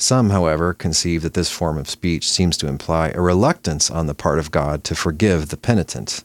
Some, 0.00 0.30
however, 0.30 0.74
conceive 0.74 1.22
that 1.22 1.34
this 1.34 1.50
form 1.50 1.78
of 1.78 1.88
speech 1.88 2.28
seems 2.28 2.56
to 2.56 2.66
imply 2.66 3.10
a 3.10 3.20
reluctance 3.20 3.90
on 3.90 4.08
the 4.08 4.14
part 4.14 4.40
of 4.40 4.50
God 4.50 4.82
to 4.84 4.96
forgive 4.96 5.48
the 5.48 5.56
penitent. 5.56 6.24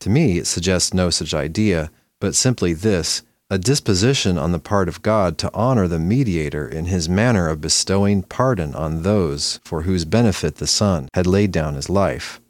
To 0.00 0.10
me, 0.10 0.38
it 0.38 0.48
suggests 0.48 0.92
no 0.92 1.08
such 1.10 1.32
idea, 1.32 1.90
but 2.20 2.34
simply 2.34 2.72
this 2.72 3.22
a 3.50 3.58
disposition 3.58 4.38
on 4.38 4.52
the 4.52 4.60
part 4.60 4.88
of 4.88 5.02
God 5.02 5.36
to 5.38 5.50
honor 5.52 5.88
the 5.88 5.98
mediator 5.98 6.68
in 6.68 6.84
his 6.84 7.08
manner 7.08 7.48
of 7.48 7.60
bestowing 7.60 8.22
pardon 8.22 8.74
on 8.76 9.02
those 9.02 9.58
for 9.64 9.82
whose 9.82 10.04
benefit 10.04 10.56
the 10.56 10.68
Son 10.68 11.08
had 11.14 11.26
laid 11.26 11.50
down 11.50 11.74
his 11.74 11.90
life. 11.90 12.40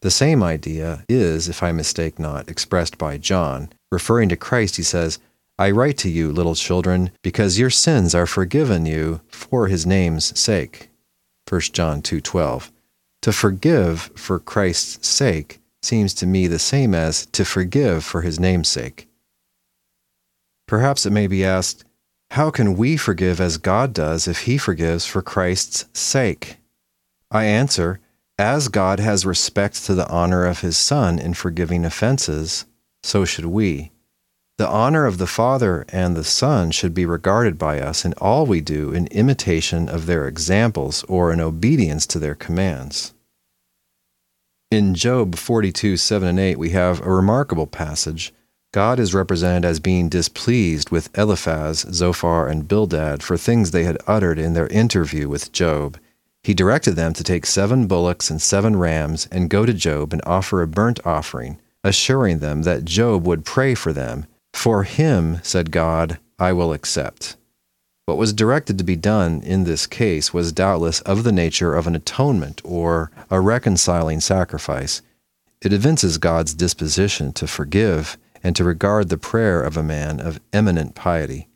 The 0.00 0.12
same 0.12 0.44
idea 0.44 1.04
is, 1.08 1.48
if 1.48 1.60
I 1.60 1.72
mistake 1.72 2.20
not, 2.20 2.48
expressed 2.48 2.98
by 2.98 3.18
John. 3.18 3.70
Referring 3.90 4.28
to 4.28 4.36
Christ, 4.36 4.76
he 4.76 4.84
says, 4.84 5.18
I 5.58 5.72
write 5.72 5.98
to 5.98 6.08
you, 6.08 6.30
little 6.30 6.54
children, 6.54 7.10
because 7.20 7.58
your 7.58 7.70
sins 7.70 8.14
are 8.14 8.26
forgiven 8.26 8.86
you 8.86 9.20
for 9.28 9.66
his 9.66 9.84
name's 9.84 10.38
sake. 10.38 10.88
1 11.48 11.60
John 11.72 12.00
2:12. 12.00 12.70
To 13.22 13.32
forgive 13.32 14.12
for 14.14 14.38
Christ's 14.38 15.08
sake 15.08 15.58
seems 15.82 16.14
to 16.14 16.26
me 16.26 16.46
the 16.46 16.60
same 16.60 16.94
as 16.94 17.26
to 17.26 17.44
forgive 17.44 18.04
for 18.04 18.22
his 18.22 18.38
name's 18.38 18.68
sake. 18.68 19.07
Perhaps 20.68 21.06
it 21.06 21.10
may 21.10 21.26
be 21.26 21.44
asked, 21.44 21.84
how 22.32 22.50
can 22.50 22.76
we 22.76 22.96
forgive 22.96 23.40
as 23.40 23.56
God 23.56 23.92
does 23.94 24.28
if 24.28 24.42
he 24.42 24.58
forgives 24.58 25.06
for 25.06 25.22
Christ's 25.22 25.86
sake? 25.98 26.58
I 27.30 27.44
answer, 27.44 28.00
as 28.38 28.68
God 28.68 29.00
has 29.00 29.26
respect 29.26 29.84
to 29.86 29.94
the 29.94 30.08
honor 30.08 30.44
of 30.44 30.60
his 30.60 30.76
Son 30.76 31.18
in 31.18 31.34
forgiving 31.34 31.84
offenses, 31.84 32.66
so 33.02 33.24
should 33.24 33.46
we. 33.46 33.90
The 34.58 34.68
honor 34.68 35.06
of 35.06 35.18
the 35.18 35.26
Father 35.26 35.86
and 35.88 36.14
the 36.14 36.24
Son 36.24 36.70
should 36.70 36.92
be 36.92 37.06
regarded 37.06 37.58
by 37.58 37.80
us 37.80 38.04
in 38.04 38.12
all 38.14 38.44
we 38.44 38.60
do 38.60 38.92
in 38.92 39.06
imitation 39.06 39.88
of 39.88 40.06
their 40.06 40.28
examples 40.28 41.02
or 41.04 41.32
in 41.32 41.40
obedience 41.40 42.06
to 42.08 42.18
their 42.18 42.34
commands. 42.34 43.14
In 44.70 44.94
Job 44.94 45.36
42, 45.36 45.96
7 45.96 46.28
and 46.28 46.38
8, 46.38 46.58
we 46.58 46.70
have 46.70 47.00
a 47.00 47.10
remarkable 47.10 47.66
passage. 47.66 48.34
God 48.72 48.98
is 48.98 49.14
represented 49.14 49.64
as 49.64 49.80
being 49.80 50.10
displeased 50.10 50.90
with 50.90 51.16
Eliphaz, 51.16 51.86
Zophar, 51.90 52.48
and 52.48 52.68
Bildad 52.68 53.22
for 53.22 53.38
things 53.38 53.70
they 53.70 53.84
had 53.84 53.96
uttered 54.06 54.38
in 54.38 54.52
their 54.52 54.66
interview 54.66 55.26
with 55.28 55.52
Job. 55.52 55.98
He 56.42 56.52
directed 56.52 56.92
them 56.92 57.14
to 57.14 57.24
take 57.24 57.46
seven 57.46 57.86
bullocks 57.86 58.28
and 58.28 58.42
seven 58.42 58.76
rams 58.76 59.26
and 59.32 59.48
go 59.48 59.64
to 59.64 59.72
Job 59.72 60.12
and 60.12 60.20
offer 60.26 60.60
a 60.60 60.66
burnt 60.66 61.00
offering, 61.06 61.58
assuring 61.82 62.40
them 62.40 62.62
that 62.62 62.84
Job 62.84 63.26
would 63.26 63.46
pray 63.46 63.74
for 63.74 63.92
them 63.92 64.26
for 64.52 64.82
him, 64.82 65.38
said 65.42 65.70
God, 65.70 66.18
I 66.38 66.52
will 66.52 66.72
accept. 66.72 67.36
What 68.06 68.18
was 68.18 68.32
directed 68.32 68.76
to 68.78 68.84
be 68.84 68.96
done 68.96 69.42
in 69.42 69.64
this 69.64 69.86
case 69.86 70.34
was 70.34 70.52
doubtless 70.52 71.00
of 71.02 71.24
the 71.24 71.32
nature 71.32 71.74
of 71.74 71.86
an 71.86 71.94
atonement 71.94 72.60
or 72.64 73.10
a 73.30 73.40
reconciling 73.40 74.20
sacrifice. 74.20 75.00
It 75.60 75.72
evinces 75.72 76.18
God's 76.18 76.54
disposition 76.54 77.32
to 77.34 77.46
forgive 77.46 78.18
and 78.42 78.54
to 78.56 78.64
regard 78.64 79.08
the 79.08 79.18
prayer 79.18 79.62
of 79.62 79.76
a 79.76 79.82
man 79.82 80.20
of 80.20 80.40
eminent 80.52 80.94
piety. 80.94 81.48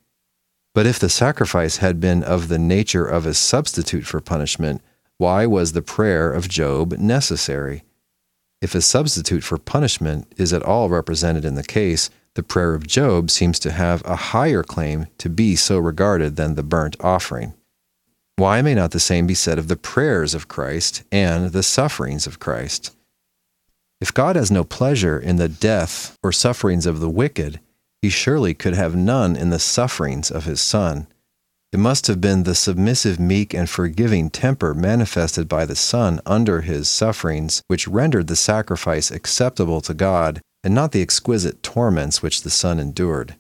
But 0.75 0.87
if 0.87 0.99
the 0.99 1.09
sacrifice 1.09 1.79
had 1.79 2.01
been 2.01 2.23
of 2.23 2.49
the 2.49 2.59
nature 2.59 3.07
of 3.07 3.27
a 3.27 3.35
substitute 3.35 4.07
for 4.07 4.21
punishment, 4.21 4.83
why 5.19 5.47
was 5.47 5.73
the 5.73 5.83
prayer 5.83 6.33
of 6.33 6.49
Job 6.49 6.93
necessary? 6.99 7.85
If 8.61 8.75
a 8.75 8.81
substitute 8.81 9.45
for 9.45 9.59
punishment 9.59 10.33
is 10.37 10.53
at 10.53 10.63
all 10.63 10.89
represented 10.89 11.45
in 11.45 11.57
the 11.57 11.63
case, 11.63 12.11
the 12.35 12.43
prayer 12.43 12.75
of 12.75 12.87
Job 12.87 13.31
seems 13.31 13.59
to 13.59 13.73
have 13.73 14.03
a 14.07 14.17
higher 14.17 14.63
claim 14.63 15.07
to 15.19 15.29
be 15.29 15.55
so 15.55 15.79
regarded 15.79 16.37
than 16.37 16.55
the 16.55 16.63
burnt 16.63 16.97
offering. 17.01 17.55
Why 18.37 18.63
may 18.63 18.75
not 18.75 18.93
the 18.93 19.01
same 19.01 19.27
be 19.27 19.35
said 19.35 19.59
of 19.59 19.69
the 19.69 19.77
prayers 19.77 20.33
of 20.33 20.49
Christ 20.49 21.03
and 21.13 21.53
the 21.53 21.63
sufferings 21.63 22.27
of 22.27 22.39
Christ? 22.39 22.97
If 24.03 24.13
God 24.13 24.35
has 24.35 24.51
no 24.51 24.65
pleasure 24.65 25.17
in 25.17 25.37
the 25.37 25.49
death 25.49 26.19
or 26.25 26.33
sufferings 26.33 26.87
of 26.87 26.99
the 26.99 27.09
wicked, 27.09 27.61
he 28.01 28.09
surely 28.09 28.53
could 28.53 28.75
have 28.75 28.97
none 28.97 29.37
in 29.37 29.51
the 29.51 29.61
sufferings 29.61 30.29
of 30.29 30.45
his 30.45 30.61
Son. 30.61 31.07
It 31.71 31.79
must 31.79 32.09
have 32.09 32.21
been 32.21 32.43
the 32.43 32.57
submissive, 32.57 33.21
meek, 33.21 33.55
and 33.55 33.71
forgiving 33.71 34.29
temper 34.29 34.75
manifested 34.75 35.49
by 35.49 35.67
the 35.67 35.77
Son 35.77 36.21
under 36.27 36.63
his 36.63 36.89
sufferings 36.89 37.63
which 37.69 37.87
rendered 37.87 38.27
the 38.27 38.35
sacrifice 38.35 39.13
acceptable 39.13 39.81
to 39.83 39.95
God, 39.95 40.41
and 40.65 40.75
not 40.75 40.91
the 40.91 41.01
exquisite 41.01 41.63
torments 41.63 42.25
which 42.25 42.43
the 42.43 42.51
Son 42.51 42.81
endured. 42.81 43.37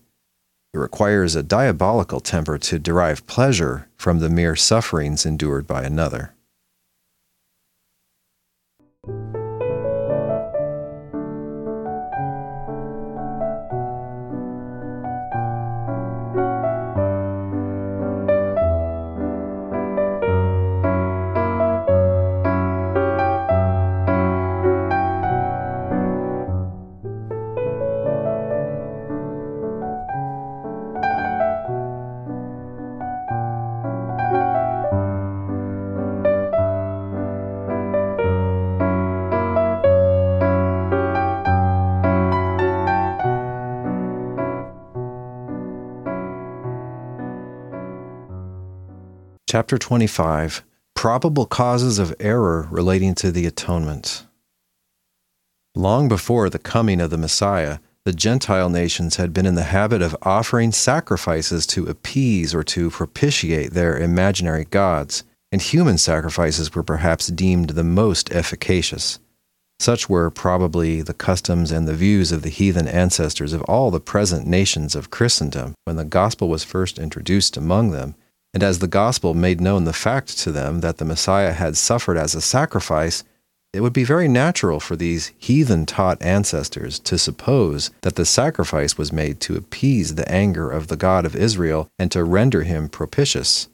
It 0.72 0.78
requires 0.78 1.34
a 1.34 1.42
diabolical 1.42 2.20
temper 2.20 2.56
to 2.58 2.78
derive 2.78 3.26
pleasure 3.26 3.88
from 3.96 4.20
the 4.20 4.30
mere 4.30 4.54
sufferings 4.54 5.26
endured 5.26 5.66
by 5.66 5.82
another. 5.82 6.34
Chapter 49.52 49.76
25 49.76 50.64
Probable 50.94 51.44
Causes 51.44 51.98
of 51.98 52.14
Error 52.18 52.66
Relating 52.70 53.14
to 53.16 53.30
the 53.30 53.44
Atonement. 53.44 54.24
Long 55.74 56.08
before 56.08 56.48
the 56.48 56.58
coming 56.58 57.02
of 57.02 57.10
the 57.10 57.18
Messiah, 57.18 57.78
the 58.06 58.14
Gentile 58.14 58.70
nations 58.70 59.16
had 59.16 59.34
been 59.34 59.44
in 59.44 59.54
the 59.54 59.64
habit 59.64 60.00
of 60.00 60.16
offering 60.22 60.72
sacrifices 60.72 61.66
to 61.66 61.84
appease 61.84 62.54
or 62.54 62.62
to 62.62 62.88
propitiate 62.88 63.74
their 63.74 63.98
imaginary 63.98 64.64
gods, 64.64 65.22
and 65.52 65.60
human 65.60 65.98
sacrifices 65.98 66.74
were 66.74 66.82
perhaps 66.82 67.26
deemed 67.26 67.68
the 67.68 67.84
most 67.84 68.32
efficacious. 68.32 69.18
Such 69.78 70.08
were 70.08 70.30
probably 70.30 71.02
the 71.02 71.12
customs 71.12 71.70
and 71.70 71.86
the 71.86 71.92
views 71.92 72.32
of 72.32 72.40
the 72.40 72.48
heathen 72.48 72.88
ancestors 72.88 73.52
of 73.52 73.60
all 73.64 73.90
the 73.90 74.00
present 74.00 74.46
nations 74.46 74.94
of 74.94 75.10
Christendom 75.10 75.74
when 75.84 75.96
the 75.96 76.06
gospel 76.06 76.48
was 76.48 76.64
first 76.64 76.98
introduced 76.98 77.58
among 77.58 77.90
them 77.90 78.14
and 78.54 78.62
as 78.62 78.78
the 78.78 78.86
gospel 78.86 79.34
made 79.34 79.60
known 79.60 79.84
the 79.84 79.92
fact 79.92 80.38
to 80.38 80.52
them 80.52 80.80
that 80.80 80.98
the 80.98 81.04
Messiah 81.04 81.52
had 81.52 81.76
suffered 81.76 82.16
as 82.16 82.34
a 82.34 82.40
sacrifice, 82.40 83.24
it 83.72 83.80
would 83.80 83.94
be 83.94 84.04
very 84.04 84.28
natural 84.28 84.78
for 84.80 84.96
these 84.96 85.32
heathen 85.38 85.86
taught 85.86 86.20
ancestors 86.20 86.98
to 86.98 87.16
suppose 87.16 87.90
that 88.02 88.16
the 88.16 88.26
sacrifice 88.26 88.98
was 88.98 89.12
made 89.12 89.40
to 89.40 89.56
appease 89.56 90.14
the 90.14 90.30
anger 90.30 90.70
of 90.70 90.88
the 90.88 90.96
God 90.96 91.24
of 91.24 91.34
Israel 91.34 91.88
and 91.98 92.10
to 92.12 92.22
render 92.22 92.64
him 92.64 92.90
propitious. 92.90 93.68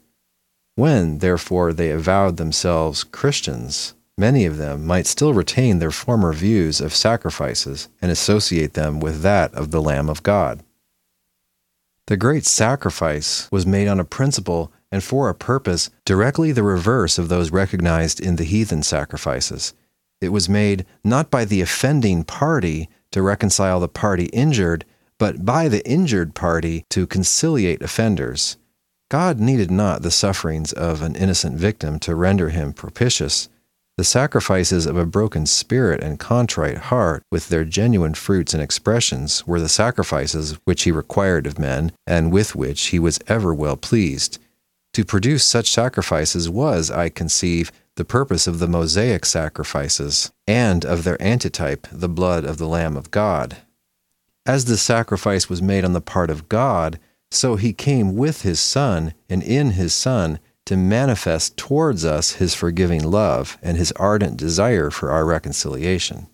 When, 0.75 1.17
therefore, 1.17 1.73
they 1.73 1.91
avowed 1.91 2.37
themselves 2.37 3.03
Christians, 3.03 3.93
many 4.17 4.45
of 4.45 4.55
them 4.55 4.85
might 4.85 5.07
still 5.07 5.33
retain 5.33 5.79
their 5.79 5.91
former 5.91 6.31
views 6.31 6.79
of 6.79 6.95
sacrifices 6.95 7.89
and 8.01 8.09
associate 8.09 8.75
them 8.75 9.01
with 9.01 9.21
that 9.23 9.53
of 9.53 9.71
the 9.71 9.81
Lamb 9.81 10.09
of 10.09 10.23
God. 10.23 10.63
The 12.09 12.17
great 12.17 12.43
sacrifice 12.43 13.47
was 13.51 13.67
made 13.67 13.87
on 13.87 13.99
a 13.99 14.03
principle 14.03 14.71
and 14.91 15.03
for 15.03 15.29
a 15.29 15.35
purpose 15.35 15.91
directly 16.05 16.51
the 16.51 16.63
reverse 16.63 17.19
of 17.19 17.29
those 17.29 17.51
recognized 17.51 18.19
in 18.19 18.35
the 18.35 18.45
heathen 18.45 18.81
sacrifices. 18.81 19.75
It 20.19 20.29
was 20.29 20.49
made 20.49 20.87
not 21.03 21.29
by 21.29 21.45
the 21.45 21.61
offending 21.61 22.23
party 22.23 22.89
to 23.11 23.21
reconcile 23.21 23.79
the 23.79 23.87
party 23.87 24.25
injured, 24.33 24.85
but 25.19 25.45
by 25.45 25.67
the 25.67 25.87
injured 25.87 26.33
party 26.33 26.83
to 26.89 27.05
conciliate 27.05 27.83
offenders. 27.83 28.57
God 29.11 29.39
needed 29.39 29.69
not 29.69 30.01
the 30.01 30.09
sufferings 30.09 30.73
of 30.73 31.03
an 31.03 31.15
innocent 31.15 31.59
victim 31.59 31.99
to 31.99 32.15
render 32.15 32.49
him 32.49 32.73
propitious. 32.73 33.49
The 33.99 34.05
sacrifices 34.05 34.85
of 34.85 34.95
a 34.95 35.05
broken 35.05 35.45
spirit 35.45 36.01
and 36.01 36.17
contrite 36.17 36.77
heart, 36.77 37.21
with 37.29 37.49
their 37.49 37.65
genuine 37.65 38.13
fruits 38.13 38.53
and 38.53 38.63
expressions, 38.63 39.45
were 39.45 39.59
the 39.59 39.67
sacrifices 39.67 40.57
which 40.63 40.83
he 40.83 40.91
required 40.93 41.45
of 41.45 41.59
men, 41.59 41.91
and 42.07 42.31
with 42.31 42.55
which 42.55 42.81
he 42.85 42.97
was 42.97 43.19
ever 43.27 43.53
well 43.53 43.75
pleased. 43.75 44.39
To 44.93 45.03
produce 45.03 45.43
such 45.43 45.69
sacrifices 45.69 46.49
was, 46.49 46.89
I 46.89 47.09
conceive, 47.09 47.73
the 47.95 48.05
purpose 48.05 48.47
of 48.47 48.59
the 48.59 48.69
Mosaic 48.69 49.25
sacrifices, 49.25 50.31
and 50.47 50.85
of 50.85 51.03
their 51.03 51.21
antitype, 51.21 51.85
the 51.91 52.07
blood 52.07 52.45
of 52.45 52.57
the 52.57 52.69
Lamb 52.69 52.95
of 52.95 53.11
God. 53.11 53.57
As 54.45 54.63
the 54.63 54.77
sacrifice 54.77 55.49
was 55.49 55.61
made 55.61 55.83
on 55.83 55.91
the 55.91 55.99
part 55.99 56.29
of 56.29 56.47
God, 56.47 57.01
so 57.31 57.57
he 57.57 57.73
came 57.73 58.15
with 58.15 58.43
his 58.43 58.61
Son, 58.61 59.13
and 59.29 59.43
in 59.43 59.71
his 59.71 59.93
Son, 59.93 60.39
to 60.69 60.77
manifest 60.77 61.57
towards 61.57 62.05
us 62.05 62.33
his 62.33 62.53
forgiving 62.53 63.03
love 63.03 63.57
and 63.59 63.75
his 63.75 63.91
ardent 63.93 64.37
desire 64.37 64.91
for 64.91 65.09
our 65.09 65.25
reconciliation. 65.25 66.27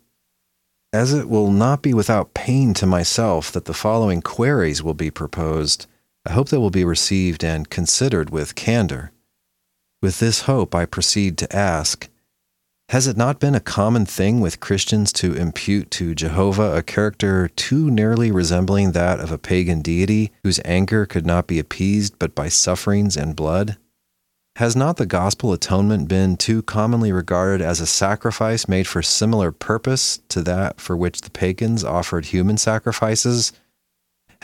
As 0.91 1.13
it 1.13 1.29
will 1.29 1.49
not 1.49 1.81
be 1.81 1.93
without 1.93 2.33
pain 2.33 2.73
to 2.73 2.85
myself 2.85 3.49
that 3.53 3.63
the 3.63 3.73
following 3.73 4.21
queries 4.21 4.83
will 4.83 4.93
be 4.93 5.09
proposed, 5.09 5.85
I 6.25 6.33
hope 6.33 6.49
they 6.49 6.57
will 6.57 6.69
be 6.69 6.83
received 6.83 7.45
and 7.45 7.69
considered 7.69 8.29
with 8.29 8.55
candor. 8.55 9.13
With 10.01 10.19
this 10.19 10.41
hope, 10.41 10.75
I 10.75 10.85
proceed 10.85 11.37
to 11.37 11.55
ask 11.55 12.09
Has 12.89 13.07
it 13.07 13.15
not 13.15 13.39
been 13.39 13.55
a 13.55 13.61
common 13.61 14.05
thing 14.05 14.41
with 14.41 14.59
Christians 14.59 15.13
to 15.13 15.33
impute 15.33 15.91
to 15.91 16.13
Jehovah 16.13 16.75
a 16.75 16.83
character 16.83 17.47
too 17.47 17.89
nearly 17.89 18.33
resembling 18.33 18.91
that 18.91 19.21
of 19.21 19.31
a 19.31 19.37
pagan 19.37 19.81
deity 19.81 20.33
whose 20.43 20.59
anger 20.65 21.05
could 21.05 21.25
not 21.25 21.47
be 21.47 21.57
appeased 21.57 22.19
but 22.19 22.35
by 22.35 22.49
sufferings 22.49 23.15
and 23.15 23.33
blood? 23.33 23.77
Has 24.57 24.73
not 24.73 24.95
the 24.95 25.05
gospel 25.05 25.51
atonement 25.51 26.07
been 26.07 26.37
too 26.37 26.61
commonly 26.61 27.11
regarded 27.11 27.61
as 27.61 27.81
a 27.81 27.85
sacrifice 27.85 28.69
made 28.69 28.87
for 28.87 29.01
similar 29.01 29.51
purpose 29.51 30.21
to 30.29 30.41
that 30.43 30.79
for 30.79 30.95
which 30.95 31.19
the 31.21 31.29
pagans 31.29 31.83
offered 31.83 32.27
human 32.27 32.55
sacrifices? 32.55 33.51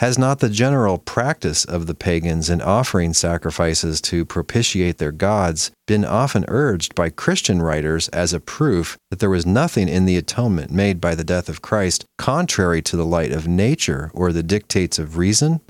Has 0.00 0.18
not 0.18 0.40
the 0.40 0.50
general 0.50 0.98
practice 0.98 1.64
of 1.64 1.86
the 1.86 1.94
pagans 1.94 2.50
in 2.50 2.60
offering 2.60 3.14
sacrifices 3.14 4.02
to 4.02 4.26
propitiate 4.26 4.98
their 4.98 5.12
gods 5.12 5.70
been 5.86 6.04
often 6.04 6.44
urged 6.48 6.94
by 6.94 7.08
Christian 7.08 7.62
writers 7.62 8.08
as 8.08 8.34
a 8.34 8.40
proof 8.40 8.98
that 9.08 9.18
there 9.18 9.30
was 9.30 9.46
nothing 9.46 9.88
in 9.88 10.04
the 10.04 10.18
atonement 10.18 10.70
made 10.70 11.00
by 11.00 11.14
the 11.14 11.24
death 11.24 11.48
of 11.48 11.62
Christ 11.62 12.04
contrary 12.18 12.82
to 12.82 12.98
the 12.98 13.06
light 13.06 13.32
of 13.32 13.48
nature 13.48 14.10
or 14.12 14.30
the 14.30 14.42
dictates 14.42 14.98
of 14.98 15.16
reason? 15.16 15.62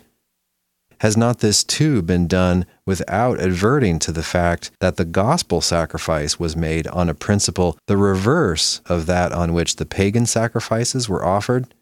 Has 1.03 1.17
not 1.17 1.41
this 1.41 1.65
too 1.65 2.01
been 2.01 2.29
done 2.29 2.65
without 2.87 3.41
adverting 3.41 3.99
to 3.99 4.13
the 4.13 4.23
fact 4.23 4.71
that 4.79 4.99
the 4.99 5.05
gospel 5.05 5.61
sacrifice 5.61 6.39
was 6.39 6.55
made 6.55 6.87
on 6.87 7.09
a 7.09 7.15
principle 7.15 7.77
the 7.89 7.97
reverse 7.97 8.81
of 8.87 9.07
that 9.07 9.33
on 9.33 9.53
which 9.53 9.75
the 9.75 9.85
pagan 9.85 10.27
sacrifices 10.27 11.09
were 11.09 11.25
offered? 11.25 11.75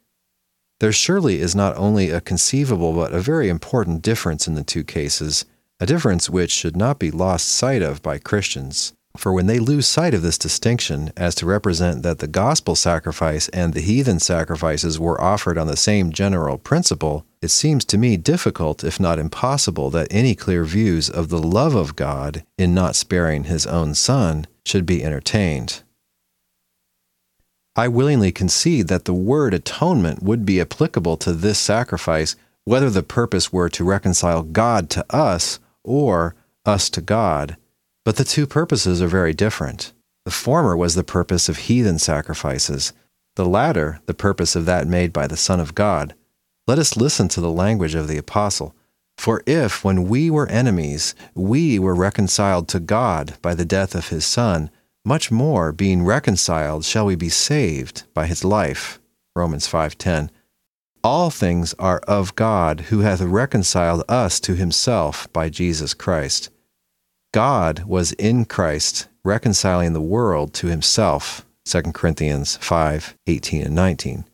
There 0.78 0.90
surely 0.90 1.38
is 1.38 1.54
not 1.54 1.76
only 1.76 2.08
a 2.08 2.22
conceivable 2.22 2.94
but 2.94 3.12
a 3.12 3.20
very 3.20 3.50
important 3.50 4.00
difference 4.00 4.48
in 4.48 4.54
the 4.54 4.64
two 4.64 4.84
cases, 4.84 5.44
a 5.78 5.84
difference 5.84 6.30
which 6.30 6.50
should 6.50 6.74
not 6.74 6.98
be 6.98 7.10
lost 7.10 7.46
sight 7.46 7.82
of 7.82 8.00
by 8.00 8.16
Christians. 8.16 8.94
For 9.18 9.34
when 9.34 9.48
they 9.48 9.58
lose 9.58 9.86
sight 9.86 10.14
of 10.14 10.22
this 10.22 10.38
distinction 10.38 11.12
as 11.14 11.34
to 11.34 11.44
represent 11.44 12.02
that 12.04 12.20
the 12.20 12.26
gospel 12.26 12.74
sacrifice 12.74 13.50
and 13.50 13.74
the 13.74 13.82
heathen 13.82 14.18
sacrifices 14.18 14.98
were 14.98 15.20
offered 15.20 15.58
on 15.58 15.66
the 15.66 15.76
same 15.76 16.10
general 16.10 16.56
principle, 16.56 17.26
it 17.42 17.48
seems 17.48 17.84
to 17.86 17.98
me 17.98 18.16
difficult, 18.16 18.84
if 18.84 19.00
not 19.00 19.18
impossible, 19.18 19.90
that 19.90 20.08
any 20.10 20.34
clear 20.34 20.64
views 20.64 21.08
of 21.08 21.28
the 21.28 21.42
love 21.42 21.74
of 21.74 21.96
God 21.96 22.44
in 22.58 22.74
not 22.74 22.96
sparing 22.96 23.44
his 23.44 23.66
own 23.66 23.94
Son 23.94 24.46
should 24.64 24.86
be 24.86 25.02
entertained. 25.02 25.82
I 27.76 27.88
willingly 27.88 28.32
concede 28.32 28.88
that 28.88 29.04
the 29.04 29.14
word 29.14 29.54
atonement 29.54 30.22
would 30.22 30.44
be 30.44 30.60
applicable 30.60 31.16
to 31.18 31.32
this 31.32 31.58
sacrifice, 31.58 32.36
whether 32.64 32.90
the 32.90 33.02
purpose 33.02 33.52
were 33.52 33.68
to 33.70 33.84
reconcile 33.84 34.42
God 34.42 34.90
to 34.90 35.06
us 35.08 35.60
or 35.82 36.34
us 36.66 36.90
to 36.90 37.00
God 37.00 37.56
but 38.04 38.16
the 38.16 38.24
two 38.24 38.46
purposes 38.46 39.02
are 39.02 39.08
very 39.08 39.32
different. 39.32 39.92
The 40.24 40.30
former 40.30 40.76
was 40.76 40.94
the 40.94 41.04
purpose 41.04 41.48
of 41.48 41.58
heathen 41.58 41.98
sacrifices, 41.98 42.92
the 43.36 43.44
latter, 43.44 44.00
the 44.06 44.14
purpose 44.14 44.56
of 44.56 44.66
that 44.66 44.86
made 44.86 45.12
by 45.12 45.26
the 45.26 45.36
Son 45.36 45.60
of 45.60 45.74
God. 45.74 46.14
Let 46.70 46.78
us 46.78 46.96
listen 46.96 47.26
to 47.30 47.40
the 47.40 47.50
language 47.50 47.96
of 47.96 48.06
the 48.06 48.16
Apostle. 48.16 48.76
For 49.18 49.42
if, 49.44 49.84
when 49.84 50.04
we 50.04 50.30
were 50.30 50.46
enemies, 50.46 51.16
we 51.34 51.80
were 51.80 51.96
reconciled 51.96 52.68
to 52.68 52.78
God 52.78 53.34
by 53.42 53.54
the 53.54 53.64
death 53.64 53.96
of 53.96 54.10
his 54.10 54.24
Son, 54.24 54.70
much 55.04 55.32
more, 55.32 55.72
being 55.72 56.04
reconciled, 56.04 56.84
shall 56.84 57.06
we 57.06 57.16
be 57.16 57.28
saved 57.28 58.04
by 58.14 58.28
his 58.28 58.44
life. 58.44 59.00
Romans 59.34 59.66
5:10. 59.66 60.30
All 61.02 61.28
things 61.28 61.74
are 61.80 61.98
of 62.06 62.36
God, 62.36 62.82
who 62.82 63.00
hath 63.00 63.20
reconciled 63.20 64.04
us 64.08 64.38
to 64.38 64.54
himself 64.54 65.26
by 65.32 65.48
Jesus 65.48 65.92
Christ. 65.92 66.50
God 67.34 67.82
was 67.82 68.12
in 68.12 68.44
Christ, 68.44 69.08
reconciling 69.24 69.92
the 69.92 70.00
world 70.00 70.54
to 70.54 70.68
himself. 70.68 71.44
2 71.64 71.92
Corinthians 71.94 72.58
5 72.58 73.16
18 73.26 73.62
and 73.62 73.74
19. 73.74 74.24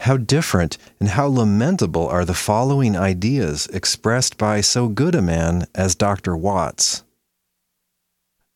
How 0.00 0.16
different 0.16 0.78
and 0.98 1.10
how 1.10 1.26
lamentable 1.26 2.08
are 2.08 2.24
the 2.24 2.32
following 2.32 2.96
ideas 2.96 3.66
expressed 3.66 4.38
by 4.38 4.62
so 4.62 4.88
good 4.88 5.14
a 5.14 5.20
man 5.20 5.66
as 5.74 5.94
Dr. 5.94 6.34
Watts. 6.34 7.04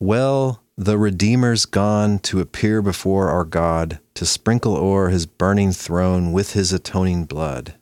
Well, 0.00 0.62
the 0.78 0.96
Redeemer's 0.96 1.66
gone 1.66 2.18
to 2.20 2.40
appear 2.40 2.80
before 2.80 3.28
our 3.28 3.44
God, 3.44 4.00
to 4.14 4.24
sprinkle 4.24 4.74
o'er 4.74 5.10
his 5.10 5.26
burning 5.26 5.72
throne 5.72 6.32
with 6.32 6.54
his 6.54 6.72
atoning 6.72 7.26
blood. 7.26 7.74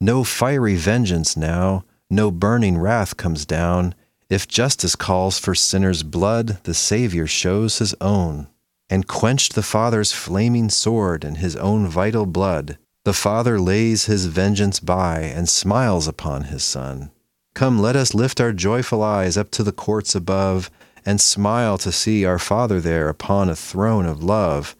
No 0.00 0.24
fiery 0.24 0.74
vengeance 0.74 1.36
now, 1.36 1.84
no 2.10 2.32
burning 2.32 2.76
wrath 2.76 3.16
comes 3.16 3.46
down. 3.46 3.94
If 4.28 4.48
justice 4.48 4.96
calls 4.96 5.38
for 5.38 5.54
sinners' 5.54 6.02
blood, 6.02 6.58
the 6.64 6.74
Savior 6.74 7.28
shows 7.28 7.78
his 7.78 7.94
own, 8.00 8.48
and 8.94 9.08
quenched 9.08 9.56
the 9.56 9.62
Father's 9.62 10.12
flaming 10.12 10.70
sword 10.70 11.24
in 11.24 11.34
his 11.34 11.56
own 11.56 11.84
vital 11.84 12.26
blood. 12.26 12.78
The 13.04 13.12
Father 13.12 13.58
lays 13.58 14.04
his 14.04 14.26
vengeance 14.26 14.78
by 14.78 15.18
and 15.18 15.48
smiles 15.48 16.06
upon 16.06 16.44
his 16.44 16.62
Son. 16.62 17.10
Come, 17.56 17.80
let 17.80 17.96
us 17.96 18.14
lift 18.14 18.40
our 18.40 18.52
joyful 18.52 19.02
eyes 19.02 19.36
up 19.36 19.50
to 19.50 19.64
the 19.64 19.72
courts 19.72 20.14
above 20.14 20.70
and 21.04 21.20
smile 21.20 21.76
to 21.78 21.90
see 21.90 22.24
our 22.24 22.38
Father 22.38 22.80
there 22.80 23.08
upon 23.08 23.48
a 23.48 23.56
throne 23.56 24.06
of 24.06 24.22
love. 24.22 24.76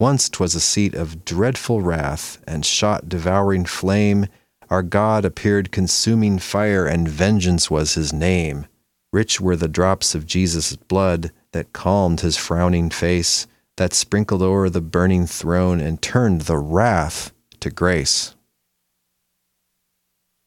Once 0.00 0.28
'twas 0.28 0.56
a 0.56 0.60
seat 0.60 0.96
of 0.96 1.24
dreadful 1.24 1.82
wrath 1.82 2.38
and 2.48 2.66
shot 2.66 3.08
devouring 3.08 3.64
flame. 3.64 4.26
Our 4.70 4.82
God 4.82 5.24
appeared 5.24 5.70
consuming 5.70 6.40
fire, 6.40 6.84
and 6.84 7.08
vengeance 7.08 7.70
was 7.70 7.94
his 7.94 8.12
name. 8.12 8.66
Rich 9.12 9.40
were 9.40 9.54
the 9.54 9.68
drops 9.68 10.16
of 10.16 10.26
Jesus' 10.26 10.74
blood 10.74 11.30
that 11.52 11.72
calmed 11.72 12.22
his 12.22 12.36
frowning 12.36 12.90
face, 12.90 13.46
that 13.76 13.94
sprinkled 13.94 14.42
o'er 14.42 14.68
the 14.68 14.80
burning 14.80 15.26
throne 15.26 15.80
and 15.80 16.02
turned 16.02 16.42
the 16.42 16.58
wrath 16.58 17.32
to 17.60 17.70
grace. 17.70 18.34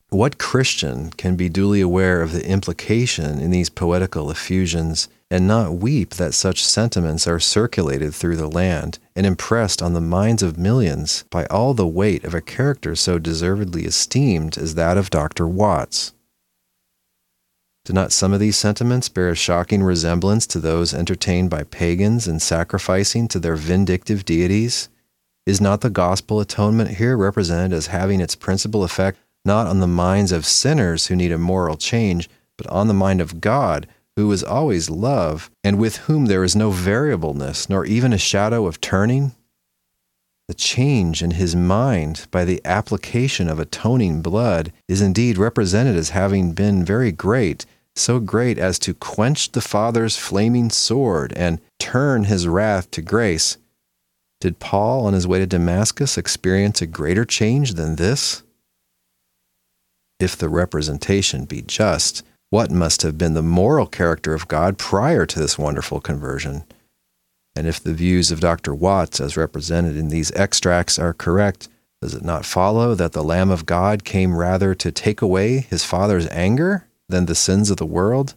What 0.10 0.38
Christian 0.38 1.10
can 1.12 1.36
be 1.36 1.50
duly 1.50 1.82
aware 1.82 2.22
of 2.22 2.32
the 2.32 2.48
implication 2.48 3.40
in 3.40 3.52
these 3.52 3.70
poetical 3.70 4.32
effusions 4.32 5.10
and 5.32 5.48
not 5.48 5.74
weep 5.74 6.12
that 6.12 6.34
such 6.34 6.64
sentiments 6.64 7.28
are 7.28 7.40
circulated 7.40 8.14
through 8.14 8.38
the 8.38 8.48
land 8.48 9.00
and 9.16 9.26
impressed 9.26 9.82
on 9.82 9.94
the 9.94 10.02
minds 10.02 10.42
of 10.44 10.58
millions 10.58 11.26
by 11.30 11.46
all 11.48 11.74
the 11.74 11.88
weight 11.88 12.24
of 12.24 12.34
a 12.34 12.42
character 12.42 12.96
so 12.96 13.20
deservedly 13.20 13.86
esteemed 13.86 14.58
as 14.58 14.76
that 14.76 14.98
of 14.98 15.10
Dr. 15.10 15.48
Watts. 15.48 16.14
Do 17.86 17.94
not 17.94 18.12
some 18.12 18.34
of 18.34 18.40
these 18.40 18.58
sentiments 18.58 19.10
bear 19.10 19.30
a 19.30 19.36
shocking 19.36 19.84
resemblance 19.84 20.48
to 20.48 20.60
those 20.60 20.92
entertained 20.92 21.52
by 21.52 21.64
pagans 21.64 22.28
in 22.28 22.40
sacrificing 22.40 23.28
to 23.28 23.40
their 23.40 23.56
vindictive 23.56 24.26
deities? 24.26 24.90
Is 25.46 25.62
not 25.62 25.82
the 25.82 25.92
gospel 25.92 26.40
atonement 26.40 26.98
here 26.98 27.16
represented 27.16 27.74
as 27.74 27.88
having 27.88 28.22
its 28.22 28.34
principal 28.34 28.84
effect 28.84 29.20
not 29.46 29.68
on 29.68 29.82
the 29.82 29.88
minds 29.88 30.32
of 30.32 30.48
sinners 30.48 31.06
who 31.06 31.16
need 31.16 31.32
a 31.32 31.38
moral 31.38 31.78
change, 31.78 32.28
but 32.58 32.66
on 32.68 32.88
the 32.88 32.94
mind 32.96 33.22
of 33.22 33.40
God 33.40 33.88
who 34.16 34.32
is 34.32 34.44
always 34.44 34.90
love, 34.90 35.52
and 35.64 35.78
with 35.78 35.98
whom 35.98 36.26
there 36.26 36.44
is 36.44 36.56
no 36.56 36.72
variableness, 36.72 37.70
nor 37.70 37.86
even 37.86 38.14
a 38.14 38.18
shadow 38.18 38.66
of 38.66 38.82
turning? 38.82 39.36
The 40.48 40.54
change 40.56 41.22
in 41.22 41.32
his 41.32 41.56
mind 41.56 42.28
by 42.32 42.46
the 42.46 42.62
application 42.66 43.48
of 43.48 43.60
atoning 43.60 44.22
blood 44.22 44.72
is 44.88 45.02
indeed 45.02 45.38
represented 45.38 45.96
as 45.96 46.10
having 46.10 46.54
been 46.54 46.84
very 46.84 47.12
great, 47.12 47.66
so 47.96 48.20
great 48.20 48.58
as 48.58 48.78
to 48.80 48.94
quench 48.94 49.52
the 49.52 49.62
Father's 49.62 50.18
flaming 50.18 50.70
sword 50.70 51.34
and 51.36 51.62
turn 51.80 52.26
his 52.26 52.48
wrath 52.48 52.92
to 52.92 53.02
grace. 53.02 53.58
Did 54.42 54.60
Paul 54.60 55.06
on 55.06 55.14
his 55.14 55.28
way 55.28 55.40
to 55.40 55.48
Damascus 55.48 56.18
experience 56.18 56.82
a 56.82 56.88
greater 56.88 57.26
change 57.26 57.74
than 57.74 57.96
this? 57.96 58.44
If 60.20 60.38
the 60.38 60.50
representation 60.50 61.46
be 61.46 61.62
just, 61.62 62.24
what 62.50 62.72
must 62.72 63.02
have 63.02 63.18
been 63.18 63.34
the 63.34 63.42
moral 63.42 63.88
character 63.88 64.34
of 64.34 64.48
God 64.48 64.78
prior 64.78 65.26
to 65.26 65.40
this 65.40 65.58
wonderful 65.58 66.00
conversion? 66.00 66.64
And 67.56 67.68
if 67.68 67.82
the 67.82 67.94
views 67.94 68.32
of 68.32 68.42
Dr. 68.42 68.76
Watts, 68.76 69.22
as 69.22 69.38
represented 69.38 69.96
in 69.96 70.10
these 70.10 70.32
extracts, 70.34 71.00
are 71.00 71.14
correct, 71.14 71.70
does 72.02 72.14
it 72.14 72.24
not 72.24 72.46
follow 72.46 72.94
that 72.96 73.14
the 73.14 73.24
Lamb 73.24 73.50
of 73.50 73.66
God 73.66 74.04
came 74.04 74.36
rather 74.36 74.76
to 74.76 74.92
take 74.92 75.22
away 75.22 75.62
his 75.62 75.86
Father's 75.86 76.28
anger 76.28 76.85
than 77.10 77.26
the 77.26 77.36
sins 77.36 77.70
of 77.70 77.78
the 77.78 77.86
world? 77.86 78.36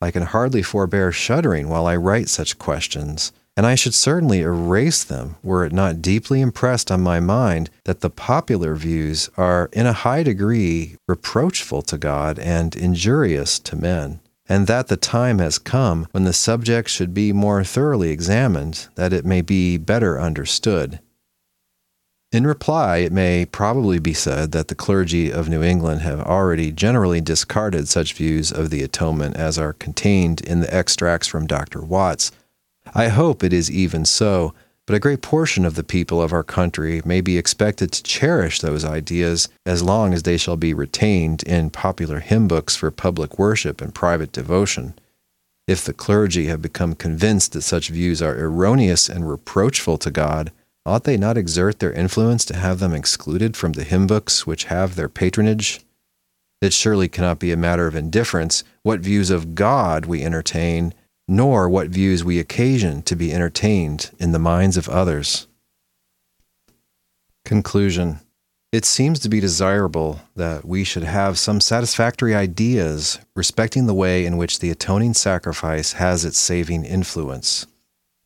I 0.00 0.10
can 0.10 0.24
hardly 0.24 0.62
forbear 0.62 1.12
shuddering 1.12 1.68
while 1.68 1.86
I 1.86 1.96
write 1.96 2.28
such 2.28 2.58
questions 2.58 3.32
and 3.56 3.66
I 3.66 3.74
should 3.74 3.94
certainly 3.94 4.40
erase 4.40 5.04
them 5.04 5.36
were 5.42 5.64
it 5.64 5.72
not 5.72 6.00
deeply 6.00 6.40
impressed 6.40 6.90
on 6.90 7.02
my 7.02 7.20
mind 7.20 7.70
that 7.84 8.00
the 8.00 8.10
popular 8.10 8.74
views 8.74 9.28
are 9.36 9.68
in 9.72 9.86
a 9.86 9.92
high 9.92 10.22
degree 10.22 10.96
reproachful 11.06 11.82
to 11.82 11.98
God 11.98 12.38
and 12.38 12.74
injurious 12.74 13.58
to 13.60 13.76
men, 13.76 14.20
and 14.48 14.66
that 14.66 14.88
the 14.88 14.96
time 14.96 15.38
has 15.38 15.58
come 15.58 16.06
when 16.12 16.24
the 16.24 16.32
subject 16.32 16.88
should 16.88 17.12
be 17.12 17.32
more 17.32 17.62
thoroughly 17.62 18.10
examined 18.10 18.88
that 18.94 19.12
it 19.12 19.26
may 19.26 19.42
be 19.42 19.76
better 19.76 20.18
understood. 20.18 21.00
In 22.32 22.46
reply, 22.46 22.98
it 22.98 23.12
may 23.12 23.44
probably 23.44 23.98
be 23.98 24.14
said 24.14 24.52
that 24.52 24.68
the 24.68 24.74
clergy 24.74 25.30
of 25.30 25.50
New 25.50 25.62
England 25.62 26.00
have 26.00 26.20
already 26.20 26.72
generally 26.72 27.20
discarded 27.20 27.88
such 27.88 28.14
views 28.14 28.50
of 28.50 28.70
the 28.70 28.82
atonement 28.82 29.36
as 29.36 29.58
are 29.58 29.74
contained 29.74 30.40
in 30.40 30.60
the 30.60 30.74
extracts 30.74 31.28
from 31.28 31.46
Dr. 31.46 31.82
Watts 31.82 32.32
I 32.94 33.08
hope 33.08 33.42
it 33.42 33.52
is 33.52 33.70
even 33.70 34.04
so, 34.04 34.54
but 34.86 34.94
a 34.94 35.00
great 35.00 35.22
portion 35.22 35.64
of 35.64 35.76
the 35.76 35.84
people 35.84 36.20
of 36.20 36.32
our 36.32 36.42
country 36.42 37.00
may 37.04 37.20
be 37.20 37.38
expected 37.38 37.92
to 37.92 38.02
cherish 38.02 38.60
those 38.60 38.84
ideas 38.84 39.48
as 39.64 39.82
long 39.82 40.12
as 40.12 40.24
they 40.24 40.36
shall 40.36 40.56
be 40.56 40.74
retained 40.74 41.42
in 41.44 41.70
popular 41.70 42.20
hymn 42.20 42.48
books 42.48 42.74
for 42.76 42.90
public 42.90 43.38
worship 43.38 43.80
and 43.80 43.94
private 43.94 44.32
devotion. 44.32 44.94
If 45.68 45.84
the 45.84 45.92
clergy 45.92 46.46
have 46.46 46.60
become 46.60 46.94
convinced 46.94 47.52
that 47.52 47.62
such 47.62 47.88
views 47.88 48.20
are 48.20 48.36
erroneous 48.36 49.08
and 49.08 49.30
reproachful 49.30 49.96
to 49.98 50.10
God, 50.10 50.50
ought 50.84 51.04
they 51.04 51.16
not 51.16 51.36
exert 51.36 51.78
their 51.78 51.92
influence 51.92 52.44
to 52.46 52.56
have 52.56 52.78
them 52.78 52.94
excluded 52.94 53.56
from 53.56 53.72
the 53.72 53.84
hymn 53.84 54.06
books 54.06 54.46
which 54.46 54.64
have 54.64 54.96
their 54.96 55.08
patronage? 55.08 55.80
It 56.60 56.72
surely 56.72 57.08
cannot 57.08 57.38
be 57.38 57.52
a 57.52 57.56
matter 57.56 57.86
of 57.86 57.96
indifference 57.96 58.64
what 58.82 59.00
views 59.00 59.30
of 59.30 59.54
God 59.54 60.06
we 60.06 60.22
entertain 60.22 60.94
nor 61.28 61.68
what 61.68 61.88
views 61.88 62.24
we 62.24 62.38
occasion 62.38 63.02
to 63.02 63.16
be 63.16 63.32
entertained 63.32 64.10
in 64.18 64.32
the 64.32 64.38
minds 64.38 64.76
of 64.76 64.88
others. 64.88 65.46
Conclusion 67.44 68.20
It 68.70 68.84
seems 68.84 69.18
to 69.20 69.28
be 69.28 69.40
desirable 69.40 70.20
that 70.36 70.64
we 70.64 70.84
should 70.84 71.04
have 71.04 71.38
some 71.38 71.60
satisfactory 71.60 72.34
ideas 72.34 73.18
respecting 73.34 73.86
the 73.86 73.94
way 73.94 74.26
in 74.26 74.36
which 74.36 74.58
the 74.58 74.70
atoning 74.70 75.14
sacrifice 75.14 75.94
has 75.94 76.24
its 76.24 76.38
saving 76.38 76.84
influence. 76.84 77.66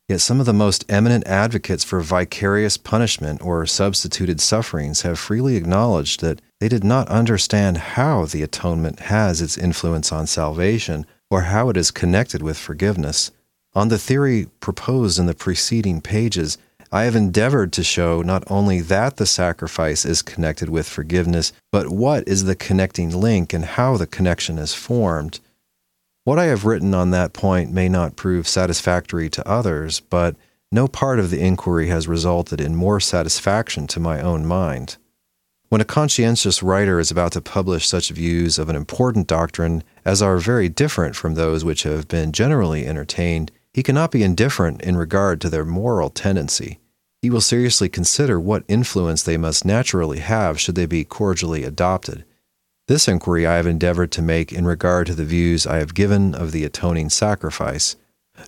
Yet 0.09 0.21
some 0.21 0.39
of 0.39 0.47
the 0.47 0.53
most 0.53 0.85
eminent 0.89 1.27
advocates 1.27 1.83
for 1.83 2.01
vicarious 2.01 2.77
punishment 2.77 3.43
or 3.43 3.67
substituted 3.67 4.41
sufferings 4.41 5.03
have 5.03 5.19
freely 5.19 5.57
acknowledged 5.57 6.21
that 6.21 6.41
they 6.61 6.69
did 6.69 6.85
not 6.85 7.09
understand 7.09 7.77
how 7.79 8.25
the 8.25 8.43
atonement 8.43 9.01
has 9.01 9.43
its 9.43 9.59
influence 9.59 10.13
on 10.13 10.29
salvation 10.29 11.07
or 11.29 11.43
how 11.43 11.71
it 11.71 11.77
is 11.77 11.91
connected 11.91 12.41
with 12.41 12.57
forgiveness. 12.57 13.33
On 13.75 13.89
the 13.89 13.99
theory 13.99 14.47
proposed 14.61 15.19
in 15.19 15.27
the 15.27 15.35
preceding 15.35 16.01
pages, 16.01 16.57
I 16.93 17.03
have 17.03 17.17
endeavored 17.17 17.73
to 17.73 17.83
show 17.83 18.23
not 18.23 18.45
only 18.47 18.81
that 18.83 19.17
the 19.17 19.27
sacrifice 19.27 20.05
is 20.05 20.23
connected 20.23 20.69
with 20.69 20.89
forgiveness, 20.89 21.53
but 21.73 21.89
what 21.89 22.27
is 22.29 22.45
the 22.45 22.55
connecting 22.55 23.11
link 23.11 23.53
and 23.53 23.65
how 23.65 23.97
the 23.97 24.07
connection 24.07 24.57
is 24.57 24.73
formed. 24.73 25.41
What 26.27 26.41
I 26.41 26.47
have 26.47 26.65
written 26.65 26.93
on 26.93 27.13
that 27.13 27.35
point 27.35 27.71
may 27.71 27.89
not 27.89 28.17
prove 28.17 28.49
satisfactory 28.49 29.31
to 29.31 29.49
others, 29.49 30.01
but 30.01 30.35
no 30.73 30.89
part 30.89 31.21
of 31.21 31.31
the 31.31 31.39
inquiry 31.39 31.87
has 31.87 32.09
resulted 32.09 32.61
in 32.61 32.75
more 32.75 32.99
satisfaction 32.99 33.87
to 33.87 34.01
my 34.01 34.21
own 34.21 34.45
mind. 34.45 34.97
When 35.69 35.81
a 35.81 35.85
conscientious 35.85 36.65
writer 36.65 36.99
is 36.99 37.13
about 37.13 37.31
to 37.35 37.41
publish 37.41 37.87
such 37.87 38.11
views 38.11 38.59
of 38.59 38.69
an 38.69 38.75
important 38.75 39.29
doctrine 39.29 39.85
as 40.05 40.21
are 40.21 40.39
very 40.39 40.69
different 40.69 41.15
from 41.15 41.37
those 41.37 41.65
which 41.65 41.85
have 41.85 42.09
been 42.09 42.33
generally 42.33 42.85
entertained, 42.85 43.53
he 43.73 43.85
cannot 43.85 44.11
be 44.11 44.25
indifferent 44.25 44.83
in 44.83 44.97
regard 44.97 45.41
to 45.43 45.49
their 45.49 45.65
moral 45.65 46.11
tendency. 46.11 46.81
He 47.23 47.31
will 47.31 47.41
seriously 47.41 47.89
consider 47.89 48.41
what 48.41 48.65
influence 48.67 49.23
they 49.23 49.37
must 49.37 49.65
naturally 49.65 50.19
have 50.19 50.59
should 50.59 50.75
they 50.75 50.87
be 50.87 51.05
cordially 51.05 51.63
adopted. 51.63 52.25
This 52.89 53.09
inquiry 53.09 53.45
I 53.47 53.57
have 53.57 53.67
endeavored 53.67 54.13
to 54.13 54.23
make 54.23 54.53
in 54.53 54.65
regard 54.65 55.09
to 55.09 55.15
the 55.15 55.25
views 55.25 55.67
I 55.67 55.79
have 55.79 55.93
given 55.93 56.37
of 56.37 56.53
the 56.53 56.65
atoning 56.65 57.11
sacrifice. 57.11 57.97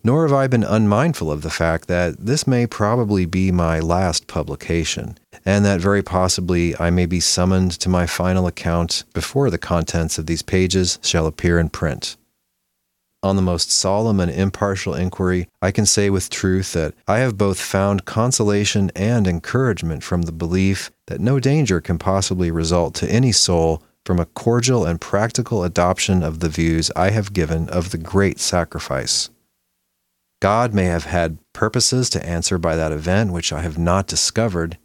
nor 0.05 0.27
have 0.27 0.33
I 0.33 0.47
been 0.47 0.63
unmindful 0.65 1.33
of 1.33 1.43
the 1.43 1.51
fact 1.51 1.89
that 1.89 2.19
this 2.19 2.47
may 2.47 2.67
probably 2.67 3.27
be 3.27 3.51
my 3.51 3.81
last 3.81 4.27
publication, 4.27 5.19
and 5.45 5.65
that 5.65 5.81
very 5.81 6.03
possibly 6.03 6.79
I 6.79 6.91
may 6.91 7.07
be 7.07 7.21
summoned 7.21 7.73
to 7.81 7.89
my 7.89 8.07
final 8.07 8.47
account 8.47 9.05
before 9.13 9.51
the 9.51 9.59
contents 9.59 10.19
of 10.19 10.27
these 10.27 10.43
pages 10.43 10.99
shall 11.03 11.27
appear 11.27 11.59
in 11.59 11.71
print. 11.71 12.17
On 13.23 13.35
the 13.35 13.43
most 13.43 13.73
solemn 13.73 14.21
and 14.21 14.31
impartial 14.31 14.95
inquiry, 14.95 15.49
I 15.61 15.73
can 15.73 15.87
say 15.87 16.09
with 16.11 16.31
truth 16.31 16.73
that 16.75 16.95
I 17.09 17.19
have 17.19 17.37
both 17.37 17.59
found 17.59 18.05
consolation 18.05 18.93
and 18.95 19.27
encouragement 19.27 20.05
from 20.05 20.23
the 20.23 20.33
belief 20.33 20.93
that 21.09 21.19
no 21.21 21.41
danger 21.41 21.81
can 21.81 21.99
possibly 21.99 22.53
result 22.53 22.95
to 22.97 23.11
any 23.11 23.33
soul 23.33 23.83
from 24.09 24.19
a 24.19 24.25
cordial 24.25 24.87
and 24.87 25.03
practical 25.03 25.63
adoption 25.63 26.23
of 26.23 26.41
the 26.41 26.49
views 26.49 26.91
I 26.97 27.11
have 27.11 27.35
given 27.35 27.69
of 27.69 27.91
the 27.91 27.99
great 27.99 28.41
sacrifice. 28.41 29.29
God 30.41 30.73
may 30.73 30.87
have 30.87 31.05
had 31.05 31.37
purposes 31.53 32.09
to 32.09 32.27
answer 32.27 32.57
by 32.57 32.75
that 32.75 32.91
event 32.91 33.35
which 33.35 33.53
I 33.53 33.61
have 33.61 33.77
not 33.77 34.07
discovered, 34.07 34.79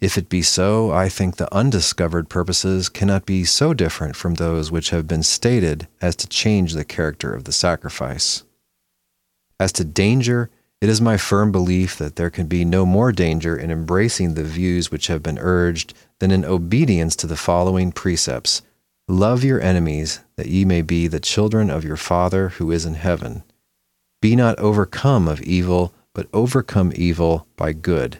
if 0.00 0.18
it 0.18 0.28
be 0.28 0.42
so, 0.42 0.90
I 0.90 1.08
think 1.08 1.36
the 1.36 1.54
undiscovered 1.54 2.28
purposes 2.28 2.88
cannot 2.88 3.26
be 3.26 3.44
so 3.44 3.74
different 3.74 4.16
from 4.16 4.34
those 4.34 4.72
which 4.72 4.90
have 4.90 5.06
been 5.06 5.22
stated 5.22 5.86
as 6.00 6.16
to 6.16 6.26
change 6.26 6.72
the 6.72 6.84
character 6.84 7.32
of 7.32 7.44
the 7.44 7.52
sacrifice. 7.52 8.42
As 9.60 9.70
to 9.74 9.84
danger, 9.84 10.50
it 10.80 10.88
is 10.88 11.00
my 11.00 11.16
firm 11.16 11.52
belief 11.52 11.96
that 11.98 12.16
there 12.16 12.28
can 12.28 12.48
be 12.48 12.64
no 12.64 12.84
more 12.84 13.12
danger 13.12 13.56
in 13.56 13.70
embracing 13.70 14.34
the 14.34 14.42
views 14.42 14.90
which 14.90 15.06
have 15.06 15.22
been 15.22 15.38
urged 15.38 15.94
than 16.20 16.30
in 16.30 16.44
obedience 16.44 17.16
to 17.16 17.26
the 17.26 17.36
following 17.36 17.92
precepts 17.92 18.62
Love 19.06 19.44
your 19.44 19.60
enemies, 19.60 20.20
that 20.36 20.46
ye 20.46 20.64
may 20.64 20.80
be 20.80 21.06
the 21.06 21.20
children 21.20 21.68
of 21.68 21.84
your 21.84 21.96
Father 21.96 22.50
who 22.50 22.70
is 22.70 22.86
in 22.86 22.94
heaven. 22.94 23.42
Be 24.22 24.34
not 24.34 24.58
overcome 24.58 25.28
of 25.28 25.42
evil, 25.42 25.92
but 26.14 26.28
overcome 26.32 26.92
evil 26.94 27.46
by 27.56 27.74
good. 27.74 28.18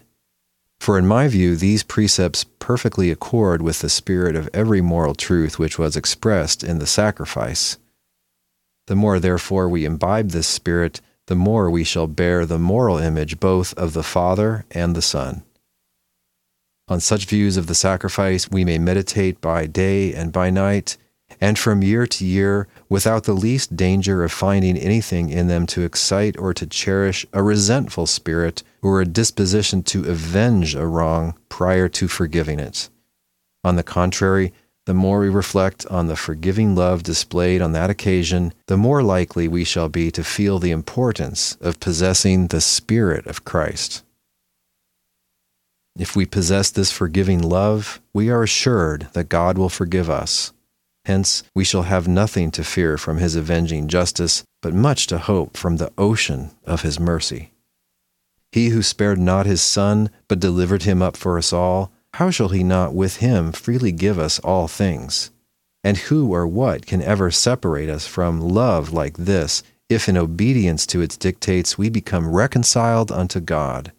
For 0.79 0.99
in 0.99 1.07
my 1.07 1.29
view, 1.29 1.57
these 1.57 1.83
precepts 1.83 2.45
perfectly 2.59 3.11
accord 3.11 3.63
with 3.63 3.79
the 3.79 3.89
spirit 3.89 4.37
of 4.37 4.51
every 4.53 4.83
moral 4.83 5.15
truth 5.15 5.59
which 5.59 5.79
was 5.79 5.97
expressed 5.97 6.63
in 6.63 6.79
the 6.79 6.87
sacrifice. 6.87 7.79
The 8.87 8.95
more, 8.95 9.19
therefore, 9.19 9.67
we 9.71 9.87
imbibe 9.87 10.33
this 10.33 10.47
spirit, 10.47 11.01
the 11.27 11.35
more 11.35 11.71
we 11.71 11.85
shall 11.85 12.07
bear 12.07 12.45
the 12.45 12.59
moral 12.59 12.99
image 12.99 13.41
both 13.41 13.73
of 13.79 13.95
the 13.95 14.03
Father 14.03 14.67
and 14.71 14.95
the 14.95 15.01
Son. 15.01 15.43
On 16.87 17.01
such 17.01 17.25
views 17.25 17.57
of 17.57 17.67
the 17.67 17.75
sacrifice 17.75 18.51
we 18.51 18.63
may 18.63 18.77
meditate 18.77 19.41
by 19.41 19.67
day 19.67 20.13
and 20.13 20.31
by 20.31 20.51
night, 20.51 20.99
and 21.41 21.59
from 21.59 21.83
year 21.83 22.07
to 22.07 22.27
year, 22.27 22.69
without 22.91 23.25
the 23.25 23.33
least 23.33 23.75
danger 23.75 24.23
of 24.23 24.31
finding 24.31 24.77
anything 24.77 25.31
in 25.31 25.47
them 25.47 25.67
to 25.69 25.83
excite 25.83 26.39
or 26.39 26.53
to 26.53 26.67
cherish 26.67 27.25
a 27.33 27.43
resentful 27.43 28.07
spirit 28.07 28.63
or 28.83 29.01
a 29.01 29.07
disposition 29.07 29.83
to 29.85 30.11
avenge 30.11 30.75
a 30.75 30.87
wrong 30.87 31.39
prior 31.49 31.89
to 31.89 32.07
forgiving 32.07 32.61
it. 32.61 32.91
On 33.65 33.77
the 33.77 33.83
contrary, 33.83 34.53
the 34.85 34.93
more 34.93 35.21
we 35.21 35.31
reflect 35.31 35.87
on 35.87 36.09
the 36.09 36.17
forgiving 36.17 36.75
love 36.75 37.03
displayed 37.03 37.63
on 37.63 37.73
that 37.73 37.89
occasion, 37.89 38.53
the 38.67 38.77
more 38.77 39.03
likely 39.03 39.49
we 39.49 39.65
shall 39.65 39.89
be 39.89 40.11
to 40.11 40.23
feel 40.23 40.59
the 40.59 40.71
importance 40.71 41.57
of 41.63 41.81
possessing 41.81 42.49
the 42.49 42.61
Spirit 42.61 43.27
of 43.27 43.47
Christ. 43.47 44.05
If 45.97 46.17
we 46.17 46.27
possess 46.27 46.71
this 46.71 46.91
forgiving 46.91 47.41
love, 47.41 48.01
we 48.13 48.29
are 48.29 48.43
assured 48.43 49.07
that 49.13 49.29
God 49.29 49.57
will 49.57 49.69
forgive 49.69 50.11
us. 50.11 50.53
Hence, 51.05 51.45
we 51.55 51.63
shall 51.63 51.83
have 51.83 52.09
nothing 52.09 52.51
to 52.53 52.65
fear 52.65 52.99
from 52.99 53.19
his 53.19 53.37
avenging 53.37 53.87
justice, 53.87 54.43
but 54.61 54.75
much 54.75 55.07
to 55.09 55.19
hope 55.19 55.57
from 55.57 55.77
the 55.77 55.93
ocean 55.97 56.51
of 56.65 56.83
his 56.83 56.99
mercy. 56.99 57.53
He 58.51 58.71
who 58.71 58.83
spared 58.83 59.21
not 59.21 59.47
his 59.47 59.63
Son, 59.63 60.11
but 60.27 60.41
delivered 60.41 60.83
him 60.83 61.01
up 61.01 61.17
for 61.17 61.39
us 61.39 61.53
all, 61.53 61.93
how 62.15 62.31
shall 62.31 62.49
he 62.49 62.65
not 62.65 62.95
with 62.95 63.17
him 63.17 63.53
freely 63.53 63.93
give 63.93 64.19
us 64.19 64.41
all 64.41 64.67
things? 64.67 65.31
And 65.85 65.97
who 65.97 66.33
or 66.33 66.47
what 66.47 66.87
can 66.87 67.03
ever 67.03 67.31
separate 67.31 67.89
us 67.89 68.07
from 68.07 68.41
love 68.41 68.93
like 68.93 69.17
this, 69.17 69.63
if 69.89 70.09
in 70.09 70.17
obedience 70.17 70.87
to 70.87 71.03
its 71.03 71.17
dictates 71.17 71.79
we 71.79 71.89
become 71.89 72.35
reconciled 72.35 73.13
unto 73.13 73.39
God? 73.39 73.93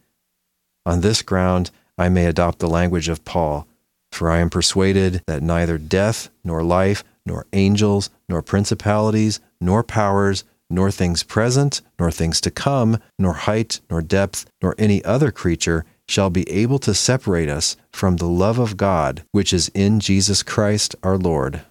On 0.85 1.01
this 1.01 1.21
ground, 1.21 1.71
I 1.97 2.09
may 2.09 2.25
adopt 2.25 2.59
the 2.59 2.67
language 2.67 3.09
of 3.09 3.25
Paul 3.25 3.67
for 4.15 4.29
I 4.29 4.39
am 4.39 4.49
persuaded 4.49 5.21
that 5.27 5.43
neither 5.43 5.77
death, 5.77 6.29
nor 6.43 6.63
life, 6.63 7.03
nor 7.25 7.45
angels, 7.51 8.09
nor 8.29 8.41
principalities, 8.41 9.41
nor 9.59 9.83
powers, 9.83 10.45
nor 10.69 10.89
things 10.89 11.21
present, 11.21 11.81
nor 11.99 12.11
things 12.11 12.39
to 12.41 12.49
come, 12.49 12.97
nor 13.19 13.33
height, 13.33 13.81
nor 13.89 14.01
depth, 14.01 14.45
nor 14.61 14.73
any 14.77 15.03
other 15.03 15.31
creature 15.31 15.85
shall 16.07 16.29
be 16.29 16.49
able 16.49 16.79
to 16.79 16.93
separate 16.93 17.49
us 17.49 17.75
from 17.91 18.17
the 18.17 18.27
love 18.27 18.57
of 18.57 18.77
God 18.77 19.23
which 19.31 19.51
is 19.51 19.69
in 19.73 19.99
Jesus 19.99 20.43
Christ 20.43 20.95
our 21.03 21.17
Lord. 21.17 21.61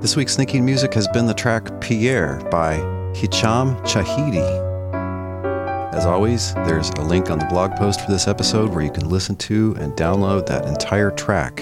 This 0.00 0.16
week's 0.16 0.32
sneaking 0.32 0.64
music 0.64 0.94
has 0.94 1.06
been 1.08 1.26
the 1.26 1.34
track 1.34 1.78
Pierre 1.82 2.40
by 2.50 2.78
Hicham 3.12 3.78
Chahidi. 3.84 4.40
As 5.92 6.06
always, 6.06 6.54
there's 6.54 6.88
a 6.88 7.02
link 7.02 7.30
on 7.30 7.38
the 7.38 7.44
blog 7.44 7.76
post 7.76 8.00
for 8.00 8.10
this 8.10 8.26
episode 8.26 8.70
where 8.70 8.82
you 8.82 8.90
can 8.90 9.10
listen 9.10 9.36
to 9.36 9.76
and 9.78 9.92
download 9.92 10.46
that 10.46 10.64
entire 10.64 11.10
track. 11.10 11.60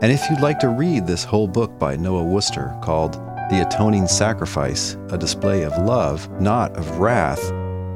And 0.00 0.12
if 0.12 0.22
you'd 0.30 0.42
like 0.42 0.60
to 0.60 0.68
read 0.68 1.08
this 1.08 1.24
whole 1.24 1.48
book 1.48 1.76
by 1.76 1.96
Noah 1.96 2.22
Worcester 2.22 2.72
called 2.84 3.14
The 3.50 3.66
Atoning 3.66 4.06
Sacrifice 4.06 4.96
A 5.10 5.18
Display 5.18 5.64
of 5.64 5.76
Love, 5.76 6.30
Not 6.40 6.76
of 6.76 7.00
Wrath, 7.00 7.42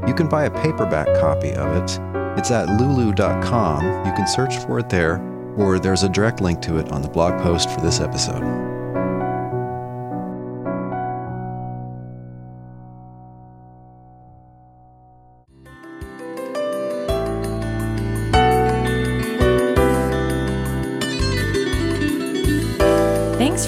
you 0.08 0.14
can 0.14 0.28
buy 0.28 0.46
a 0.46 0.62
paperback 0.62 1.06
copy 1.20 1.52
of 1.52 1.76
it. 1.76 2.00
It's 2.36 2.50
at 2.50 2.68
lulu.com. 2.80 3.84
You 4.04 4.12
can 4.14 4.26
search 4.26 4.56
for 4.56 4.80
it 4.80 4.90
there 4.90 5.18
or 5.56 5.78
there's 5.78 6.02
a 6.02 6.08
direct 6.08 6.40
link 6.40 6.60
to 6.62 6.78
it 6.78 6.90
on 6.90 7.02
the 7.02 7.08
blog 7.08 7.40
post 7.40 7.70
for 7.70 7.80
this 7.80 8.00
episode. 8.00 8.63